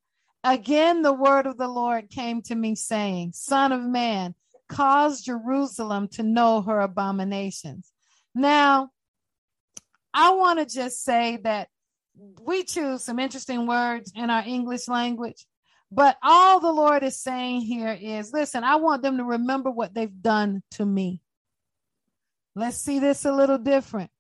Again, 0.45 1.03
the 1.03 1.13
word 1.13 1.47
of 1.47 1.57
the 1.57 1.69
Lord 1.69 2.09
came 2.09 2.43
to 2.43 2.55
me, 2.55 2.77
saying, 2.77 3.33
Son 3.35 3.73
of 3.73 3.83
man, 3.83 4.35
cause 4.69 5.23
Jerusalem 5.23 6.09
to 6.13 6.23
know 6.23 6.63
her 6.63 6.81
abominations. 6.81 7.91
Now, 8.35 8.91
I 10.15 10.31
want 10.35 10.61
to 10.61 10.67
just 10.67 11.03
say 11.03 11.39
that 11.43 11.69
we 12.43 12.63
choose 12.65 13.03
some 13.05 13.19
interesting 13.19 13.67
words 13.67 14.13
in 14.15 14.31
our 14.31 14.43
English 14.47 14.89
language, 14.89 15.45
but 15.97 16.19
all 16.23 16.61
the 16.61 16.71
Lord 16.71 17.03
is 17.03 17.19
saying 17.21 17.63
here 17.63 17.99
is 17.99 18.33
listen, 18.33 18.63
I 18.63 18.77
want 18.77 19.03
them 19.03 19.17
to 19.17 19.25
remember 19.25 19.71
what 19.71 19.95
they've 19.95 20.23
done 20.23 20.63
to 20.73 20.85
me. 20.85 21.23
Let's 22.55 22.77
see 22.77 22.99
this 22.99 23.25
a 23.25 23.33
little 23.33 23.59
different. 23.59 24.11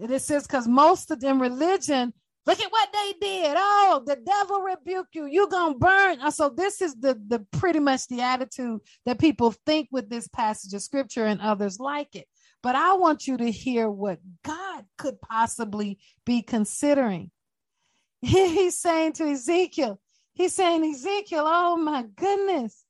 It 0.00 0.22
says, 0.22 0.46
because 0.46 0.66
most 0.66 1.10
of 1.10 1.20
them 1.20 1.40
religion, 1.40 2.14
Look 2.46 2.60
at 2.60 2.70
what 2.70 2.90
they 2.92 3.14
did. 3.20 3.54
Oh, 3.56 4.02
the 4.04 4.16
devil 4.16 4.60
rebuke 4.60 5.06
you. 5.12 5.24
You're 5.24 5.48
gonna 5.48 5.78
burn. 5.78 6.20
Uh, 6.20 6.30
so 6.30 6.50
this 6.50 6.82
is 6.82 6.94
the 6.94 7.18
the 7.26 7.40
pretty 7.52 7.78
much 7.78 8.06
the 8.08 8.20
attitude 8.20 8.80
that 9.06 9.18
people 9.18 9.54
think 9.64 9.88
with 9.90 10.10
this 10.10 10.28
passage 10.28 10.74
of 10.74 10.82
scripture 10.82 11.24
and 11.24 11.40
others 11.40 11.80
like 11.80 12.14
it. 12.14 12.26
But 12.62 12.76
I 12.76 12.94
want 12.94 13.26
you 13.26 13.38
to 13.38 13.50
hear 13.50 13.88
what 13.90 14.18
God 14.44 14.84
could 14.98 15.22
possibly 15.22 15.98
be 16.26 16.42
considering. 16.42 17.30
He's 18.20 18.78
saying 18.78 19.14
to 19.14 19.24
Ezekiel, 19.24 19.98
he's 20.34 20.54
saying, 20.54 20.84
Ezekiel, 20.84 21.44
oh 21.46 21.76
my 21.76 22.04
goodness, 22.16 22.84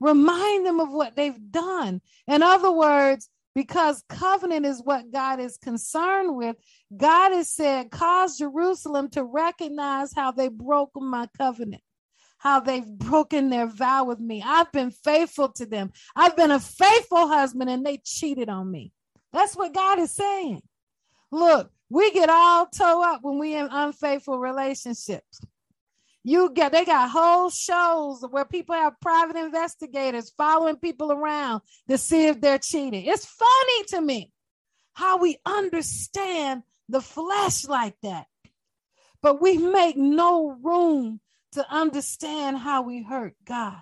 remind 0.00 0.66
them 0.66 0.80
of 0.80 0.90
what 0.90 1.16
they've 1.16 1.50
done. 1.50 2.00
In 2.26 2.42
other 2.42 2.70
words, 2.70 3.28
because 3.54 4.04
covenant 4.08 4.64
is 4.64 4.80
what 4.84 5.10
God 5.10 5.40
is 5.40 5.56
concerned 5.56 6.36
with. 6.36 6.54
God 6.96 7.32
has 7.32 7.50
said, 7.50 7.90
cause 7.90 8.38
Jerusalem 8.38 9.10
to 9.10 9.24
recognize 9.24 10.12
how 10.14 10.30
they 10.30 10.46
broke 10.46 10.92
my 10.94 11.28
covenant, 11.36 11.82
how 12.36 12.60
they've 12.60 12.86
broken 12.86 13.50
their 13.50 13.66
vow 13.66 14.04
with 14.04 14.20
me. 14.20 14.44
I've 14.46 14.70
been 14.70 14.92
faithful 14.92 15.48
to 15.54 15.66
them. 15.66 15.90
I've 16.14 16.36
been 16.36 16.52
a 16.52 16.60
faithful 16.60 17.26
husband 17.26 17.68
and 17.68 17.84
they 17.84 18.00
cheated 18.04 18.48
on 18.48 18.70
me. 18.70 18.92
That's 19.32 19.56
what 19.56 19.74
God 19.74 19.98
is 19.98 20.12
saying. 20.12 20.62
Look, 21.32 21.70
we 21.90 22.12
get 22.12 22.30
all 22.30 22.66
toe 22.66 23.02
up 23.02 23.20
when 23.22 23.40
we 23.40 23.56
in 23.56 23.68
unfaithful 23.70 24.38
relationships. 24.38 25.40
You 26.28 26.50
get 26.50 26.72
they 26.72 26.84
got 26.84 27.08
whole 27.08 27.48
shows 27.48 28.22
where 28.28 28.44
people 28.44 28.74
have 28.74 29.00
private 29.00 29.36
investigators 29.36 30.28
following 30.36 30.76
people 30.76 31.10
around 31.10 31.62
to 31.88 31.96
see 31.96 32.26
if 32.26 32.38
they're 32.38 32.58
cheating. 32.58 33.06
It's 33.06 33.24
funny 33.24 33.84
to 33.84 34.00
me 34.02 34.30
how 34.92 35.16
we 35.16 35.38
understand 35.46 36.64
the 36.86 37.00
flesh 37.00 37.66
like 37.66 37.94
that. 38.02 38.26
But 39.22 39.40
we 39.40 39.56
make 39.56 39.96
no 39.96 40.50
room 40.62 41.20
to 41.52 41.64
understand 41.70 42.58
how 42.58 42.82
we 42.82 43.02
hurt 43.02 43.32
God 43.46 43.80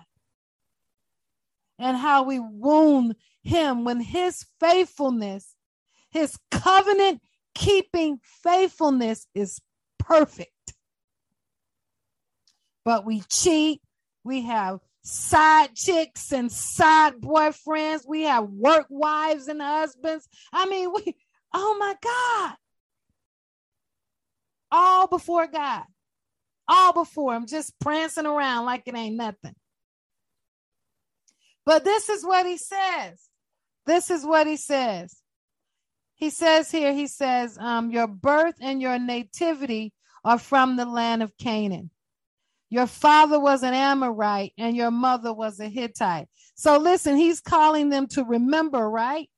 and 1.77 1.97
how 1.97 2.23
we 2.23 2.39
wound 2.39 3.17
him 3.43 3.83
when 3.83 3.99
his 3.99 4.45
faithfulness, 4.61 5.53
his 6.11 6.37
covenant 6.49 7.19
keeping 7.53 8.21
faithfulness 8.41 9.27
is 9.35 9.59
perfect 9.99 10.51
but 12.87 13.05
we 13.05 13.19
cheat. 13.29 13.81
We 14.23 14.43
have 14.43 14.79
side 15.01 15.75
chicks 15.75 16.31
and 16.31 16.49
side 16.49 17.15
boyfriends. 17.15 18.07
We 18.07 18.21
have 18.21 18.45
work 18.45 18.85
wives 18.89 19.49
and 19.49 19.61
husbands. 19.61 20.25
I 20.53 20.67
mean, 20.67 20.93
we, 20.93 21.13
oh 21.53 21.75
my 21.77 21.95
God. 22.01 22.55
All 24.71 25.07
before 25.07 25.47
God. 25.47 25.83
All 26.65 26.93
before 26.93 27.35
him, 27.35 27.45
just 27.45 27.77
prancing 27.81 28.25
around 28.25 28.63
like 28.63 28.83
it 28.85 28.95
ain't 28.95 29.17
nothing. 29.17 29.55
But 31.65 31.83
this 31.83 32.07
is 32.07 32.23
what 32.23 32.45
he 32.45 32.55
says. 32.55 33.21
This 33.85 34.09
is 34.09 34.25
what 34.25 34.47
he 34.47 34.55
says. 34.55 35.13
He 36.15 36.29
says 36.29 36.71
here, 36.71 36.93
he 36.93 37.07
says, 37.07 37.57
um, 37.57 37.91
your 37.91 38.07
birth 38.07 38.55
and 38.61 38.81
your 38.81 38.97
nativity 38.97 39.91
are 40.23 40.39
from 40.39 40.77
the 40.77 40.85
land 40.85 41.21
of 41.21 41.37
Canaan. 41.37 41.91
Your 42.69 42.87
father 42.87 43.39
was 43.39 43.63
an 43.63 43.73
Amorite 43.73 44.53
and 44.57 44.75
your 44.75 44.91
mother 44.91 45.33
was 45.33 45.59
a 45.59 45.69
Hittite. 45.69 46.27
So 46.55 46.77
listen, 46.77 47.15
he's 47.15 47.39
calling 47.39 47.89
them 47.89 48.07
to 48.07 48.23
remember, 48.23 48.89
right? 48.89 49.29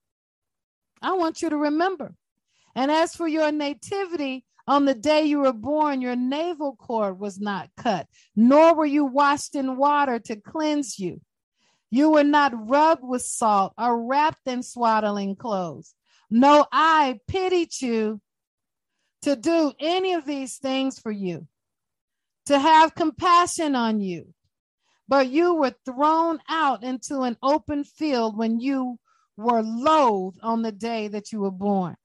I 1.02 1.14
want 1.14 1.42
you 1.42 1.50
to 1.50 1.58
remember. 1.58 2.16
And 2.76 2.92
as 2.92 3.16
for 3.16 3.28
your 3.28 3.52
nativity, 3.52 4.46
on 4.68 4.86
the 4.86 4.94
day 4.94 5.24
you 5.24 5.40
were 5.40 5.54
born, 5.54 6.02
your 6.02 6.16
navel 6.16 6.76
cord 6.76 7.20
was 7.20 7.40
not 7.40 7.70
cut, 7.78 8.08
nor 8.36 8.76
were 8.76 8.86
you 8.86 9.06
washed 9.06 9.56
in 9.56 9.78
water 9.78 10.20
to 10.20 10.36
cleanse 10.36 11.00
you. 11.00 11.22
You 11.92 12.12
were 12.12 12.24
not 12.24 12.70
rubbed 12.70 13.04
with 13.04 13.24
salt 13.24 13.74
or 13.78 14.06
wrapped 14.06 14.48
in 14.48 14.62
swaddling 14.62 15.36
clothes. 15.36 15.96
No, 16.30 16.68
I 16.72 17.20
pitied 17.28 17.82
you 17.82 18.22
to 19.24 19.36
do 19.36 19.74
any 19.80 20.14
of 20.14 20.26
these 20.26 20.58
things 20.58 21.00
for 21.00 21.12
you 21.12 21.48
to 22.50 22.58
have 22.58 22.96
compassion 22.96 23.76
on 23.76 24.02
you. 24.02 24.34
But 25.08 25.30
you 25.30 25.54
were 25.54 25.76
thrown 25.86 26.40
out 26.50 26.84
into 26.84 27.22
an 27.22 27.38
open 27.44 27.84
field 27.84 28.36
when 28.36 28.60
you 28.60 28.98
were 29.38 29.62
loathed 29.62 30.40
on 30.42 30.64
the 30.64 30.72
day 30.72 31.10
that 31.10 31.32
you 31.32 31.42
were 31.42 31.52
born. 31.52 31.96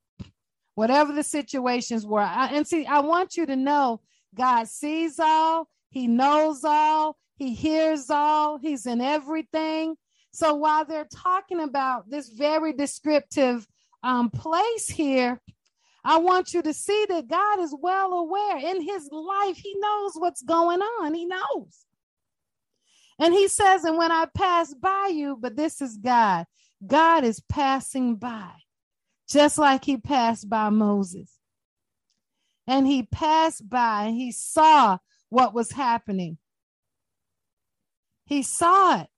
Whatever 0.75 1.15
the 1.15 1.23
situations 1.23 2.07
were. 2.07 2.21
I, 2.21 2.49
and 2.49 2.67
see, 2.67 2.85
I 2.85 3.01
want 3.01 3.39
you 3.39 3.47
to 3.47 3.57
know 3.57 4.03
God 4.35 4.69
sees 4.69 5.19
all, 5.19 5.67
He 5.89 6.09
knows 6.09 6.63
all, 6.63 7.17
He 7.37 7.55
hears 7.55 8.11
all, 8.11 8.59
He's 8.59 8.85
in 8.85 9.01
everything. 9.01 9.97
So 10.35 10.57
while 10.57 10.85
they're 10.85 11.09
talking 11.11 11.61
about 11.61 12.11
this 12.11 12.29
very 12.29 12.75
descriptive 12.75 13.67
um, 14.03 14.29
place 14.29 14.89
here, 14.89 15.41
I 16.05 16.19
want 16.19 16.53
you 16.53 16.61
to 16.63 16.75
see 16.75 17.07
that 17.09 17.29
God 17.29 17.61
is 17.61 17.75
well 17.81 18.13
aware 18.13 18.59
in 18.59 18.83
his 18.83 19.09
life. 19.11 19.57
He 19.57 19.75
knows 19.79 20.13
what's 20.17 20.43
going 20.43 20.81
on. 20.81 21.15
He 21.15 21.25
knows. 21.25 21.87
And 23.19 23.33
he 23.33 23.49
says, 23.49 23.85
and 23.85 23.97
when 23.97 24.13
I 24.13 24.27
pass 24.35 24.75
by 24.75 25.11
you, 25.13 25.39
but 25.41 25.57
this 25.57 25.81
is 25.81 25.97
God, 25.97 26.47
God 26.87 27.25
is 27.25 27.41
passing 27.49 28.17
by, 28.17 28.51
just 29.29 29.57
like 29.57 29.85
he 29.85 29.97
passed 29.97 30.51
by 30.51 30.69
Moses. 30.69 31.33
And 32.67 32.87
he 32.87 33.05
passed 33.05 33.69
by 33.69 34.05
and 34.05 34.15
he 34.15 34.33
saw 34.33 34.99
what 35.29 35.55
was 35.55 35.71
happening. 35.71 36.39
He 38.27 38.43
saw 38.43 39.03
it. 39.03 39.09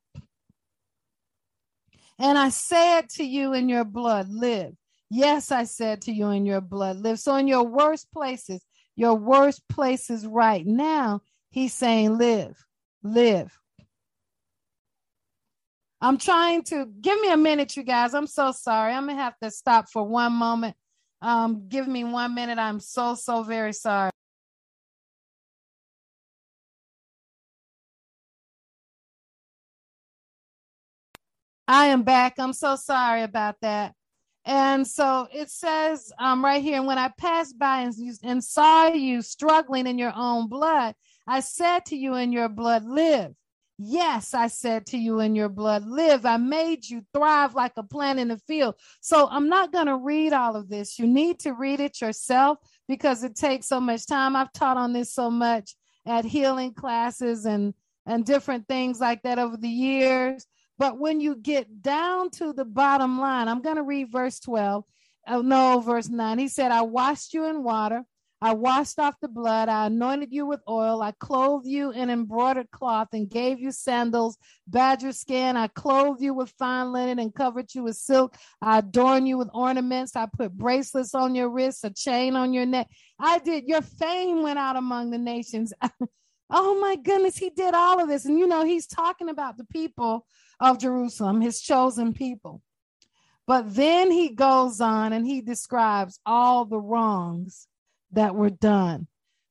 And 2.18 2.38
I 2.38 2.48
said 2.48 3.08
to 3.10 3.24
you 3.24 3.52
in 3.52 3.68
your 3.68 3.84
blood, 3.84 4.28
live. 4.28 4.74
Yes, 5.10 5.52
I 5.52 5.64
said 5.64 6.02
to 6.02 6.12
you 6.12 6.30
in 6.30 6.44
your 6.44 6.60
blood, 6.60 6.96
live. 6.98 7.20
So 7.20 7.36
in 7.36 7.46
your 7.46 7.64
worst 7.64 8.10
places, 8.12 8.64
your 8.96 9.14
worst 9.14 9.62
places 9.68 10.26
right 10.26 10.66
now, 10.66 11.20
he's 11.50 11.72
saying, 11.74 12.18
live, 12.18 12.56
live. 13.02 13.56
I'm 16.00 16.18
trying 16.18 16.62
to 16.64 16.86
give 17.00 17.20
me 17.20 17.32
a 17.32 17.36
minute, 17.36 17.76
you 17.76 17.82
guys. 17.82 18.14
I'm 18.14 18.26
so 18.26 18.52
sorry. 18.52 18.92
I'm 18.92 19.06
gonna 19.06 19.22
have 19.22 19.38
to 19.42 19.50
stop 19.50 19.88
for 19.90 20.02
one 20.02 20.32
moment. 20.32 20.76
Um, 21.22 21.68
give 21.68 21.88
me 21.88 22.04
one 22.04 22.34
minute. 22.34 22.58
I'm 22.58 22.80
so, 22.80 23.14
so 23.14 23.42
very 23.42 23.72
sorry. 23.72 24.10
I 31.68 31.86
am 31.86 32.02
back. 32.02 32.34
I'm 32.38 32.52
so 32.52 32.76
sorry 32.76 33.22
about 33.22 33.56
that. 33.62 33.94
And 34.46 34.86
so 34.86 35.26
it 35.32 35.50
says 35.50 36.12
um, 36.20 36.44
right 36.44 36.62
here, 36.62 36.76
and 36.76 36.86
when 36.86 36.98
I 36.98 37.10
passed 37.18 37.58
by 37.58 37.80
and, 37.80 37.94
and 38.22 38.42
saw 38.42 38.86
you 38.86 39.20
struggling 39.20 39.88
in 39.88 39.98
your 39.98 40.12
own 40.14 40.48
blood, 40.48 40.94
I 41.26 41.40
said 41.40 41.86
to 41.86 41.96
you 41.96 42.14
in 42.14 42.30
your 42.30 42.48
blood, 42.48 42.84
live. 42.84 43.32
Yes, 43.78 44.32
I 44.32 44.46
said 44.46 44.86
to 44.86 44.96
you 44.96 45.18
in 45.20 45.34
your 45.34 45.48
blood, 45.48 45.84
live. 45.84 46.24
I 46.24 46.36
made 46.36 46.88
you 46.88 47.04
thrive 47.12 47.54
like 47.54 47.72
a 47.76 47.82
plant 47.82 48.20
in 48.20 48.28
the 48.28 48.38
field. 48.46 48.76
So 49.00 49.28
I'm 49.28 49.48
not 49.48 49.72
going 49.72 49.86
to 49.86 49.96
read 49.96 50.32
all 50.32 50.54
of 50.54 50.68
this. 50.68 50.98
You 50.98 51.06
need 51.06 51.40
to 51.40 51.52
read 51.52 51.80
it 51.80 52.00
yourself 52.00 52.58
because 52.88 53.24
it 53.24 53.34
takes 53.34 53.66
so 53.66 53.80
much 53.80 54.06
time. 54.06 54.36
I've 54.36 54.52
taught 54.52 54.78
on 54.78 54.92
this 54.92 55.12
so 55.12 55.28
much 55.28 55.74
at 56.06 56.24
healing 56.24 56.72
classes 56.72 57.44
and 57.44 57.74
and 58.06 58.24
different 58.24 58.68
things 58.68 59.00
like 59.00 59.22
that 59.22 59.40
over 59.40 59.56
the 59.56 59.68
years. 59.68 60.46
But 60.78 60.98
when 60.98 61.20
you 61.20 61.36
get 61.36 61.82
down 61.82 62.30
to 62.32 62.52
the 62.52 62.64
bottom 62.64 63.20
line, 63.20 63.48
I'm 63.48 63.62
going 63.62 63.76
to 63.76 63.82
read 63.82 64.12
verse 64.12 64.40
12. 64.40 64.84
Oh, 65.28 65.42
no, 65.42 65.80
verse 65.80 66.08
9. 66.08 66.38
He 66.38 66.48
said, 66.48 66.70
I 66.70 66.82
washed 66.82 67.34
you 67.34 67.46
in 67.46 67.62
water. 67.62 68.04
I 68.42 68.52
washed 68.52 68.98
off 68.98 69.14
the 69.20 69.28
blood. 69.28 69.70
I 69.70 69.86
anointed 69.86 70.28
you 70.30 70.44
with 70.44 70.60
oil. 70.68 71.00
I 71.00 71.12
clothed 71.12 71.66
you 71.66 71.90
in 71.90 72.10
embroidered 72.10 72.70
cloth 72.70 73.08
and 73.12 73.30
gave 73.30 73.60
you 73.60 73.72
sandals, 73.72 74.36
badger 74.68 75.12
skin. 75.12 75.56
I 75.56 75.68
clothed 75.68 76.20
you 76.20 76.34
with 76.34 76.52
fine 76.58 76.92
linen 76.92 77.18
and 77.18 77.34
covered 77.34 77.74
you 77.74 77.84
with 77.84 77.96
silk. 77.96 78.36
I 78.60 78.78
adorned 78.78 79.26
you 79.26 79.38
with 79.38 79.48
ornaments. 79.54 80.16
I 80.16 80.26
put 80.26 80.52
bracelets 80.52 81.14
on 81.14 81.34
your 81.34 81.48
wrists, 81.48 81.82
a 81.84 81.90
chain 81.90 82.36
on 82.36 82.52
your 82.52 82.66
neck. 82.66 82.88
I 83.18 83.38
did. 83.38 83.64
Your 83.66 83.80
fame 83.80 84.42
went 84.42 84.58
out 84.58 84.76
among 84.76 85.10
the 85.10 85.18
nations. 85.18 85.72
oh 86.50 86.78
my 86.78 86.96
goodness, 86.96 87.38
he 87.38 87.48
did 87.48 87.72
all 87.72 88.02
of 88.02 88.08
this. 88.08 88.26
And 88.26 88.38
you 88.38 88.46
know, 88.46 88.66
he's 88.66 88.86
talking 88.86 89.30
about 89.30 89.56
the 89.56 89.64
people 89.64 90.26
of 90.60 90.78
Jerusalem, 90.78 91.40
his 91.40 91.60
chosen 91.60 92.12
people. 92.12 92.62
But 93.46 93.74
then 93.74 94.10
he 94.10 94.30
goes 94.30 94.80
on 94.80 95.12
and 95.12 95.26
he 95.26 95.40
describes 95.40 96.18
all 96.26 96.64
the 96.64 96.80
wrongs 96.80 97.68
that 98.12 98.34
were 98.34 98.50
done. 98.50 99.06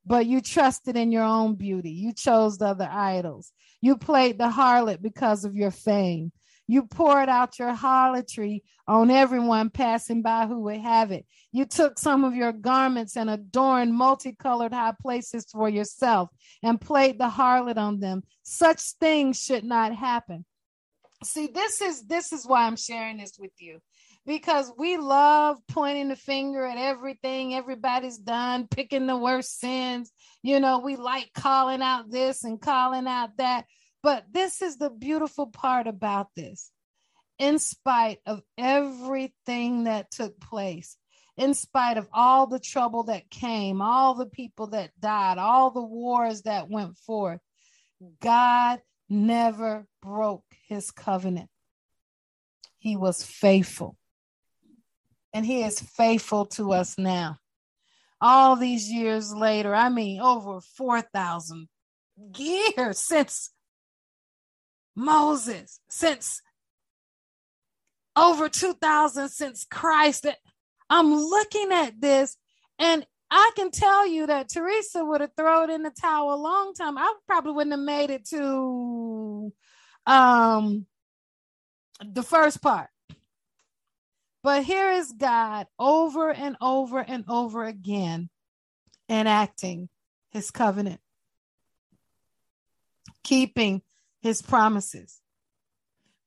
But 0.05 0.25
you 0.25 0.41
trusted 0.41 0.97
in 0.97 1.11
your 1.11 1.23
own 1.23 1.55
beauty. 1.55 1.91
You 1.91 2.13
chose 2.13 2.57
the 2.57 2.67
other 2.67 2.89
idols. 2.91 3.51
You 3.81 3.97
played 3.97 4.37
the 4.37 4.49
harlot 4.49 5.01
because 5.01 5.45
of 5.45 5.55
your 5.55 5.71
fame. 5.71 6.31
You 6.67 6.83
poured 6.83 7.29
out 7.29 7.59
your 7.59 7.73
harlotry 7.73 8.63
on 8.87 9.11
everyone 9.11 9.69
passing 9.69 10.21
by 10.21 10.47
who 10.47 10.61
would 10.61 10.79
have 10.79 11.11
it. 11.11 11.25
You 11.51 11.65
took 11.65 11.97
some 11.99 12.23
of 12.23 12.35
your 12.35 12.51
garments 12.51 13.15
and 13.15 13.29
adorned 13.29 13.93
multicolored 13.93 14.73
high 14.73 14.95
places 14.99 15.45
for 15.51 15.69
yourself 15.69 16.29
and 16.63 16.81
played 16.81 17.19
the 17.19 17.29
harlot 17.29 17.77
on 17.77 17.99
them. 17.99 18.23
Such 18.43 18.81
things 18.99 19.41
should 19.41 19.63
not 19.63 19.95
happen 19.95 20.43
see 21.23 21.47
this 21.47 21.81
is 21.81 22.03
this 22.05 22.31
is 22.31 22.45
why 22.45 22.65
i'm 22.65 22.75
sharing 22.75 23.17
this 23.17 23.37
with 23.39 23.53
you. 23.59 23.79
Because 24.25 24.71
we 24.75 24.97
love 24.97 25.57
pointing 25.67 26.07
the 26.07 26.15
finger 26.15 26.65
at 26.65 26.79
everything. 26.79 27.53
Everybody's 27.53 28.17
done 28.17 28.67
picking 28.67 29.05
the 29.05 29.17
worst 29.17 29.59
sins. 29.59 30.11
You 30.41 30.59
know 30.59 30.79
we 30.79 30.95
like 30.95 31.29
calling 31.35 31.81
out 31.81 32.09
this 32.09 32.43
and 32.43 32.59
calling 32.59 33.07
out 33.07 33.37
that. 33.37 33.65
But 34.01 34.25
this 34.31 34.61
is 34.61 34.77
the 34.77 34.89
beautiful 34.89 35.47
part 35.47 35.87
about 35.87 36.27
this. 36.35 36.71
In 37.37 37.59
spite 37.59 38.19
of 38.25 38.41
everything 38.57 39.83
that 39.83 40.09
took 40.09 40.39
place 40.39 40.97
in 41.37 41.53
spite 41.53 41.97
of 41.97 42.07
all 42.13 42.47
the 42.47 42.59
trouble 42.59 43.03
that 43.03 43.29
came 43.29 43.81
all 43.81 44.15
the 44.15 44.25
people 44.25 44.67
that 44.67 44.91
died 44.99 45.37
all 45.37 45.69
the 45.71 45.83
wars 45.83 46.43
that 46.43 46.69
went 46.69 46.97
forth 46.97 47.39
god 48.21 48.81
never 49.09 49.85
broke 50.05 50.45
his 50.67 50.91
covenant. 50.91 51.49
He 52.77 52.95
was 52.95 53.23
faithful. 53.23 53.97
And 55.33 55.45
he 55.45 55.63
is 55.63 55.79
faithful 55.79 56.45
to 56.57 56.71
us 56.71 56.97
now. 56.97 57.39
All 58.21 58.55
these 58.55 58.89
years 58.89 59.33
later, 59.33 59.75
I 59.75 59.89
mean, 59.89 60.21
over 60.21 60.61
4,000 60.61 61.67
years 62.37 62.99
since 62.99 63.51
Moses, 64.95 65.81
since 65.89 66.41
over 68.15 68.47
2,000 68.47 69.29
since 69.29 69.65
Christ. 69.65 70.25
I'm 70.89 71.13
looking 71.13 71.71
at 71.71 71.99
this 71.99 72.37
and 72.79 73.05
I 73.31 73.51
can 73.55 73.71
tell 73.71 74.07
you 74.07 74.27
that 74.27 74.49
Teresa 74.49 75.03
would 75.03 75.21
have 75.21 75.31
thrown 75.35 75.69
in 75.69 75.83
the 75.83 75.89
towel 75.89 76.33
a 76.33 76.35
long 76.35 76.73
time. 76.73 76.97
I 76.97 77.13
probably 77.27 77.53
wouldn't 77.53 77.73
have 77.73 77.79
made 77.79 78.09
it 78.09 78.25
to 78.29 78.37
um 80.05 80.85
the 82.03 82.23
first 82.23 82.61
part. 82.61 82.89
But 84.43 84.63
here 84.63 84.91
is 84.91 85.11
God 85.11 85.67
over 85.79 86.31
and 86.31 86.55
over 86.61 86.99
and 86.99 87.25
over 87.27 87.63
again 87.63 88.29
enacting 89.09 89.89
his 90.29 90.51
covenant, 90.51 90.99
keeping 93.23 93.81
his 94.21 94.41
promises. 94.41 95.19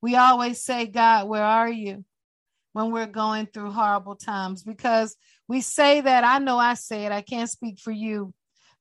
We 0.01 0.15
always 0.15 0.61
say, 0.61 0.87
God, 0.87 1.27
where 1.29 1.43
are 1.43 1.69
you? 1.69 2.03
when 2.73 2.91
we're 2.91 3.07
going 3.07 3.47
through 3.47 3.71
horrible 3.71 4.15
times 4.15 4.63
because 4.63 5.15
we 5.47 5.61
say 5.61 6.01
that. 6.01 6.23
I 6.23 6.39
know 6.39 6.57
I 6.57 6.75
say 6.75 7.05
it, 7.05 7.11
I 7.11 7.21
can't 7.21 7.49
speak 7.49 7.79
for 7.79 7.91
you, 7.91 8.33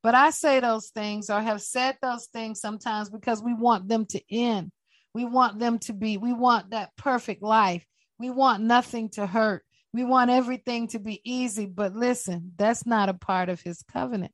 but 0.02 0.14
I 0.14 0.30
say 0.30 0.60
those 0.60 0.88
things 0.88 1.30
or 1.30 1.40
have 1.40 1.62
said 1.62 1.96
those 2.02 2.26
things 2.26 2.60
sometimes 2.60 3.10
because 3.10 3.42
we 3.42 3.54
want 3.54 3.88
them 3.88 4.06
to 4.06 4.20
end. 4.30 4.70
We 5.14 5.24
want 5.24 5.58
them 5.58 5.78
to 5.80 5.92
be, 5.92 6.16
we 6.16 6.32
want 6.32 6.70
that 6.70 6.96
perfect 6.96 7.42
life. 7.42 7.84
We 8.18 8.30
want 8.30 8.62
nothing 8.62 9.10
to 9.10 9.26
hurt. 9.26 9.64
We 9.92 10.04
want 10.04 10.30
everything 10.30 10.88
to 10.88 10.98
be 10.98 11.20
easy. 11.24 11.66
But 11.66 11.94
listen, 11.94 12.52
that's 12.56 12.86
not 12.86 13.08
a 13.08 13.14
part 13.14 13.48
of 13.48 13.60
his 13.60 13.82
covenant. 13.82 14.32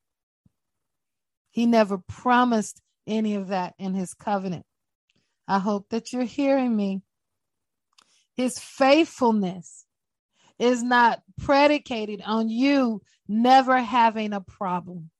He 1.50 1.66
never 1.66 1.98
promised 1.98 2.80
any 3.06 3.34
of 3.34 3.48
that 3.48 3.74
in 3.78 3.94
his 3.94 4.14
covenant. 4.14 4.66
I 5.46 5.58
hope 5.58 5.90
that 5.90 6.12
you're 6.12 6.24
hearing 6.24 6.74
me. 6.74 7.02
His 8.34 8.58
faithfulness 8.58 9.84
is 10.58 10.82
not 10.82 11.22
predicated 11.38 12.22
on 12.24 12.48
you 12.48 13.02
never 13.28 13.80
having 13.80 14.32
a 14.32 14.40
problem. 14.40 15.10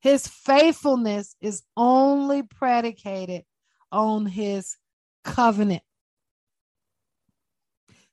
His 0.00 0.26
faithfulness 0.26 1.34
is 1.40 1.62
only 1.76 2.42
predicated 2.42 3.44
on 3.90 4.26
his 4.26 4.76
covenant, 5.24 5.82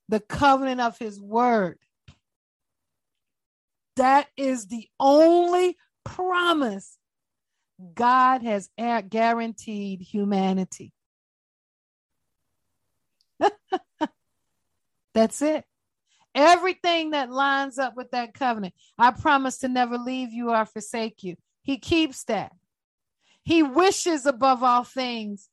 the 0.10 0.20
covenant 0.20 0.82
of 0.82 0.98
his 0.98 1.22
word. 1.22 1.78
That 3.98 4.28
is 4.36 4.68
the 4.68 4.88
only 5.00 5.78
promise 6.04 6.98
God 7.94 8.42
has 8.42 8.70
guaranteed 9.10 10.02
humanity. 10.02 10.92
That's 15.14 15.42
it. 15.42 15.66
Everything 16.34 17.12
that 17.12 17.32
lines 17.32 17.78
up 17.78 17.96
with 17.96 18.12
that 18.12 18.34
covenant. 18.34 18.74
I 18.98 19.12
promise 19.12 19.60
to 19.60 19.70
never 19.70 19.98
leave 19.98 20.34
you 20.34 20.52
or 20.52 20.66
forsake 20.66 21.24
you. 21.24 21.36
He 21.66 21.78
keeps 21.78 22.24
that. 22.26 22.54
He 23.44 23.62
wishes 23.62 24.26
above 24.26 24.64
all 24.64 24.86
things 24.86 25.50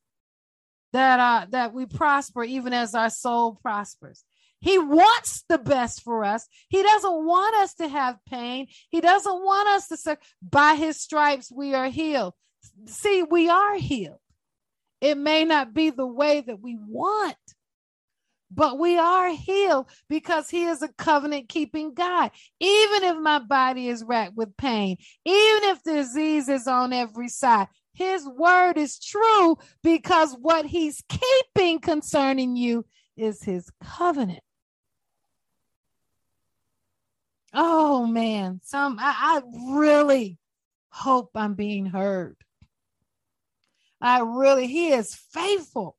that 0.93 1.19
uh 1.19 1.47
that 1.49 1.73
we 1.73 1.85
prosper 1.87 2.43
even 2.43 2.71
as 2.71 2.95
our 2.95 3.09
soul 3.09 3.59
prospers. 3.61 4.23
He 4.61 4.77
wants 4.77 5.43
the 5.49 5.57
best 5.57 6.03
for 6.03 6.23
us. 6.23 6.47
He 6.69 6.81
doesn't 6.81 7.25
want 7.25 7.55
us 7.57 7.73
to 7.75 7.87
have 7.89 8.23
pain. 8.29 8.67
He 8.89 9.01
doesn't 9.01 9.43
want 9.43 9.67
us 9.67 9.89
to 9.89 9.97
say, 9.97 10.15
by 10.41 10.75
his 10.75 11.01
stripes 11.01 11.51
we 11.51 11.73
are 11.73 11.89
healed. 11.89 12.33
See, 12.85 13.23
we 13.23 13.49
are 13.49 13.75
healed. 13.75 14.19
It 15.01 15.17
may 15.17 15.43
not 15.43 15.73
be 15.73 15.89
the 15.89 16.07
way 16.07 16.39
that 16.39 16.61
we 16.61 16.77
want, 16.79 17.35
but 18.53 18.77
we 18.77 18.97
are 18.97 19.29
healed 19.29 19.87
because 20.09 20.49
he 20.49 20.65
is 20.65 20.81
a 20.81 20.87
covenant 20.89 21.49
keeping 21.49 21.93
God. 21.93 22.31
Even 22.59 23.03
if 23.03 23.17
my 23.17 23.39
body 23.39 23.87
is 23.89 24.03
racked 24.03 24.35
with 24.35 24.55
pain, 24.57 24.97
even 25.25 25.63
if 25.63 25.83
disease 25.83 26.49
is 26.49 26.67
on 26.67 26.93
every 26.93 27.29
side, 27.29 27.67
his 27.93 28.27
word 28.27 28.77
is 28.77 28.99
true 28.99 29.57
because 29.83 30.35
what 30.39 30.65
he's 30.65 31.03
keeping 31.07 31.79
concerning 31.79 32.55
you 32.55 32.85
is 33.15 33.43
his 33.43 33.69
covenant. 33.83 34.43
Oh 37.53 38.07
man, 38.07 38.61
some 38.63 38.97
I, 38.99 39.41
I 39.43 39.75
really 39.77 40.39
hope 40.89 41.31
I'm 41.35 41.53
being 41.53 41.85
heard. 41.85 42.35
I 44.01 44.19
really, 44.19 44.67
he 44.67 44.91
is 44.91 45.15
faithful. 45.15 45.95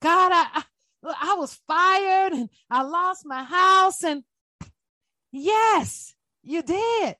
God, 0.00 0.30
I, 0.32 0.62
I, 1.04 1.34
was 1.34 1.58
fired 1.66 2.32
and 2.32 2.48
I 2.70 2.82
lost 2.82 3.22
my 3.24 3.42
house. 3.42 4.04
And 4.04 4.22
yes, 5.32 6.14
you 6.42 6.62
did. 6.62 7.16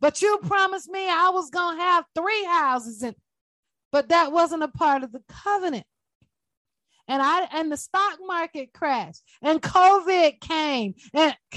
But 0.00 0.22
you 0.22 0.38
promised 0.42 0.88
me 0.88 1.08
I 1.08 1.30
was 1.30 1.50
going 1.50 1.76
to 1.76 1.82
have 1.82 2.04
three 2.14 2.44
houses. 2.44 3.02
And, 3.02 3.16
but 3.92 4.08
that 4.08 4.32
wasn't 4.32 4.62
a 4.62 4.68
part 4.68 5.02
of 5.02 5.12
the 5.12 5.22
covenant. 5.28 5.86
And 7.10 7.22
I 7.22 7.48
and 7.52 7.72
the 7.72 7.78
stock 7.78 8.18
market 8.20 8.74
crashed 8.74 9.22
and 9.40 9.62
COVID 9.62 10.40
came. 10.40 10.94
And 11.14 11.34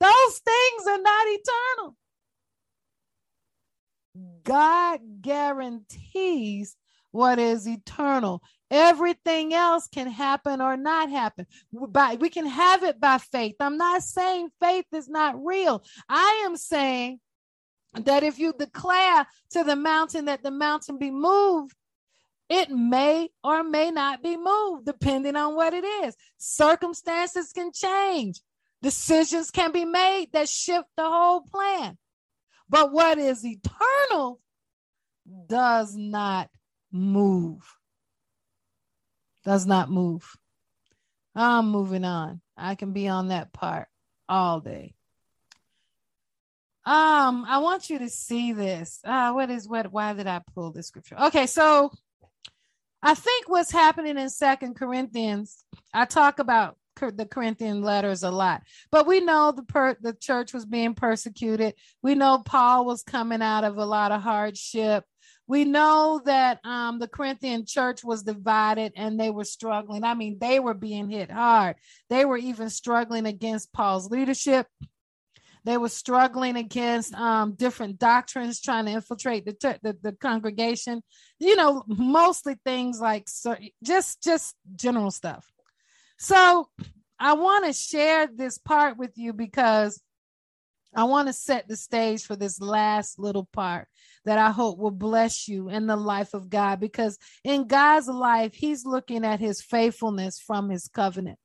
those 0.00 0.38
things 0.38 0.86
are 0.88 1.00
not 1.00 1.26
eternal. 1.28 1.96
God 4.42 5.00
guarantees 5.20 6.76
what 7.12 7.38
is 7.38 7.66
eternal. 7.66 8.42
Everything 8.70 9.52
else 9.52 9.88
can 9.88 10.08
happen 10.08 10.60
or 10.60 10.76
not 10.76 11.10
happen. 11.10 11.46
By, 11.72 12.16
we 12.20 12.28
can 12.28 12.46
have 12.46 12.84
it 12.84 13.00
by 13.00 13.18
faith. 13.18 13.56
I'm 13.58 13.76
not 13.76 14.02
saying 14.02 14.50
faith 14.60 14.86
is 14.92 15.08
not 15.08 15.34
real. 15.44 15.82
I 16.08 16.42
am 16.44 16.56
saying 16.56 17.18
that 17.94 18.22
if 18.22 18.38
you 18.38 18.52
declare 18.56 19.26
to 19.50 19.64
the 19.64 19.76
mountain 19.76 20.26
that 20.26 20.42
the 20.42 20.52
mountain 20.52 20.98
be 20.98 21.10
moved, 21.10 21.74
it 22.48 22.70
may 22.70 23.30
or 23.42 23.62
may 23.62 23.90
not 23.90 24.22
be 24.22 24.36
moved 24.36 24.86
depending 24.86 25.36
on 25.36 25.54
what 25.54 25.72
it 25.74 25.84
is. 25.84 26.16
Circumstances 26.38 27.52
can 27.52 27.72
change. 27.72 28.40
Decisions 28.82 29.50
can 29.50 29.72
be 29.72 29.84
made 29.84 30.28
that 30.32 30.48
shift 30.48 30.88
the 30.96 31.04
whole 31.04 31.42
plan. 31.42 31.98
But 32.68 32.92
what 32.92 33.18
is 33.18 33.44
eternal 33.44 34.40
does 35.48 35.94
not 35.96 36.48
move. 36.92 37.62
Does 39.44 39.66
not 39.66 39.90
move. 39.90 40.36
I'm 41.34 41.70
moving 41.70 42.04
on. 42.04 42.40
I 42.56 42.74
can 42.74 42.92
be 42.92 43.08
on 43.08 43.28
that 43.28 43.52
part 43.52 43.88
all 44.28 44.60
day. 44.60 44.94
Um, 46.84 47.44
I 47.48 47.58
want 47.58 47.90
you 47.90 47.98
to 48.00 48.08
see 48.08 48.52
this. 48.52 49.00
Uh, 49.04 49.32
what 49.32 49.50
is 49.50 49.68
what? 49.68 49.92
Why 49.92 50.12
did 50.12 50.26
I 50.26 50.40
pull 50.54 50.72
this 50.72 50.88
scripture? 50.88 51.16
Okay, 51.20 51.46
so 51.46 51.92
I 53.02 53.14
think 53.14 53.48
what's 53.48 53.70
happening 53.70 54.18
in 54.18 54.28
Second 54.28 54.74
Corinthians, 54.74 55.64
I 55.92 56.04
talk 56.04 56.38
about 56.38 56.76
the 56.96 57.26
Corinthian 57.26 57.80
letters 57.82 58.22
a 58.22 58.30
lot. 58.30 58.62
But 58.90 59.06
we 59.06 59.20
know 59.20 59.52
the 59.52 59.62
per- 59.62 59.96
the 60.00 60.12
church 60.12 60.52
was 60.52 60.66
being 60.66 60.94
persecuted. 60.94 61.74
We 62.02 62.14
know 62.14 62.42
Paul 62.44 62.84
was 62.84 63.02
coming 63.02 63.40
out 63.40 63.64
of 63.64 63.78
a 63.78 63.86
lot 63.86 64.12
of 64.12 64.20
hardship. 64.20 65.04
We 65.50 65.64
know 65.64 66.20
that 66.26 66.64
um, 66.64 67.00
the 67.00 67.08
Corinthian 67.08 67.66
church 67.66 68.04
was 68.04 68.22
divided 68.22 68.92
and 68.94 69.18
they 69.18 69.30
were 69.30 69.42
struggling. 69.42 70.04
I 70.04 70.14
mean, 70.14 70.38
they 70.38 70.60
were 70.60 70.74
being 70.74 71.10
hit 71.10 71.28
hard. 71.28 71.74
They 72.08 72.24
were 72.24 72.36
even 72.36 72.70
struggling 72.70 73.26
against 73.26 73.72
Paul's 73.72 74.12
leadership. 74.12 74.68
They 75.64 75.76
were 75.76 75.88
struggling 75.88 76.54
against 76.54 77.14
um, 77.14 77.54
different 77.54 77.98
doctrines, 77.98 78.60
trying 78.60 78.84
to 78.84 78.92
infiltrate 78.92 79.44
the, 79.44 79.78
the, 79.82 79.96
the 80.00 80.12
congregation. 80.12 81.02
You 81.40 81.56
know, 81.56 81.82
mostly 81.88 82.54
things 82.64 83.00
like 83.00 83.28
so, 83.28 83.56
just 83.82 84.22
just 84.22 84.54
general 84.76 85.10
stuff. 85.10 85.44
So 86.20 86.68
I 87.18 87.32
want 87.32 87.66
to 87.66 87.72
share 87.72 88.28
this 88.32 88.56
part 88.56 88.96
with 88.96 89.14
you 89.16 89.32
because 89.32 90.00
I 90.94 91.04
want 91.04 91.26
to 91.26 91.32
set 91.32 91.66
the 91.66 91.74
stage 91.74 92.22
for 92.22 92.36
this 92.36 92.60
last 92.60 93.18
little 93.18 93.48
part 93.52 93.88
that 94.24 94.38
I 94.38 94.50
hope 94.50 94.78
will 94.78 94.90
bless 94.90 95.48
you 95.48 95.68
in 95.68 95.86
the 95.86 95.96
life 95.96 96.34
of 96.34 96.50
God 96.50 96.80
because 96.80 97.18
in 97.44 97.66
God's 97.66 98.08
life, 98.08 98.54
He's 98.54 98.84
looking 98.84 99.24
at 99.24 99.40
His 99.40 99.62
faithfulness 99.62 100.38
from 100.38 100.70
His 100.70 100.88
covenant. 100.88 101.38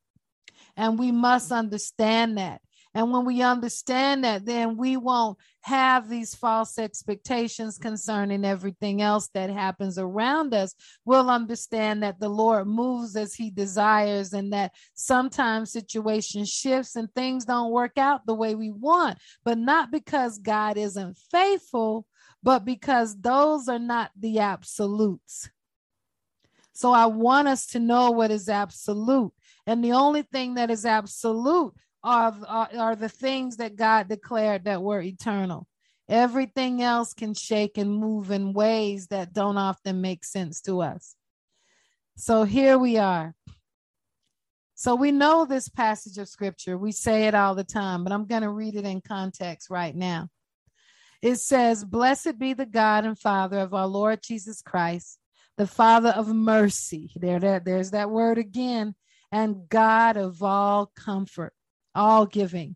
And 0.78 0.99
we 0.99 1.11
must 1.11 1.51
understand 1.51 2.38
that. 2.38 2.61
And 2.95 3.11
when 3.11 3.26
we 3.26 3.41
understand 3.41 4.23
that, 4.23 4.45
then 4.45 4.78
we 4.78 4.95
won't 4.95 5.38
have 5.61 6.07
these 6.07 6.34
false 6.34 6.80
expectations 6.80 7.78
concerning 7.78 8.45
everything 8.45 9.01
else 9.01 9.28
that 9.34 9.49
happens 9.49 9.97
around 9.97 10.53
us. 10.53 10.73
We'll 11.03 11.30
understand 11.30 12.03
that 12.03 12.21
the 12.21 12.30
Lord 12.30 12.67
moves 12.67 13.17
as 13.17 13.34
he 13.34 13.51
desires 13.51 14.32
and 14.32 14.53
that 14.53 14.71
sometimes 14.93 15.73
situation 15.73 16.45
shifts 16.45 16.95
and 16.95 17.13
things 17.13 17.43
don't 17.43 17.73
work 17.73 17.97
out 17.97 18.26
the 18.26 18.34
way 18.34 18.55
we 18.55 18.71
want, 18.71 19.17
but 19.43 19.57
not 19.57 19.91
because 19.91 20.39
God 20.39 20.78
isn't 20.78 21.17
faithful, 21.30 22.07
but 22.45 22.63
because 22.63 23.19
those 23.19 23.67
are 23.67 23.79
not 23.79 24.11
the 24.15 24.37
absolutes. 24.37 25.49
So 26.73 26.91
I 26.91 27.07
want 27.07 27.47
us 27.47 27.65
to 27.67 27.79
know 27.79 28.11
what 28.11 28.29
is 28.29 28.47
absolute. 28.47 29.33
And 29.65 29.83
the 29.83 29.93
only 29.93 30.21
thing 30.21 30.53
that 30.53 30.69
is 30.69 30.85
absolute 30.85 31.73
are, 32.03 32.35
are, 32.47 32.69
are 32.77 32.95
the 32.95 33.09
things 33.09 33.57
that 33.57 33.75
God 33.75 34.07
declared 34.07 34.65
that 34.65 34.83
were 34.83 35.01
eternal. 35.01 35.67
Everything 36.07 36.83
else 36.83 37.15
can 37.15 37.33
shake 37.33 37.79
and 37.79 37.97
move 37.97 38.29
in 38.29 38.53
ways 38.53 39.07
that 39.07 39.33
don't 39.33 39.57
often 39.57 40.01
make 40.01 40.23
sense 40.23 40.61
to 40.61 40.83
us. 40.83 41.15
So 42.15 42.43
here 42.43 42.77
we 42.77 42.97
are. 42.97 43.33
So 44.75 44.93
we 44.93 45.11
know 45.11 45.45
this 45.45 45.67
passage 45.67 46.19
of 46.19 46.29
scripture. 46.29 46.77
We 46.77 46.91
say 46.91 47.23
it 47.23 47.33
all 47.33 47.55
the 47.55 47.63
time, 47.63 48.03
but 48.03 48.13
I'm 48.13 48.27
going 48.27 48.43
to 48.43 48.51
read 48.51 48.75
it 48.75 48.85
in 48.85 49.01
context 49.01 49.71
right 49.71 49.95
now. 49.95 50.29
It 51.26 51.39
says, 51.39 51.84
Blessed 51.84 52.38
be 52.38 52.53
the 52.53 52.67
God 52.67 53.03
and 53.03 53.17
Father 53.17 53.57
of 53.57 53.73
our 53.73 53.88
Lord 53.88 54.19
Jesus 54.21 54.61
Christ, 54.61 55.17
the 55.57 55.65
Father 55.65 56.09
of 56.09 56.28
mercy. 56.28 57.09
There, 57.15 57.39
there, 57.39 57.59
there's 57.59 57.89
that 57.91 58.11
word 58.11 58.38
again, 58.38 58.93
and 59.32 59.67
God 59.67 60.17
of 60.17 60.43
all 60.43 60.91
comfort 60.95 61.53
all 61.95 62.28
giving, 62.28 62.76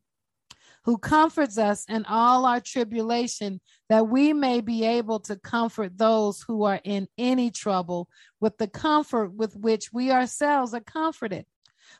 who 0.85 0.97
comforts 0.97 1.59
us 1.59 1.85
in 1.87 2.05
all 2.05 2.43
our 2.47 2.59
tribulation, 2.59 3.61
that 3.87 4.07
we 4.07 4.33
may 4.33 4.61
be 4.61 4.83
able 4.83 5.19
to 5.19 5.35
comfort 5.35 5.99
those 5.99 6.41
who 6.41 6.63
are 6.63 6.81
in 6.83 7.07
any 7.19 7.51
trouble 7.51 8.09
with 8.39 8.57
the 8.57 8.67
comfort 8.67 9.31
with 9.31 9.55
which 9.57 9.93
we 9.93 10.09
ourselves 10.09 10.73
are 10.73 10.79
comforted. 10.79 11.45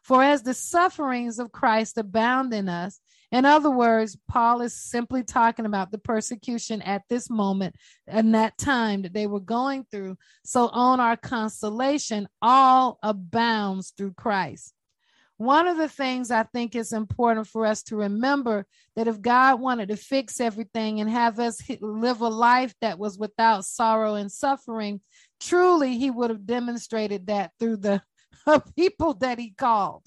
For 0.01 0.23
as 0.23 0.41
the 0.41 0.55
sufferings 0.55 1.37
of 1.37 1.51
Christ 1.51 1.99
abound 1.99 2.55
in 2.55 2.69
us, 2.69 2.99
in 3.31 3.45
other 3.45 3.69
words, 3.69 4.17
Paul 4.27 4.61
is 4.61 4.73
simply 4.73 5.23
talking 5.23 5.65
about 5.65 5.91
the 5.91 5.99
persecution 5.99 6.81
at 6.81 7.03
this 7.09 7.29
moment 7.29 7.75
and 8.07 8.33
that 8.33 8.57
time 8.57 9.03
that 9.03 9.13
they 9.13 9.27
were 9.27 9.39
going 9.39 9.85
through. 9.91 10.17
So 10.43 10.67
on 10.69 10.99
our 10.99 11.15
consolation, 11.15 12.27
all 12.41 12.97
abounds 13.03 13.93
through 13.95 14.13
Christ. 14.13 14.73
One 15.37 15.67
of 15.67 15.77
the 15.77 15.87
things 15.87 16.31
I 16.31 16.43
think 16.43 16.75
is 16.75 16.91
important 16.91 17.47
for 17.47 17.65
us 17.65 17.81
to 17.83 17.95
remember 17.95 18.65
that 18.97 19.07
if 19.07 19.21
God 19.21 19.61
wanted 19.61 19.87
to 19.87 19.95
fix 19.95 20.41
everything 20.41 20.99
and 20.99 21.09
have 21.09 21.39
us 21.39 21.61
live 21.79 22.19
a 22.19 22.27
life 22.27 22.73
that 22.81 22.99
was 22.99 23.17
without 23.17 23.63
sorrow 23.63 24.15
and 24.15 24.29
suffering, 24.29 24.99
truly 25.39 25.97
he 25.97 26.11
would 26.11 26.29
have 26.29 26.45
demonstrated 26.45 27.27
that 27.27 27.51
through 27.57 27.77
the 27.77 28.01
people 28.75 29.13
that 29.13 29.39
he 29.39 29.51
called. 29.51 30.03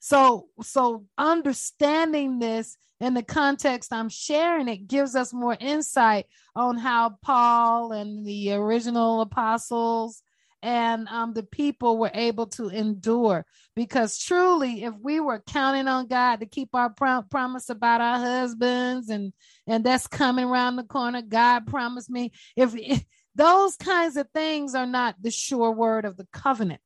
So 0.00 0.48
so 0.62 1.04
understanding 1.16 2.38
this 2.38 2.76
in 3.00 3.14
the 3.14 3.22
context 3.22 3.92
I'm 3.92 4.08
sharing 4.08 4.68
it 4.68 4.88
gives 4.88 5.14
us 5.14 5.32
more 5.32 5.56
insight 5.58 6.26
on 6.54 6.78
how 6.78 7.16
Paul 7.22 7.92
and 7.92 8.26
the 8.26 8.52
original 8.52 9.20
apostles 9.20 10.22
and 10.62 11.06
um, 11.08 11.34
the 11.34 11.42
people 11.42 11.98
were 11.98 12.10
able 12.12 12.46
to 12.46 12.68
endure. 12.68 13.46
Because 13.76 14.18
truly, 14.18 14.84
if 14.84 14.94
we 15.00 15.20
were 15.20 15.42
counting 15.46 15.86
on 15.86 16.08
God 16.08 16.40
to 16.40 16.46
keep 16.46 16.74
our 16.74 16.90
promise 16.90 17.70
about 17.70 18.00
our 18.00 18.18
husbands, 18.18 19.08
and 19.08 19.32
and 19.66 19.84
that's 19.84 20.06
coming 20.06 20.44
around 20.44 20.76
the 20.76 20.84
corner, 20.84 21.22
God 21.22 21.66
promised 21.66 22.10
me. 22.10 22.32
If, 22.56 22.74
if 22.74 23.04
those 23.34 23.76
kinds 23.76 24.16
of 24.16 24.28
things 24.34 24.74
are 24.74 24.86
not 24.86 25.14
the 25.20 25.30
sure 25.30 25.70
word 25.70 26.04
of 26.04 26.16
the 26.16 26.26
covenant, 26.32 26.80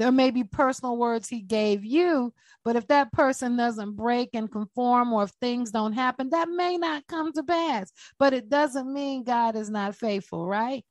there 0.00 0.10
may 0.10 0.30
be 0.30 0.44
personal 0.44 0.96
words 0.96 1.28
He 1.28 1.42
gave 1.42 1.84
you, 1.84 2.32
but 2.64 2.74
if 2.74 2.86
that 2.86 3.12
person 3.12 3.58
doesn't 3.58 3.96
break 3.96 4.30
and 4.32 4.50
conform, 4.50 5.12
or 5.12 5.24
if 5.24 5.30
things 5.42 5.72
don't 5.72 5.92
happen, 5.92 6.30
that 6.30 6.48
may 6.48 6.78
not 6.78 7.06
come 7.06 7.34
to 7.34 7.42
pass. 7.42 7.92
But 8.18 8.32
it 8.32 8.48
doesn't 8.48 8.90
mean 8.90 9.24
God 9.24 9.56
is 9.56 9.68
not 9.68 9.94
faithful, 9.94 10.46
right? 10.46 10.86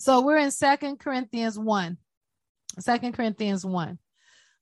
So 0.00 0.20
we're 0.20 0.38
in 0.38 0.50
Second 0.50 0.98
Corinthians 0.98 1.56
1. 1.56 1.96
Second 2.80 3.12
Corinthians 3.12 3.64
1. 3.64 4.00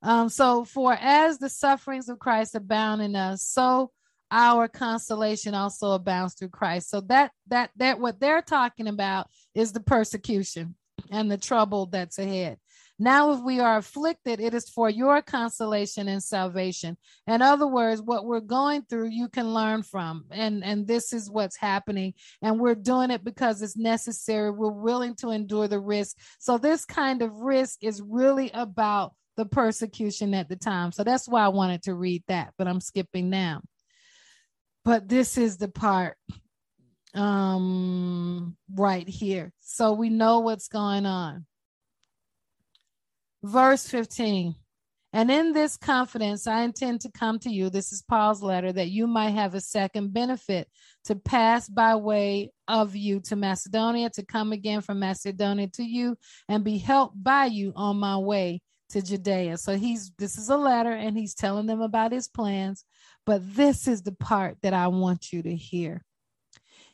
Um, 0.03 0.29
so 0.29 0.66
for 0.66 0.93
as 0.93 1.39
the 1.39 1.49
sufferings 1.49 2.11
of 2.11 2.18
Christ 2.18 2.55
abound 2.55 3.01
in 3.01 3.16
us, 3.16 3.41
so 3.41 3.91
our 4.31 4.68
consolation 4.68 5.55
also 5.55 5.93
abounds 5.93 6.35
through 6.35 6.51
Christ. 6.51 6.91
So 6.91 7.01
that 7.03 7.31
that 7.47 7.70
that 7.77 7.99
what 7.99 8.20
they're 8.20 8.43
talking 8.43 8.87
about 8.87 9.29
is 9.55 9.72
the 9.72 9.81
persecution 9.81 10.75
and 11.11 11.31
the 11.31 11.39
trouble 11.39 11.87
that's 11.87 12.18
ahead. 12.18 12.59
Now, 12.99 13.33
if 13.33 13.41
we 13.41 13.59
are 13.59 13.79
afflicted, 13.79 14.41
it 14.41 14.55
is 14.55 14.69
for 14.69 14.89
your 14.89 15.21
consolation 15.21 16.07
and 16.09 16.23
salvation. 16.23 16.97
In 17.27 17.43
other 17.43 17.67
words, 17.67 18.01
what 18.01 18.25
we're 18.25 18.41
going 18.41 18.83
through, 18.83 19.09
you 19.09 19.29
can 19.29 19.53
learn 19.53 19.83
from. 19.83 20.27
And, 20.31 20.63
and 20.63 20.87
this 20.87 21.13
is 21.13 21.29
what's 21.29 21.57
happening. 21.57 22.15
And 22.41 22.61
we're 22.61 22.77
doing 22.77 23.11
it 23.11 23.25
because 23.25 23.63
it's 23.63 23.77
necessary. 23.77 24.51
We're 24.51 24.71
willing 24.71 25.17
to 25.17 25.31
endure 25.31 25.67
the 25.67 25.81
risk. 25.81 26.17
So, 26.39 26.57
this 26.57 26.85
kind 26.85 27.23
of 27.23 27.35
risk 27.35 27.79
is 27.83 28.01
really 28.01 28.51
about 28.55 29.15
the 29.37 29.47
persecution 29.47 30.33
at 30.33 30.49
the 30.49 30.57
time. 30.57 30.93
So, 30.93 31.03
that's 31.03 31.29
why 31.29 31.45
I 31.45 31.49
wanted 31.49 31.83
to 31.85 31.95
read 31.95 32.23
that, 32.29 32.55
but 32.57 32.69
I'm 32.69 32.81
skipping 32.81 33.29
now. 33.29 33.63
But 34.85 35.09
this 35.09 35.37
is 35.37 35.57
the 35.57 35.69
part 35.69 36.17
um 37.15 38.57
right 38.75 39.09
here. 39.09 39.53
So 39.61 39.93
we 39.93 40.11
know 40.11 40.41
what's 40.41 40.69
going 40.69 41.07
on. 41.07 41.47
Verse 43.45 43.87
15. 43.87 44.55
And 45.13 45.31
in 45.31 45.53
this 45.53 45.77
confidence, 45.77 46.47
I 46.47 46.63
intend 46.63 47.03
to 47.03 47.13
come 47.13 47.39
to 47.41 47.51
you. 47.51 47.69
This 47.69 47.93
is 47.93 48.03
Paul's 48.03 48.43
letter 48.43 48.73
that 48.73 48.89
you 48.89 49.07
might 49.07 49.31
have 49.33 49.55
a 49.55 49.61
second 49.61 50.15
benefit 50.15 50.67
to 51.05 51.15
pass 51.15 51.69
by 51.69 51.95
way 51.95 52.53
of 52.67 52.97
you 52.97 53.21
to 53.21 53.37
Macedonia, 53.37 54.09
to 54.15 54.25
come 54.25 54.53
again 54.53 54.81
from 54.81 54.99
Macedonia 54.99 55.69
to 55.75 55.85
you, 55.85 56.17
and 56.49 56.65
be 56.65 56.79
helped 56.79 57.23
by 57.23 57.45
you 57.45 57.75
on 57.77 57.99
my 57.99 58.17
way 58.17 58.63
to 58.89 59.03
Judea. 59.03 59.59
So 59.59 59.77
he's 59.77 60.11
this 60.19 60.39
is 60.39 60.49
a 60.49 60.57
letter 60.57 60.93
and 60.93 61.15
he's 61.17 61.35
telling 61.35 61.67
them 61.67 61.83
about 61.83 62.13
his 62.13 62.29
plans, 62.29 62.83
but 63.27 63.43
this 63.55 63.87
is 63.87 64.03
the 64.03 64.13
part 64.13 64.57
that 64.63 64.73
I 64.73 64.89
want 64.89 65.35
you 65.35 65.43
to 65.43 65.55
hear. 65.55 66.03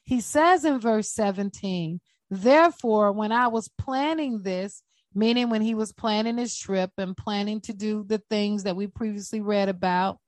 He 0.02 0.20
says 0.20 0.64
in 0.64 0.80
verse 0.80 1.12
17, 1.12 2.00
Therefore, 2.28 3.12
when 3.12 3.30
I 3.30 3.46
was 3.46 3.70
planning 3.78 4.42
this, 4.42 4.82
meaning 5.14 5.50
when 5.50 5.62
he 5.62 5.74
was 5.74 5.92
planning 5.92 6.38
his 6.38 6.56
trip 6.56 6.92
and 6.98 7.16
planning 7.16 7.60
to 7.62 7.72
do 7.72 8.04
the 8.06 8.22
things 8.30 8.64
that 8.64 8.76
we 8.76 8.86
previously 8.86 9.40
read 9.40 9.68
about, 9.68 10.18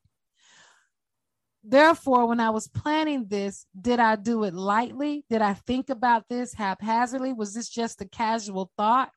therefore, 1.62 2.26
when 2.26 2.41
I 2.41 2.51
was 2.51 2.68
planning 2.68 3.26
this, 3.28 3.66
did 3.80 4.01
I 4.01 4.16
do 4.16 4.45
it 4.45 4.55
lightly? 4.55 5.24
Did 5.30 5.43
I 5.43 5.55
think 5.55 5.91
about 5.91 6.28
this 6.28 6.55
haphazardly? 6.55 7.33
Was 7.33 7.55
this 7.55 7.68
just 7.68 8.01
a 8.01 8.09
casual 8.09 8.70
thought? 8.76 9.11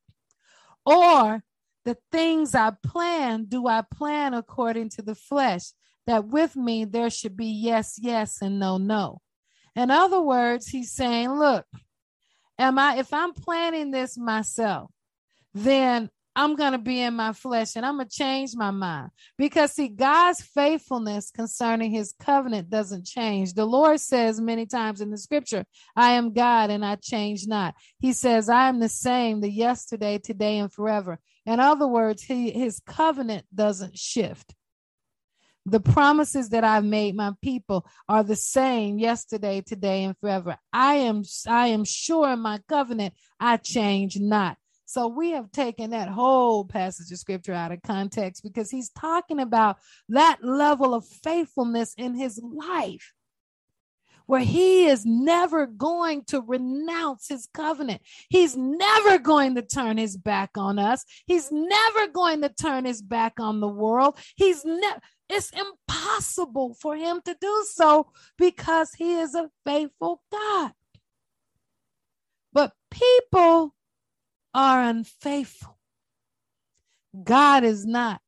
Or 0.86 1.44
the 1.84 1.98
things 2.12 2.54
I 2.54 2.74
plan, 2.84 3.46
do 3.46 3.68
I 3.68 3.84
plan 3.92 4.34
according 4.34 4.90
to 4.90 5.02
the 5.02 5.16
flesh? 5.16 5.72
That 6.08 6.28
with 6.28 6.56
me 6.56 6.86
there 6.86 7.10
should 7.10 7.36
be 7.36 7.48
yes, 7.48 7.98
yes, 8.00 8.42
and 8.42 8.60
no, 8.60 8.78
no. 8.78 9.22
In 9.76 9.90
other 9.90 10.22
words, 10.22 10.68
he's 10.68 10.92
saying, 10.92 11.32
look, 11.32 11.66
am 12.60 12.78
I, 12.78 12.98
if 12.98 13.12
I'm 13.12 13.34
planning 13.34 13.90
this 13.90 14.16
myself, 14.16 14.92
then 15.56 16.10
I'm 16.36 16.58
going 16.58 16.74
to 16.74 16.78
be 16.78 17.02
in 17.02 17.16
my 17.16 17.32
flesh 17.32 17.78
and 17.78 17.86
I'm 17.86 17.96
going 17.96 18.10
to 18.10 18.14
change 18.16 18.52
my 18.56 18.72
mind. 18.72 19.12
Because, 19.38 19.72
see, 19.72 19.88
God's 19.88 20.42
faithfulness 20.42 21.32
concerning 21.32 21.92
his 21.92 22.14
covenant 22.20 22.70
doesn't 22.70 23.06
change. 23.06 23.54
The 23.54 23.66
Lord 23.66 24.02
says 24.02 24.42
many 24.42 24.66
times 24.66 25.00
in 25.00 25.12
the 25.12 25.18
scripture, 25.18 25.64
I 25.96 26.12
am 26.12 26.34
God 26.34 26.72
and 26.72 26.86
I 26.86 26.96
change 26.96 27.48
not. 27.48 27.74
He 28.00 28.12
says, 28.12 28.50
I 28.50 28.68
am 28.68 28.80
the 28.82 28.90
same, 28.90 29.40
the 29.40 29.50
yesterday, 29.50 30.18
today, 30.18 30.60
and 30.60 30.72
forever. 30.72 31.20
In 31.46 31.62
other 31.62 31.88
words, 31.88 32.24
he, 32.24 32.52
his 32.52 32.82
covenant 32.86 33.46
doesn't 33.54 33.98
shift. 33.98 34.54
The 35.66 35.80
promises 35.80 36.50
that 36.50 36.66
I've 36.66 36.86
made 36.86 37.16
my 37.16 37.32
people 37.42 37.88
are 38.10 38.24
the 38.24 38.36
same 38.36 39.00
yesterday, 39.00 39.62
today, 39.66 40.04
and 40.04 40.16
forever. 40.20 40.58
I 40.72 40.96
am 40.96 41.24
I 41.48 41.68
am 41.68 41.86
sure 41.86 42.30
in 42.34 42.40
my 42.40 42.60
covenant 42.70 43.16
I 43.40 43.58
change 43.58 44.20
not. 44.20 44.58
So 44.86 45.08
we 45.08 45.32
have 45.32 45.52
taken 45.52 45.90
that 45.92 46.10
whole 46.10 46.64
passage 46.66 47.12
of 47.12 47.18
scripture 47.18 47.54
out 47.54 47.72
of 47.72 47.82
context 47.82 48.44
because 48.44 48.70
he's 48.70 48.90
talking 48.90 49.40
about 49.40 49.78
that 50.10 50.44
level 50.44 50.94
of 50.94 51.06
faithfulness 51.06 51.94
in 51.98 52.14
his 52.16 52.40
life 52.44 53.14
where 54.28 54.42
he 54.42 54.88
is 54.88 55.06
never 55.06 55.68
going 55.68 56.24
to 56.26 56.42
renounce 56.42 57.28
his 57.28 57.48
covenant. 57.54 58.02
He's 58.30 58.56
never 58.56 59.20
going 59.20 59.56
to 59.56 59.62
turn 59.62 59.98
his 59.98 60.18
back 60.18 60.52
on 60.58 60.80
us. 60.80 61.06
He's 61.28 61.52
never 61.52 62.08
going 62.08 62.42
to 62.42 62.50
turn 62.50 62.86
his 62.86 63.02
back 63.02 63.40
on 63.40 63.60
the 63.60 63.68
world. 63.68 64.18
He's 64.36 64.66
never 64.66 65.00
it's 65.28 65.52
impossible 65.52 66.76
for 66.80 66.96
him 66.96 67.20
to 67.26 67.36
do 67.42 67.66
so 67.72 68.12
because 68.38 68.94
he 68.94 69.16
is 69.16 69.34
a 69.34 69.50
faithful 69.66 70.22
God. 70.32 70.72
But 72.54 72.74
people 72.92 73.74
are 74.56 74.84
unfaithful. 74.84 75.78
God 77.22 77.66
is 77.66 77.86
not. 77.86 78.22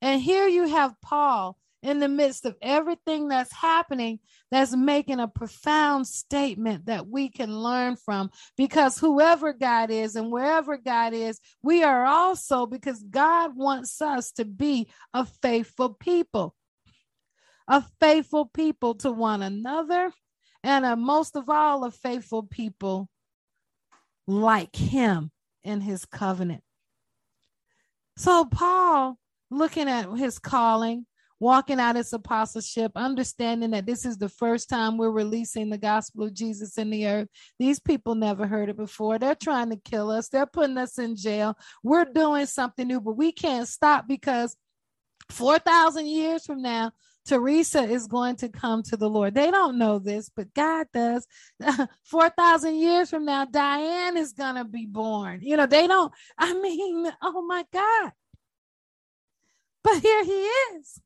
And 0.00 0.22
here 0.22 0.48
you 0.48 0.68
have 0.68 0.94
Paul 1.02 1.58
in 1.82 1.98
the 2.00 2.08
midst 2.08 2.46
of 2.46 2.56
everything 2.62 3.28
that's 3.28 3.52
happening 3.52 4.20
that's 4.50 4.74
making 4.74 5.20
a 5.20 5.28
profound 5.28 6.06
statement 6.06 6.86
that 6.86 7.06
we 7.06 7.28
can 7.28 7.56
learn 7.56 7.96
from 7.96 8.30
because 8.56 8.98
whoever 8.98 9.52
God 9.52 9.90
is 9.90 10.16
and 10.16 10.32
wherever 10.32 10.78
God 10.78 11.12
is, 11.12 11.38
we 11.62 11.84
are 11.84 12.04
also 12.06 12.66
because 12.66 13.02
God 13.02 13.54
wants 13.54 14.00
us 14.00 14.32
to 14.32 14.46
be 14.46 14.88
a 15.12 15.26
faithful 15.26 15.90
people, 15.90 16.54
a 17.68 17.84
faithful 18.00 18.46
people 18.46 18.94
to 18.96 19.12
one 19.12 19.42
another, 19.42 20.10
and 20.64 20.86
a, 20.86 20.96
most 20.96 21.36
of 21.36 21.48
all, 21.48 21.84
a 21.84 21.90
faithful 21.90 22.42
people 22.42 23.08
like 24.28 24.76
Him 24.76 25.32
in 25.64 25.80
His 25.80 26.04
covenant. 26.04 26.62
So, 28.16 28.44
Paul, 28.44 29.16
looking 29.48 29.88
at 29.88 30.12
his 30.16 30.40
calling, 30.40 31.06
walking 31.40 31.78
out 31.78 31.94
his 31.94 32.12
apostleship, 32.12 32.90
understanding 32.96 33.70
that 33.70 33.86
this 33.86 34.04
is 34.04 34.18
the 34.18 34.28
first 34.28 34.68
time 34.68 34.96
we're 34.96 35.10
releasing 35.10 35.70
the 35.70 35.78
gospel 35.78 36.24
of 36.24 36.34
Jesus 36.34 36.78
in 36.78 36.90
the 36.90 37.06
earth. 37.06 37.28
These 37.60 37.78
people 37.78 38.16
never 38.16 38.46
heard 38.46 38.70
it 38.70 38.76
before. 38.76 39.18
They're 39.18 39.36
trying 39.36 39.70
to 39.70 39.76
kill 39.76 40.10
us, 40.10 40.28
they're 40.28 40.46
putting 40.46 40.78
us 40.78 40.98
in 40.98 41.16
jail. 41.16 41.56
We're 41.82 42.06
doing 42.06 42.46
something 42.46 42.88
new, 42.88 43.00
but 43.00 43.16
we 43.16 43.30
can't 43.32 43.68
stop 43.68 44.08
because 44.08 44.56
4,000 45.30 46.06
years 46.06 46.44
from 46.44 46.62
now, 46.62 46.90
Teresa 47.28 47.82
is 47.82 48.06
going 48.06 48.36
to 48.36 48.48
come 48.48 48.82
to 48.84 48.96
the 48.96 49.08
Lord. 49.08 49.34
They 49.34 49.50
don't 49.50 49.76
know 49.76 49.98
this, 49.98 50.30
but 50.34 50.54
God 50.54 50.86
does. 50.94 51.26
4,000 52.04 52.76
years 52.76 53.10
from 53.10 53.26
now, 53.26 53.44
Diane 53.44 54.16
is 54.16 54.32
going 54.32 54.54
to 54.54 54.64
be 54.64 54.86
born. 54.86 55.40
You 55.42 55.58
know, 55.58 55.66
they 55.66 55.86
don't, 55.86 56.12
I 56.38 56.54
mean, 56.54 57.10
oh 57.22 57.42
my 57.42 57.64
God. 57.72 58.12
But 59.84 60.00
here 60.00 60.24
he 60.24 60.42
is. 60.76 61.00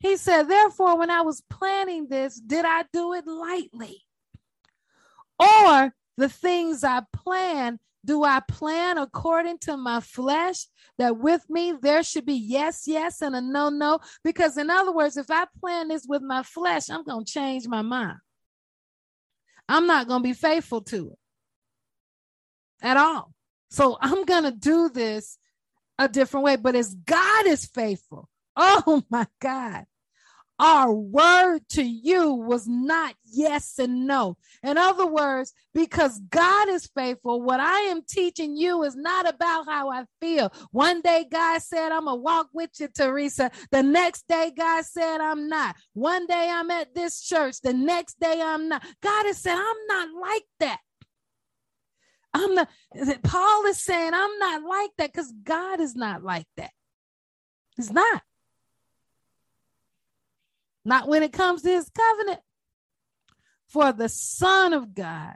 He 0.00 0.16
said, 0.16 0.44
Therefore, 0.44 0.98
when 0.98 1.10
I 1.10 1.20
was 1.20 1.42
planning 1.48 2.08
this, 2.08 2.40
did 2.40 2.64
I 2.64 2.84
do 2.92 3.12
it 3.14 3.26
lightly? 3.26 4.02
Or 5.38 5.94
the 6.16 6.28
things 6.28 6.84
I 6.84 7.02
plan, 7.12 7.78
do 8.04 8.24
I 8.24 8.40
plan 8.40 8.98
according 8.98 9.58
to 9.60 9.76
my 9.76 10.00
flesh 10.00 10.66
that 10.98 11.18
with 11.18 11.48
me 11.48 11.74
there 11.80 12.02
should 12.02 12.26
be 12.26 12.34
yes, 12.34 12.84
yes, 12.86 13.22
and 13.22 13.34
a 13.34 13.40
no, 13.40 13.68
no? 13.68 14.00
Because, 14.22 14.56
in 14.58 14.70
other 14.70 14.92
words, 14.92 15.16
if 15.16 15.30
I 15.30 15.46
plan 15.60 15.88
this 15.88 16.06
with 16.08 16.22
my 16.22 16.42
flesh, 16.42 16.90
I'm 16.90 17.04
going 17.04 17.24
to 17.24 17.32
change 17.32 17.66
my 17.66 17.82
mind. 17.82 18.18
I'm 19.68 19.86
not 19.86 20.08
going 20.08 20.22
to 20.22 20.28
be 20.28 20.34
faithful 20.34 20.82
to 20.82 21.12
it 21.12 21.18
at 22.82 22.96
all. 22.96 23.32
So 23.70 23.96
I'm 24.00 24.24
going 24.24 24.44
to 24.44 24.52
do 24.52 24.88
this 24.88 25.38
a 25.98 26.08
different 26.08 26.44
way. 26.44 26.56
But 26.56 26.76
as 26.76 26.94
God 26.94 27.46
is 27.46 27.66
faithful, 27.66 28.28
oh 28.56 29.02
my 29.10 29.26
God, 29.40 29.84
our 30.58 30.92
word 30.92 31.60
to 31.70 31.82
you 31.82 32.32
was 32.32 32.68
not 32.68 33.14
yes 33.24 33.78
and 33.78 34.06
no. 34.06 34.36
In 34.62 34.78
other 34.78 35.06
words, 35.06 35.52
because 35.72 36.20
God 36.30 36.68
is 36.68 36.88
faithful, 36.94 37.42
what 37.42 37.60
I 37.60 37.80
am 37.80 38.02
teaching 38.08 38.56
you 38.56 38.84
is 38.84 38.94
not 38.94 39.28
about 39.28 39.66
how 39.66 39.90
I 39.90 40.04
feel. 40.20 40.52
One 40.70 41.00
day, 41.00 41.26
God 41.30 41.60
said, 41.60 41.90
I'm 41.90 42.04
going 42.04 42.18
to 42.18 42.22
walk 42.22 42.48
with 42.52 42.70
you, 42.78 42.88
Teresa. 42.88 43.50
The 43.72 43.82
next 43.82 44.28
day, 44.28 44.52
God 44.56 44.84
said, 44.84 45.20
I'm 45.20 45.48
not. 45.48 45.74
One 45.92 46.26
day, 46.26 46.48
I'm 46.50 46.70
at 46.70 46.94
this 46.94 47.20
church. 47.22 47.60
The 47.60 47.74
next 47.74 48.20
day, 48.20 48.40
I'm 48.40 48.68
not. 48.68 48.84
God 49.02 49.26
has 49.26 49.38
said, 49.38 49.56
I'm 49.56 49.86
not 49.88 50.08
like 50.20 50.44
that. 50.60 50.78
I'm 52.32 52.54
not, 52.54 52.68
Paul 53.22 53.66
is 53.66 53.80
saying, 53.80 54.12
I'm 54.12 54.38
not 54.38 54.62
like 54.62 54.90
that 54.98 55.12
because 55.12 55.32
God 55.44 55.80
is 55.80 55.94
not 55.94 56.24
like 56.24 56.46
that. 56.56 56.72
He's 57.76 57.92
not. 57.92 58.22
Not 60.84 61.08
when 61.08 61.22
it 61.22 61.32
comes 61.32 61.62
to 61.62 61.70
his 61.70 61.88
covenant. 61.90 62.40
For 63.68 63.92
the 63.92 64.08
Son 64.08 64.72
of 64.72 64.94
God, 64.94 65.34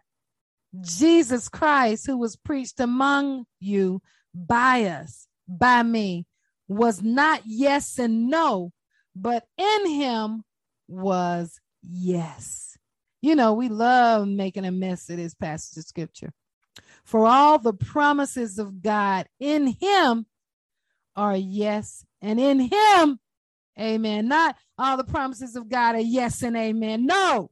Jesus 0.80 1.48
Christ, 1.48 2.06
who 2.06 2.18
was 2.18 2.36
preached 2.36 2.78
among 2.78 3.46
you 3.58 4.02
by 4.34 4.84
us, 4.84 5.26
by 5.48 5.82
me, 5.82 6.26
was 6.68 7.02
not 7.02 7.42
yes 7.46 7.98
and 7.98 8.28
no, 8.28 8.72
but 9.16 9.44
in 9.56 9.86
him 9.90 10.44
was 10.86 11.58
yes. 11.82 12.76
You 13.22 13.34
know, 13.34 13.54
we 13.54 13.68
love 13.68 14.28
making 14.28 14.64
a 14.64 14.70
mess 14.70 15.08
of 15.08 15.16
this 15.16 15.34
passage 15.34 15.78
of 15.78 15.84
scripture. 15.84 16.32
For 17.04 17.26
all 17.26 17.58
the 17.58 17.72
promises 17.72 18.58
of 18.58 18.82
God 18.82 19.26
in 19.40 19.74
him 19.80 20.26
are 21.16 21.36
yes, 21.36 22.04
and 22.20 22.38
in 22.38 22.60
him, 22.60 23.18
amen. 23.78 24.28
Not 24.28 24.56
all 24.78 24.96
the 24.96 25.04
promises 25.04 25.56
of 25.56 25.68
God 25.68 25.94
are 25.94 26.00
yes 26.00 26.42
and 26.42 26.56
amen. 26.56 27.06
No, 27.06 27.50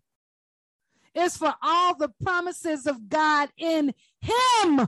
it's 1.14 1.36
for 1.36 1.54
all 1.62 1.96
the 1.96 2.10
promises 2.22 2.86
of 2.86 3.08
God 3.08 3.48
in 3.56 3.94
him 4.20 4.86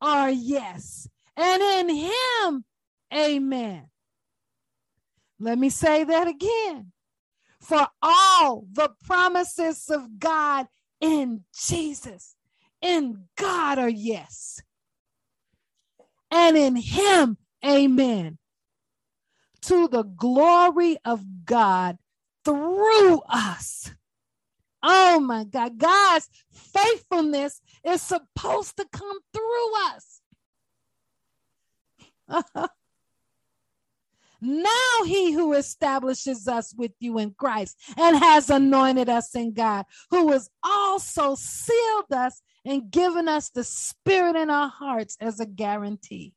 are 0.00 0.30
yes, 0.30 1.08
and 1.36 1.62
in 1.62 1.96
him, 1.96 2.64
amen. 3.12 3.88
Let 5.40 5.58
me 5.58 5.68
say 5.68 6.04
that 6.04 6.28
again. 6.28 6.92
For 7.60 7.88
all 8.00 8.64
the 8.72 8.90
promises 9.04 9.90
of 9.90 10.18
God 10.18 10.66
in 11.00 11.44
Jesus, 11.58 12.36
in 12.80 13.24
God 13.36 13.78
are 13.78 13.88
yes, 13.88 14.60
and 16.30 16.56
in 16.56 16.76
him, 16.76 17.36
amen. 17.64 18.38
To 19.66 19.88
the 19.88 20.04
glory 20.04 20.96
of 21.04 21.24
God 21.44 21.98
through 22.44 23.20
us. 23.28 23.90
Oh 24.82 25.18
my 25.18 25.42
God. 25.44 25.78
God's 25.78 26.28
faithfulness 26.52 27.60
is 27.84 28.00
supposed 28.00 28.76
to 28.76 28.86
come 28.92 29.18
through 29.32 29.76
us. 29.88 30.20
now 34.40 35.04
he 35.04 35.32
who 35.32 35.52
establishes 35.54 36.46
us 36.46 36.72
with 36.76 36.92
you 37.00 37.18
in 37.18 37.34
Christ 37.36 37.76
and 37.96 38.16
has 38.16 38.48
anointed 38.50 39.08
us 39.08 39.34
in 39.34 39.52
God, 39.52 39.86
who 40.10 40.30
has 40.30 40.48
also 40.62 41.34
sealed 41.34 42.12
us 42.12 42.40
and 42.64 42.88
given 42.90 43.28
us 43.28 43.50
the 43.50 43.64
spirit 43.64 44.36
in 44.36 44.50
our 44.50 44.68
hearts 44.68 45.16
as 45.20 45.40
a 45.40 45.46
guarantee. 45.46 46.35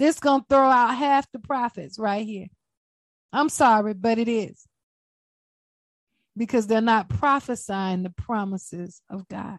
This 0.00 0.18
gonna 0.18 0.42
throw 0.48 0.70
out 0.70 0.96
half 0.96 1.30
the 1.30 1.38
prophets 1.38 1.98
right 1.98 2.24
here. 2.24 2.46
I'm 3.34 3.50
sorry, 3.50 3.92
but 3.92 4.16
it 4.16 4.28
is 4.28 4.66
because 6.34 6.66
they're 6.66 6.80
not 6.80 7.10
prophesying 7.10 8.02
the 8.02 8.08
promises 8.08 9.02
of 9.10 9.28
God. 9.28 9.58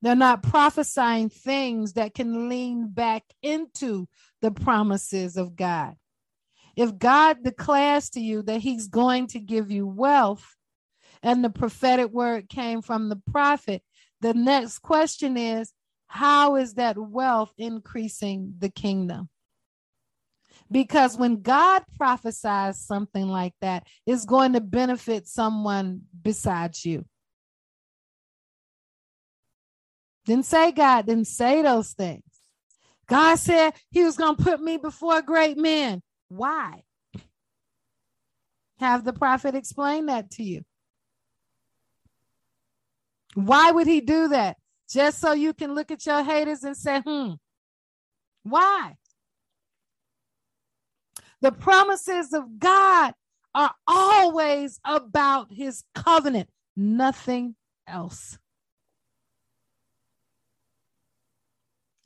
They're 0.00 0.16
not 0.16 0.42
prophesying 0.42 1.28
things 1.28 1.92
that 1.92 2.14
can 2.14 2.48
lean 2.48 2.88
back 2.88 3.22
into 3.42 4.08
the 4.40 4.50
promises 4.50 5.36
of 5.36 5.54
God. 5.54 5.94
If 6.76 6.96
God 6.96 7.44
declares 7.44 8.08
to 8.10 8.20
you 8.20 8.40
that 8.44 8.62
He's 8.62 8.88
going 8.88 9.26
to 9.28 9.38
give 9.40 9.70
you 9.70 9.86
wealth, 9.86 10.56
and 11.22 11.44
the 11.44 11.50
prophetic 11.50 12.10
word 12.10 12.48
came 12.48 12.80
from 12.80 13.10
the 13.10 13.20
prophet, 13.30 13.82
the 14.22 14.32
next 14.32 14.78
question 14.78 15.36
is 15.36 15.70
how 16.14 16.54
is 16.54 16.74
that 16.74 16.96
wealth 16.96 17.52
increasing 17.58 18.54
the 18.60 18.68
kingdom? 18.68 19.28
Because 20.70 21.18
when 21.18 21.42
God 21.42 21.82
prophesies 21.98 22.78
something 22.78 23.26
like 23.26 23.52
that, 23.60 23.88
it's 24.06 24.24
going 24.24 24.52
to 24.52 24.60
benefit 24.60 25.26
someone 25.26 26.02
besides 26.22 26.84
you. 26.84 27.04
Didn't 30.24 30.46
say 30.46 30.70
God 30.70 31.06
didn't 31.06 31.26
say 31.26 31.62
those 31.62 31.90
things. 31.94 32.22
God 33.08 33.34
said 33.34 33.72
he 33.90 34.04
was 34.04 34.16
going 34.16 34.36
to 34.36 34.42
put 34.42 34.60
me 34.60 34.76
before 34.76 35.20
great 35.20 35.58
men. 35.58 36.00
Why? 36.28 36.84
Have 38.78 39.02
the 39.02 39.12
prophet 39.12 39.56
explain 39.56 40.06
that 40.06 40.30
to 40.32 40.44
you. 40.44 40.62
Why 43.34 43.72
would 43.72 43.88
he 43.88 44.00
do 44.00 44.28
that? 44.28 44.58
Just 44.94 45.20
so 45.20 45.32
you 45.32 45.52
can 45.52 45.74
look 45.74 45.90
at 45.90 46.06
your 46.06 46.22
haters 46.22 46.62
and 46.62 46.76
say, 46.76 47.00
hmm, 47.00 47.32
why? 48.44 48.94
The 51.40 51.50
promises 51.50 52.32
of 52.32 52.60
God 52.60 53.12
are 53.56 53.74
always 53.88 54.78
about 54.84 55.48
his 55.50 55.82
covenant, 55.96 56.48
nothing 56.76 57.56
else. 57.88 58.38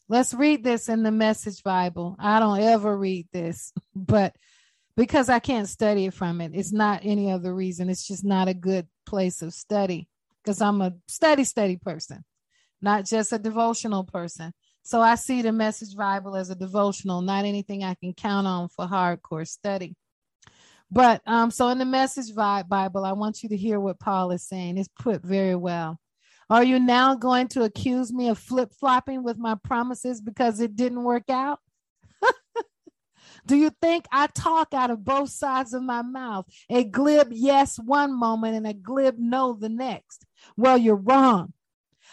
Let's 0.08 0.32
read 0.32 0.64
this 0.64 0.88
in 0.88 1.02
the 1.02 1.10
Message 1.10 1.62
Bible. 1.62 2.16
I 2.18 2.40
don't 2.40 2.60
ever 2.60 2.96
read 2.96 3.28
this, 3.34 3.70
but 3.94 4.34
because 4.96 5.28
I 5.28 5.40
can't 5.40 5.68
study 5.68 6.06
it 6.06 6.14
from 6.14 6.40
it, 6.40 6.52
it's 6.54 6.72
not 6.72 7.02
any 7.04 7.30
other 7.30 7.54
reason. 7.54 7.90
It's 7.90 8.08
just 8.08 8.24
not 8.24 8.48
a 8.48 8.54
good 8.54 8.88
place 9.04 9.42
of 9.42 9.52
study 9.52 10.08
because 10.42 10.62
I'm 10.62 10.80
a 10.80 10.94
study, 11.06 11.44
study 11.44 11.76
person, 11.76 12.24
not 12.80 13.04
just 13.04 13.32
a 13.32 13.38
devotional 13.38 14.04
person. 14.04 14.52
So 14.82 15.00
I 15.00 15.16
see 15.16 15.42
the 15.42 15.52
Message 15.52 15.96
Bible 15.96 16.34
as 16.36 16.50
a 16.50 16.54
devotional, 16.54 17.20
not 17.20 17.44
anything 17.44 17.84
I 17.84 17.94
can 17.94 18.14
count 18.14 18.46
on 18.46 18.68
for 18.68 18.86
hardcore 18.86 19.46
study. 19.46 19.94
But 20.90 21.20
um, 21.26 21.50
so 21.50 21.68
in 21.68 21.78
the 21.78 21.84
Message 21.84 22.34
Bible, 22.34 23.04
I 23.04 23.12
want 23.12 23.42
you 23.42 23.50
to 23.50 23.56
hear 23.56 23.78
what 23.78 24.00
Paul 24.00 24.30
is 24.30 24.46
saying. 24.46 24.78
It's 24.78 24.88
put 24.98 25.22
very 25.22 25.54
well. 25.54 25.98
Are 26.50 26.64
you 26.64 26.78
now 26.78 27.14
going 27.14 27.48
to 27.48 27.64
accuse 27.64 28.10
me 28.12 28.28
of 28.28 28.38
flip 28.38 28.72
flopping 28.72 29.22
with 29.22 29.36
my 29.36 29.56
promises 29.62 30.22
because 30.22 30.60
it 30.60 30.76
didn't 30.76 31.04
work 31.04 31.28
out? 31.28 31.60
Do 33.46 33.56
you 33.56 33.70
think 33.82 34.06
I 34.10 34.28
talk 34.28 34.72
out 34.72 34.90
of 34.90 35.04
both 35.04 35.28
sides 35.28 35.74
of 35.74 35.82
my 35.82 36.00
mouth? 36.00 36.46
A 36.70 36.84
glib 36.84 37.28
yes 37.32 37.78
one 37.78 38.18
moment 38.18 38.56
and 38.56 38.66
a 38.66 38.72
glib 38.72 39.16
no 39.18 39.52
the 39.52 39.68
next. 39.68 40.24
Well, 40.56 40.78
you're 40.78 40.96
wrong. 40.96 41.52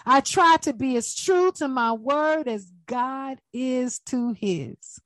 I 0.05 0.21
try 0.21 0.57
to 0.63 0.73
be 0.73 0.97
as 0.97 1.15
true 1.15 1.51
to 1.53 1.67
my 1.67 1.93
word 1.93 2.47
as 2.47 2.71
God 2.87 3.39
is 3.53 3.99
to 4.07 4.33
his. 4.33 4.99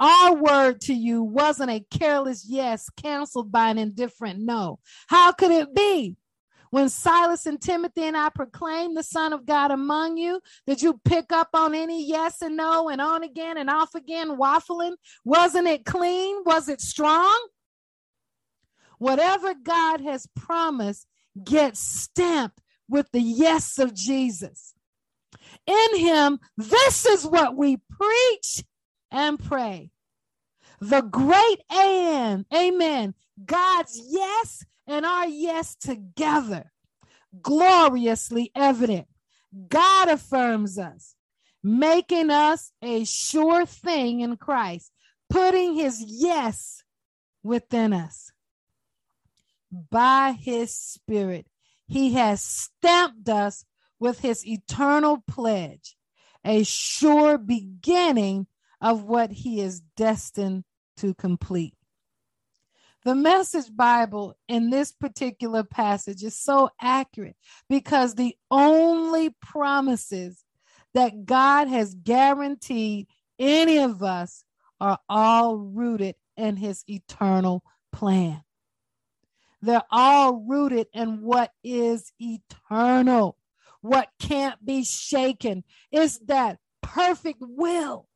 Our 0.00 0.34
word 0.34 0.80
to 0.82 0.94
you 0.94 1.22
wasn't 1.22 1.70
a 1.70 1.84
careless 1.90 2.46
yes 2.48 2.88
canceled 2.90 3.52
by 3.52 3.68
an 3.68 3.78
indifferent 3.78 4.40
no. 4.40 4.78
How 5.08 5.32
could 5.32 5.50
it 5.50 5.74
be? 5.74 6.16
When 6.70 6.88
Silas 6.88 7.46
and 7.46 7.60
Timothy 7.60 8.02
and 8.02 8.16
I 8.16 8.30
proclaimed 8.30 8.96
the 8.96 9.04
Son 9.04 9.32
of 9.32 9.46
God 9.46 9.70
among 9.70 10.16
you, 10.16 10.40
did 10.66 10.82
you 10.82 11.00
pick 11.04 11.30
up 11.30 11.50
on 11.54 11.72
any 11.72 12.04
yes 12.08 12.42
and 12.42 12.56
no 12.56 12.88
and 12.88 13.00
on 13.00 13.22
again 13.22 13.58
and 13.58 13.70
off 13.70 13.94
again 13.94 14.36
waffling? 14.36 14.94
Wasn't 15.24 15.68
it 15.68 15.84
clean? 15.84 16.42
Was 16.44 16.68
it 16.68 16.80
strong? 16.80 17.46
Whatever 18.98 19.54
God 19.54 20.00
has 20.00 20.26
promised 20.34 21.06
gets 21.44 21.78
stamped 21.78 22.60
with 22.88 23.10
the 23.12 23.20
yes 23.20 23.78
of 23.78 23.94
Jesus. 23.94 24.74
In 25.66 25.98
him, 25.98 26.40
this 26.56 27.06
is 27.06 27.26
what 27.26 27.56
we 27.56 27.78
preach 27.90 28.64
and 29.10 29.38
pray. 29.38 29.90
The 30.80 31.02
great 31.02 31.60
and, 31.70 32.44
amen, 32.54 33.14
God's 33.44 34.00
yes 34.08 34.64
and 34.86 35.06
our 35.06 35.26
yes 35.26 35.74
together, 35.76 36.72
gloriously 37.40 38.50
evident. 38.54 39.06
God 39.68 40.08
affirms 40.08 40.78
us, 40.78 41.14
making 41.62 42.30
us 42.30 42.72
a 42.82 43.04
sure 43.04 43.64
thing 43.64 44.20
in 44.20 44.36
Christ, 44.36 44.90
putting 45.30 45.74
his 45.74 46.04
yes 46.06 46.82
within 47.42 47.92
us 47.92 48.30
by 49.90 50.36
his 50.38 50.74
spirit 50.74 51.46
he 51.86 52.14
has 52.14 52.42
stamped 52.42 53.28
us 53.28 53.64
with 53.98 54.20
his 54.20 54.46
eternal 54.46 55.22
pledge, 55.28 55.96
a 56.44 56.64
sure 56.64 57.38
beginning 57.38 58.46
of 58.80 59.02
what 59.02 59.30
he 59.30 59.60
is 59.60 59.80
destined 59.96 60.64
to 60.96 61.14
complete. 61.14 61.74
The 63.04 63.14
message 63.14 63.74
Bible 63.74 64.34
in 64.48 64.70
this 64.70 64.90
particular 64.90 65.62
passage 65.62 66.22
is 66.22 66.38
so 66.38 66.70
accurate 66.80 67.36
because 67.68 68.14
the 68.14 68.34
only 68.50 69.30
promises 69.42 70.42
that 70.94 71.26
God 71.26 71.68
has 71.68 71.94
guaranteed 71.94 73.08
any 73.38 73.78
of 73.78 74.02
us 74.02 74.44
are 74.80 74.98
all 75.08 75.56
rooted 75.58 76.14
in 76.36 76.56
his 76.56 76.82
eternal 76.88 77.62
plan. 77.92 78.42
They're 79.64 79.82
all 79.90 80.44
rooted 80.46 80.88
in 80.92 81.22
what 81.22 81.50
is 81.62 82.12
eternal, 82.18 83.38
what 83.80 84.08
can't 84.20 84.62
be 84.64 84.84
shaken. 84.84 85.64
It's 85.90 86.18
that 86.26 86.58
perfect 86.82 87.38
will. 87.40 88.06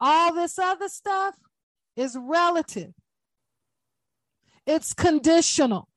All 0.00 0.34
this 0.34 0.58
other 0.58 0.88
stuff 0.88 1.34
is 1.94 2.16
relative, 2.18 2.92
it's 4.66 4.94
conditional, 4.94 5.88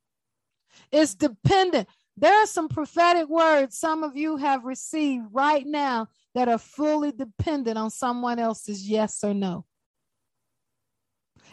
it's 0.91 1.16
dependent. 1.16 1.88
There 2.18 2.34
are 2.34 2.47
some 2.47 2.70
prophetic 2.70 3.28
words 3.30 3.78
some 3.78 4.03
of 4.03 4.16
you 4.16 4.38
have 4.38 4.63
received 4.63 5.26
right 5.32 5.66
now 5.66 6.07
that 6.34 6.47
are 6.47 6.57
fully 6.57 7.11
dependent 7.11 7.78
on 7.78 7.89
someone 7.89 8.39
else's 8.39 8.88
yes 8.88 9.24
or 9.24 9.34
no. 9.34 9.66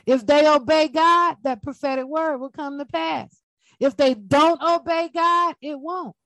If 0.06 0.26
they 0.26 0.48
obey 0.48 0.88
God, 0.88 1.36
that 1.44 1.62
prophetic 1.62 2.06
word 2.06 2.38
will 2.38 2.50
come 2.50 2.78
to 2.78 2.84
pass. 2.84 3.36
If 3.80 3.96
they 3.96 4.14
don't 4.14 4.62
obey 4.62 5.10
God, 5.12 5.54
it 5.60 5.78
won't. 5.78 6.16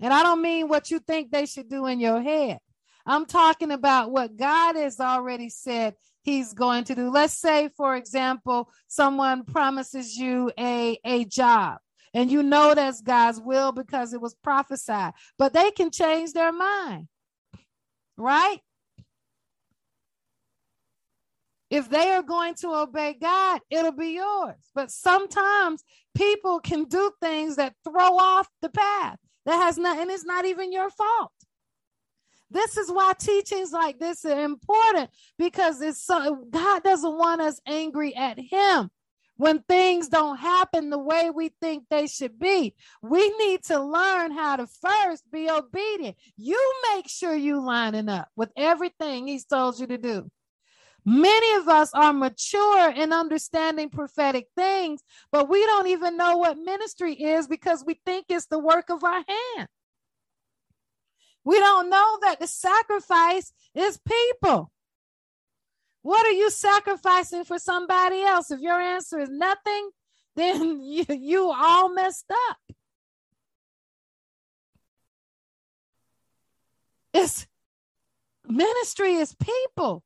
And 0.00 0.12
I 0.12 0.22
don't 0.22 0.42
mean 0.42 0.68
what 0.68 0.90
you 0.90 0.98
think 0.98 1.30
they 1.30 1.46
should 1.46 1.68
do 1.68 1.86
in 1.86 2.00
your 2.00 2.20
head. 2.20 2.58
I'm 3.06 3.24
talking 3.24 3.70
about 3.70 4.10
what 4.10 4.36
God 4.36 4.76
has 4.76 5.00
already 5.00 5.48
said 5.48 5.94
he's 6.22 6.52
going 6.52 6.84
to 6.84 6.94
do. 6.94 7.10
Let's 7.10 7.38
say, 7.38 7.70
for 7.76 7.94
example, 7.94 8.68
someone 8.88 9.44
promises 9.44 10.16
you 10.16 10.50
a, 10.58 10.98
a 11.04 11.24
job 11.24 11.78
and 12.16 12.30
you 12.30 12.42
know 12.42 12.74
that's 12.74 13.02
God's 13.02 13.38
will 13.40 13.72
because 13.72 14.14
it 14.14 14.20
was 14.22 14.34
prophesied, 14.42 15.12
but 15.38 15.52
they 15.52 15.70
can 15.70 15.90
change 15.90 16.32
their 16.32 16.50
mind, 16.50 17.08
right? 18.16 18.58
If 21.70 21.90
they 21.90 22.10
are 22.10 22.22
going 22.22 22.54
to 22.56 22.68
obey 22.74 23.16
God, 23.20 23.60
it'll 23.70 23.92
be 23.92 24.14
yours. 24.14 24.56
But 24.74 24.90
sometimes 24.90 25.82
people 26.14 26.60
can 26.60 26.84
do 26.84 27.10
things 27.20 27.56
that 27.56 27.74
throw 27.84 28.16
off 28.18 28.48
the 28.62 28.68
path 28.68 29.18
that 29.46 29.56
has 29.56 29.76
not, 29.76 29.98
and 29.98 30.10
it's 30.10 30.24
not 30.24 30.44
even 30.44 30.72
your 30.72 30.90
fault. 30.90 31.32
This 32.50 32.76
is 32.76 32.90
why 32.90 33.12
teachings 33.18 33.72
like 33.72 33.98
this 33.98 34.24
are 34.24 34.44
important 34.44 35.10
because 35.38 35.80
it's 35.80 36.02
so 36.02 36.44
God 36.48 36.84
doesn't 36.84 37.18
want 37.18 37.40
us 37.40 37.60
angry 37.66 38.14
at 38.14 38.38
him 38.38 38.90
when 39.36 39.62
things 39.68 40.08
don't 40.08 40.38
happen 40.38 40.90
the 40.90 40.98
way 40.98 41.30
we 41.30 41.50
think 41.60 41.84
they 41.90 42.06
should 42.06 42.38
be. 42.38 42.74
We 43.02 43.28
need 43.36 43.64
to 43.64 43.80
learn 43.80 44.30
how 44.30 44.56
to 44.56 44.66
first 44.66 45.30
be 45.30 45.50
obedient. 45.50 46.16
You 46.36 46.74
make 46.94 47.08
sure 47.08 47.34
you 47.34 47.60
lining 47.60 48.08
up 48.08 48.28
with 48.36 48.50
everything 48.56 49.26
he's 49.26 49.44
told 49.44 49.78
you 49.78 49.88
to 49.88 49.98
do. 49.98 50.30
Many 51.08 51.54
of 51.54 51.68
us 51.68 51.94
are 51.94 52.12
mature 52.12 52.90
in 52.90 53.12
understanding 53.12 53.90
prophetic 53.90 54.48
things, 54.56 55.04
but 55.30 55.48
we 55.48 55.64
don't 55.64 55.86
even 55.86 56.16
know 56.16 56.36
what 56.36 56.58
ministry 56.58 57.14
is 57.14 57.46
because 57.46 57.84
we 57.86 57.94
think 58.04 58.26
it's 58.28 58.46
the 58.46 58.58
work 58.58 58.90
of 58.90 59.04
our 59.04 59.22
hand. 59.28 59.68
We 61.44 61.60
don't 61.60 61.90
know 61.90 62.18
that 62.22 62.40
the 62.40 62.48
sacrifice 62.48 63.52
is 63.72 64.00
people. 64.04 64.72
What 66.02 66.26
are 66.26 66.32
you 66.32 66.50
sacrificing 66.50 67.44
for 67.44 67.60
somebody 67.60 68.22
else? 68.22 68.50
If 68.50 68.58
your 68.58 68.80
answer 68.80 69.20
is 69.20 69.30
nothing, 69.30 69.90
then 70.34 70.82
you, 70.82 71.04
you 71.08 71.52
all 71.52 71.88
messed 71.94 72.32
up. 72.50 72.56
It's 77.14 77.46
ministry 78.48 79.14
is 79.14 79.36
people. 79.36 80.02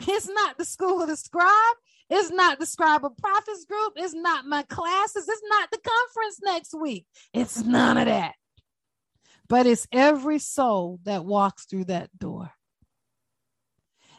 It's 0.00 0.28
not 0.28 0.58
the 0.58 0.64
school 0.64 1.02
of 1.02 1.08
the 1.08 1.16
scribe. 1.16 1.76
It's 2.10 2.30
not 2.30 2.58
the 2.58 2.66
scribe 2.66 3.04
of 3.04 3.16
prophets 3.16 3.64
group. 3.64 3.94
It's 3.96 4.14
not 4.14 4.46
my 4.46 4.62
classes. 4.62 5.28
It's 5.28 5.42
not 5.48 5.70
the 5.70 5.78
conference 5.78 6.40
next 6.42 6.74
week. 6.74 7.06
It's 7.34 7.62
none 7.62 7.98
of 7.98 8.06
that 8.06 8.34
but 9.48 9.66
it's 9.66 9.88
every 9.90 10.38
soul 10.38 11.00
that 11.04 11.24
walks 11.24 11.64
through 11.64 11.84
that 11.84 12.10
door. 12.16 12.52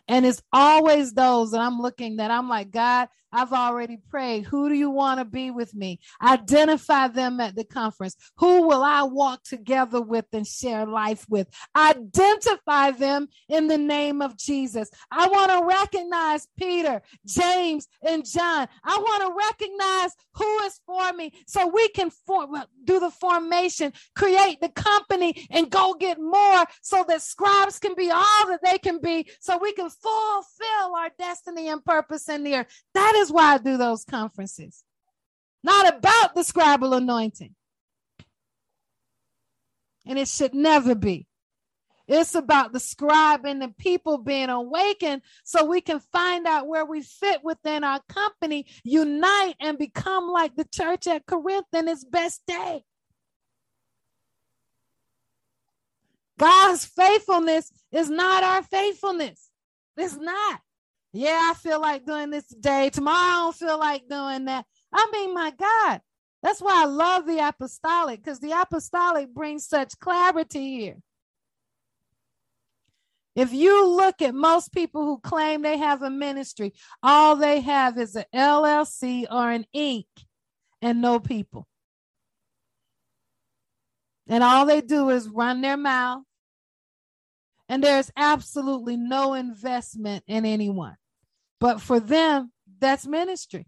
And 0.10 0.26
it's 0.26 0.42
always 0.52 1.14
those 1.14 1.52
that 1.52 1.62
I'm 1.62 1.80
looking 1.80 2.18
that 2.18 2.32
I'm 2.32 2.50
like, 2.50 2.72
God, 2.72 3.08
I've 3.32 3.54
already 3.54 3.98
prayed. 4.10 4.46
Who 4.46 4.70
do 4.70 4.76
you 4.76 4.90
want 4.90 5.20
to 5.20 5.26
be 5.26 5.52
with 5.52 5.76
me? 5.76 6.00
Identify 6.22 7.10
them 7.10 7.40
at 7.40 7.56
the 7.56 7.64
conference. 7.64 8.16
Who 8.38 8.68
will 8.68 8.84
I 8.84 9.04
walk 9.04 9.44
together 9.44 10.02
with 10.02 10.26
and 10.34 10.48
share 10.48 10.86
life 10.86 11.26
with? 11.30 11.48
Identify 11.76 12.92
them 12.92 13.28
in 13.48 13.68
the 13.68 13.78
name 13.78 14.22
of 14.22 14.38
Jesus. 14.38 14.90
I 15.12 15.28
want 15.28 15.52
to 15.52 15.66
recognize 15.66 16.48
Peter, 16.58 17.02
James, 17.26 17.88
and 18.08 18.26
John. 18.26 18.68
I 18.84 18.98
want 18.98 19.24
to 19.24 19.48
recognize 19.48 20.12
who 20.34 20.60
is 20.62 20.80
for 20.86 21.14
me 21.14 21.32
so 21.48 21.68
we 21.68 21.88
can 21.90 22.10
form, 22.10 22.56
do 22.84 23.00
the 23.00 23.12
formation, 23.12 23.94
create 24.16 24.60
the 24.60 24.70
company, 24.70 25.48
and 25.52 25.70
go 25.70 25.94
get 26.00 26.20
more 26.20 26.66
so 26.82 27.06
that 27.08 27.22
scribes 27.22 27.80
can 27.80 27.94
be 27.96 28.10
all 28.10 28.48
that 28.48 28.62
they 28.64 28.78
can 28.80 29.00
be 29.00 29.30
so 29.40 29.58
we 29.58 29.74
can 29.74 29.90
fulfill 30.02 30.96
our 30.96 31.10
destiny 31.18 31.68
and 31.68 31.84
purpose 31.84 32.30
in 32.30 32.44
the 32.44 32.56
earth. 32.56 32.84
That 32.94 33.16
is 33.16 33.32
why 33.32 33.56
I 33.56 33.58
do 33.58 33.78
those 33.78 34.06
conferences. 34.06 34.84
Not 35.64 35.96
about 35.96 36.36
the 36.36 36.42
scribal 36.42 36.96
anointing. 36.96 37.56
And 40.06 40.18
it 40.18 40.28
should 40.28 40.54
never 40.54 40.96
be. 40.96 41.28
It's 42.08 42.34
about 42.34 42.74
the 42.74 42.80
scribe 42.80 43.46
and 43.46 43.62
the 43.62 43.72
people 43.78 44.18
being 44.18 44.50
awakened 44.50 45.22
so 45.44 45.66
we 45.66 45.80
can 45.80 46.00
find 46.00 46.48
out 46.48 46.68
where 46.68 46.84
we 46.84 47.04
fit 47.04 47.44
within 47.44 47.84
our 47.84 48.02
company, 48.10 48.66
unite, 48.84 49.56
and 49.60 49.78
become 49.78 50.28
like 50.28 50.56
the 50.56 50.66
church 50.66 51.06
at 51.06 51.28
Corinth 51.28 51.68
in 51.72 51.88
its 51.88 52.04
best 52.04 52.42
day. 52.48 52.84
God's 56.40 56.86
faithfulness 56.86 57.72
is 57.92 58.10
not 58.10 58.44
our 58.44 58.64
faithfulness. 58.64 59.49
It's 60.00 60.16
not. 60.16 60.62
Yeah, 61.12 61.52
I 61.52 61.54
feel 61.56 61.82
like 61.82 62.06
doing 62.06 62.30
this 62.30 62.48
today. 62.48 62.90
Tomorrow 62.90 63.18
I 63.18 63.42
don't 63.44 63.56
feel 63.56 63.80
like 63.80 64.08
doing 64.08 64.46
that. 64.46 64.66
I 64.94 65.10
mean, 65.12 65.34
my 65.34 65.52
God, 65.52 66.02
that's 66.42 66.62
why 66.62 66.84
I 66.84 66.86
love 66.86 67.26
the 67.26 67.46
apostolic 67.46 68.24
because 68.24 68.40
the 68.40 68.52
apostolic 68.52 69.34
brings 69.34 69.68
such 69.68 70.00
clarity 70.00 70.80
here. 70.80 70.98
If 73.36 73.54
you 73.54 73.88
look 73.88 74.22
at 74.22 74.34
most 74.34 74.72
people 74.74 75.04
who 75.04 75.20
claim 75.20 75.62
they 75.62 75.78
have 75.78 76.02
a 76.02 76.10
ministry, 76.10 76.74
all 77.04 77.36
they 77.36 77.62
have 77.62 77.98
is 77.98 78.16
an 78.16 78.26
LLC 78.34 79.26
or 79.32 79.52
an 79.52 79.66
Inc. 79.76 80.06
and 80.82 81.02
no 81.02 81.20
people. 81.20 81.68
And 84.28 84.44
all 84.44 84.66
they 84.66 84.82
do 84.82 85.10
is 85.10 85.28
run 85.28 85.62
their 85.62 85.78
mouth. 85.78 86.24
And 87.70 87.84
there's 87.84 88.12
absolutely 88.18 88.98
no 88.98 89.36
investment 89.36 90.24
in 90.28 90.44
anyone. 90.44 90.96
But 91.60 91.80
for 91.80 92.00
them, 92.00 92.52
that's 92.80 93.06
ministry. 93.06 93.68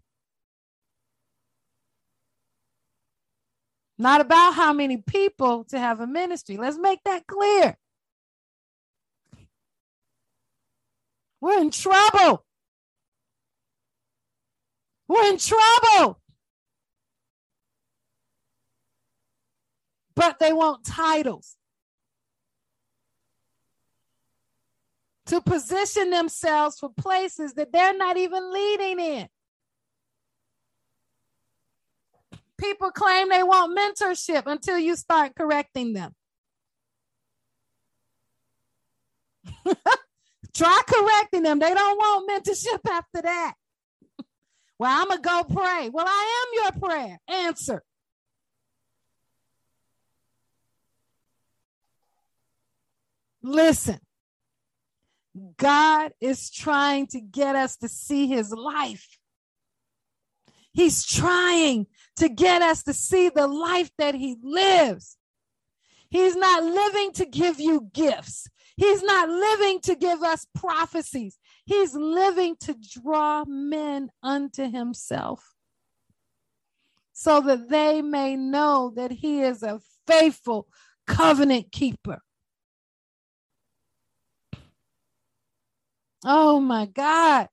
Not 3.98 4.20
about 4.20 4.54
how 4.54 4.72
many 4.72 4.96
people 4.96 5.64
to 5.66 5.78
have 5.78 6.00
a 6.00 6.06
ministry. 6.06 6.56
Let's 6.56 6.78
make 6.78 6.98
that 7.04 7.28
clear. 7.28 7.76
We're 11.40 11.60
in 11.60 11.70
trouble. 11.70 12.44
We're 15.06 15.26
in 15.26 15.38
trouble. 15.38 16.20
But 20.16 20.40
they 20.40 20.52
want 20.52 20.84
titles. 20.84 21.56
To 25.26 25.40
position 25.40 26.10
themselves 26.10 26.78
for 26.78 26.90
places 26.90 27.54
that 27.54 27.72
they're 27.72 27.96
not 27.96 28.16
even 28.16 28.52
leading 28.52 29.00
in. 29.00 29.28
People 32.58 32.90
claim 32.90 33.28
they 33.28 33.42
want 33.42 33.76
mentorship 33.76 34.44
until 34.46 34.78
you 34.78 34.94
start 34.96 35.34
correcting 35.34 35.92
them. 35.94 36.12
Try 40.54 40.82
correcting 40.86 41.42
them. 41.42 41.58
They 41.58 41.74
don't 41.74 41.96
want 41.96 42.30
mentorship 42.30 42.78
after 42.88 43.22
that. 43.22 43.54
well, 44.78 45.00
I'm 45.00 45.08
going 45.08 45.22
to 45.22 45.28
go 45.28 45.44
pray. 45.44 45.88
Well, 45.88 46.06
I 46.06 46.46
am 46.46 46.62
your 46.62 46.88
prayer. 46.88 47.18
Answer. 47.28 47.82
Listen, 53.42 53.98
God 55.56 56.12
is 56.20 56.50
trying 56.50 57.06
to 57.08 57.20
get 57.20 57.56
us 57.56 57.76
to 57.78 57.88
see 57.88 58.26
his 58.26 58.50
life. 58.50 59.06
He's 60.72 61.04
trying 61.04 61.86
to 62.16 62.28
get 62.28 62.62
us 62.62 62.82
to 62.84 62.94
see 62.94 63.28
the 63.28 63.46
life 63.46 63.90
that 63.98 64.14
he 64.14 64.36
lives. 64.42 65.16
He's 66.10 66.36
not 66.36 66.62
living 66.62 67.12
to 67.12 67.26
give 67.26 67.60
you 67.60 67.88
gifts. 67.92 68.46
He's 68.76 69.02
not 69.02 69.28
living 69.28 69.80
to 69.80 69.94
give 69.94 70.22
us 70.22 70.46
prophecies. 70.54 71.38
He's 71.64 71.94
living 71.94 72.56
to 72.60 72.74
draw 72.74 73.44
men 73.46 74.10
unto 74.22 74.70
himself 74.70 75.54
so 77.12 77.40
that 77.42 77.68
they 77.68 78.02
may 78.02 78.36
know 78.36 78.92
that 78.96 79.12
he 79.12 79.42
is 79.42 79.62
a 79.62 79.80
faithful 80.06 80.66
covenant 81.06 81.70
keeper. 81.70 82.20
Oh 86.24 86.60
my 86.60 86.86
God. 86.86 87.48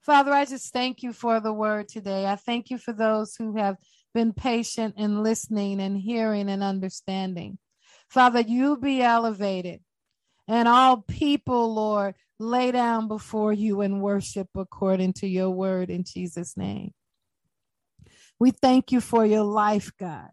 Father, 0.00 0.32
I 0.32 0.44
just 0.44 0.72
thank 0.72 1.02
you 1.02 1.12
for 1.12 1.38
the 1.40 1.52
word 1.52 1.88
today. 1.88 2.26
I 2.26 2.36
thank 2.36 2.70
you 2.70 2.78
for 2.78 2.92
those 2.92 3.36
who 3.36 3.56
have 3.56 3.76
been 4.14 4.32
patient 4.32 4.94
in 4.98 5.22
listening 5.22 5.80
and 5.80 5.96
hearing 5.96 6.48
and 6.48 6.62
understanding. 6.62 7.58
Father, 8.10 8.40
you 8.40 8.76
be 8.76 9.00
elevated 9.00 9.80
and 10.48 10.66
all 10.66 11.02
people, 11.02 11.72
Lord, 11.72 12.14
lay 12.38 12.72
down 12.72 13.06
before 13.06 13.52
you 13.52 13.80
and 13.80 14.02
worship 14.02 14.48
according 14.56 15.12
to 15.14 15.28
your 15.28 15.50
word 15.50 15.88
in 15.88 16.04
Jesus' 16.04 16.56
name. 16.56 16.92
We 18.40 18.50
thank 18.50 18.90
you 18.90 19.00
for 19.00 19.24
your 19.24 19.44
life, 19.44 19.92
God. 19.98 20.30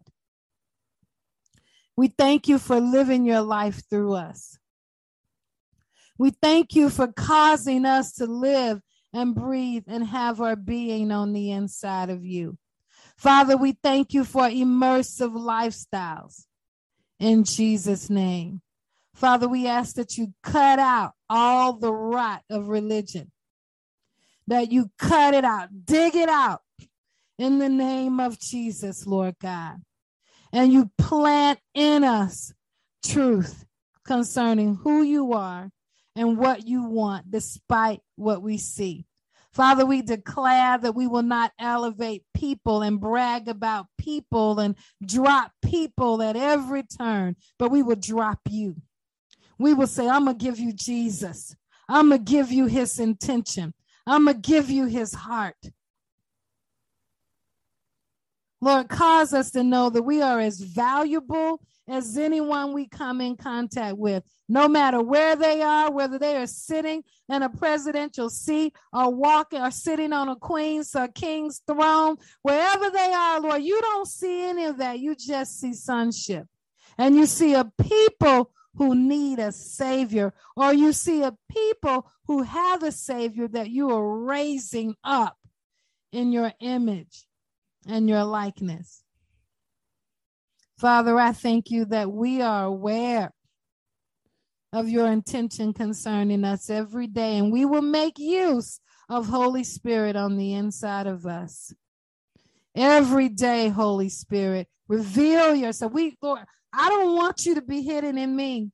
We 1.96 2.08
thank 2.08 2.48
you 2.48 2.58
for 2.58 2.80
living 2.80 3.24
your 3.24 3.42
life 3.42 3.82
through 3.88 4.14
us. 4.14 4.59
We 6.20 6.32
thank 6.32 6.74
you 6.74 6.90
for 6.90 7.06
causing 7.06 7.86
us 7.86 8.12
to 8.16 8.26
live 8.26 8.82
and 9.10 9.34
breathe 9.34 9.84
and 9.86 10.06
have 10.06 10.42
our 10.42 10.54
being 10.54 11.12
on 11.12 11.32
the 11.32 11.50
inside 11.50 12.10
of 12.10 12.26
you. 12.26 12.58
Father, 13.16 13.56
we 13.56 13.72
thank 13.82 14.12
you 14.12 14.24
for 14.24 14.42
immersive 14.42 15.32
lifestyles 15.32 16.44
in 17.18 17.44
Jesus' 17.44 18.10
name. 18.10 18.60
Father, 19.14 19.48
we 19.48 19.66
ask 19.66 19.94
that 19.94 20.18
you 20.18 20.34
cut 20.42 20.78
out 20.78 21.12
all 21.30 21.72
the 21.72 21.90
rot 21.90 22.42
of 22.50 22.68
religion, 22.68 23.32
that 24.46 24.70
you 24.70 24.90
cut 24.98 25.32
it 25.32 25.46
out, 25.46 25.70
dig 25.86 26.14
it 26.14 26.28
out 26.28 26.60
in 27.38 27.58
the 27.58 27.70
name 27.70 28.20
of 28.20 28.38
Jesus, 28.38 29.06
Lord 29.06 29.36
God. 29.40 29.76
And 30.52 30.70
you 30.70 30.90
plant 30.98 31.60
in 31.72 32.04
us 32.04 32.52
truth 33.02 33.64
concerning 34.04 34.74
who 34.74 35.00
you 35.00 35.32
are 35.32 35.70
and 36.16 36.36
what 36.36 36.66
you 36.66 36.84
want, 36.84 37.30
despite 37.30 38.00
what 38.16 38.42
we 38.42 38.58
see. 38.58 39.06
Father, 39.52 39.84
we 39.84 40.00
declare 40.02 40.78
that 40.78 40.94
we 40.94 41.06
will 41.08 41.22
not 41.22 41.52
elevate 41.58 42.22
people 42.34 42.82
and 42.82 43.00
brag 43.00 43.48
about 43.48 43.86
people 43.98 44.60
and 44.60 44.76
drop 45.04 45.52
people 45.62 46.22
at 46.22 46.36
every 46.36 46.84
turn, 46.84 47.34
but 47.58 47.70
we 47.70 47.82
will 47.82 47.96
drop 47.96 48.38
you. 48.48 48.76
We 49.58 49.74
will 49.74 49.88
say, 49.88 50.08
I'm 50.08 50.24
going 50.24 50.38
to 50.38 50.44
give 50.44 50.58
you 50.58 50.72
Jesus. 50.72 51.54
I'm 51.88 52.10
going 52.10 52.24
to 52.24 52.30
give 52.30 52.52
you 52.52 52.66
his 52.66 53.00
intention. 53.00 53.74
I'm 54.06 54.24
going 54.24 54.40
to 54.40 54.48
give 54.48 54.70
you 54.70 54.86
his 54.86 55.12
heart. 55.12 55.56
Lord, 58.60 58.88
cause 58.88 59.32
us 59.32 59.50
to 59.52 59.64
know 59.64 59.90
that 59.90 60.02
we 60.02 60.22
are 60.22 60.38
as 60.38 60.60
valuable 60.60 61.60
as 61.90 62.16
anyone 62.16 62.72
we 62.72 62.86
come 62.86 63.20
in 63.20 63.36
contact 63.36 63.96
with, 63.96 64.22
no 64.48 64.68
matter 64.68 65.02
where 65.02 65.36
they 65.36 65.60
are, 65.62 65.90
whether 65.90 66.18
they 66.18 66.36
are 66.36 66.46
sitting 66.46 67.02
in 67.28 67.42
a 67.42 67.50
presidential 67.50 68.30
seat 68.30 68.74
or 68.92 69.12
walking 69.12 69.60
or 69.60 69.70
sitting 69.70 70.12
on 70.12 70.28
a 70.28 70.36
queen's 70.36 70.94
or 70.94 71.08
king's 71.08 71.62
throne, 71.66 72.16
wherever 72.42 72.90
they 72.90 73.12
are, 73.12 73.40
Lord, 73.40 73.62
you 73.62 73.80
don't 73.80 74.08
see 74.08 74.44
any 74.48 74.64
of 74.64 74.78
that. 74.78 74.98
You 75.00 75.14
just 75.14 75.58
see 75.60 75.74
sonship. 75.74 76.46
And 76.96 77.16
you 77.16 77.26
see 77.26 77.54
a 77.54 77.70
people 77.80 78.52
who 78.76 78.94
need 78.94 79.38
a 79.38 79.50
savior, 79.50 80.32
or 80.56 80.72
you 80.72 80.92
see 80.92 81.22
a 81.22 81.36
people 81.50 82.10
who 82.26 82.42
have 82.42 82.82
a 82.82 82.92
savior 82.92 83.48
that 83.48 83.68
you 83.68 83.90
are 83.90 84.18
raising 84.20 84.94
up 85.02 85.36
in 86.12 86.30
your 86.30 86.52
image 86.60 87.26
and 87.88 88.08
your 88.08 88.24
likeness. 88.24 89.02
Father, 90.80 91.18
I 91.18 91.32
thank 91.32 91.70
you 91.70 91.84
that 91.86 92.10
we 92.10 92.40
are 92.40 92.64
aware 92.64 93.34
of 94.72 94.88
your 94.88 95.08
intention 95.08 95.74
concerning 95.74 96.42
us 96.42 96.70
every 96.70 97.06
day, 97.06 97.36
and 97.36 97.52
we 97.52 97.66
will 97.66 97.82
make 97.82 98.18
use 98.18 98.80
of 99.10 99.26
Holy 99.26 99.62
Spirit 99.62 100.16
on 100.16 100.38
the 100.38 100.54
inside 100.54 101.06
of 101.06 101.26
us. 101.26 101.74
Every 102.74 103.28
day, 103.28 103.68
Holy 103.68 104.08
Spirit, 104.08 104.68
reveal 104.88 105.54
yourself. 105.54 105.92
We, 105.92 106.16
Lord, 106.22 106.46
I 106.72 106.88
don't 106.88 107.14
want 107.14 107.44
you 107.44 107.56
to 107.56 107.62
be 107.62 107.82
hidden 107.82 108.16
in 108.16 108.34
me. 108.34 108.70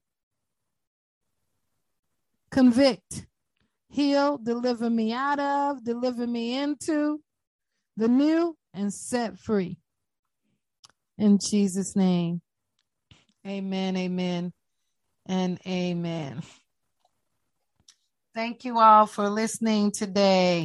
Convict, 2.52 3.26
heal, 3.88 4.38
deliver 4.38 4.88
me 4.88 5.12
out 5.12 5.40
of, 5.40 5.82
deliver 5.82 6.24
me 6.24 6.56
into 6.56 7.20
the 7.96 8.06
new 8.06 8.56
and 8.72 8.94
set 8.94 9.40
free. 9.40 9.80
In 11.18 11.38
Jesus' 11.38 11.96
name. 11.96 12.42
Amen, 13.46 13.96
amen, 13.96 14.52
and 15.26 15.58
amen. 15.66 16.42
Thank 18.34 18.64
you 18.64 18.78
all 18.78 19.06
for 19.06 19.28
listening 19.28 19.92
today. 19.92 20.64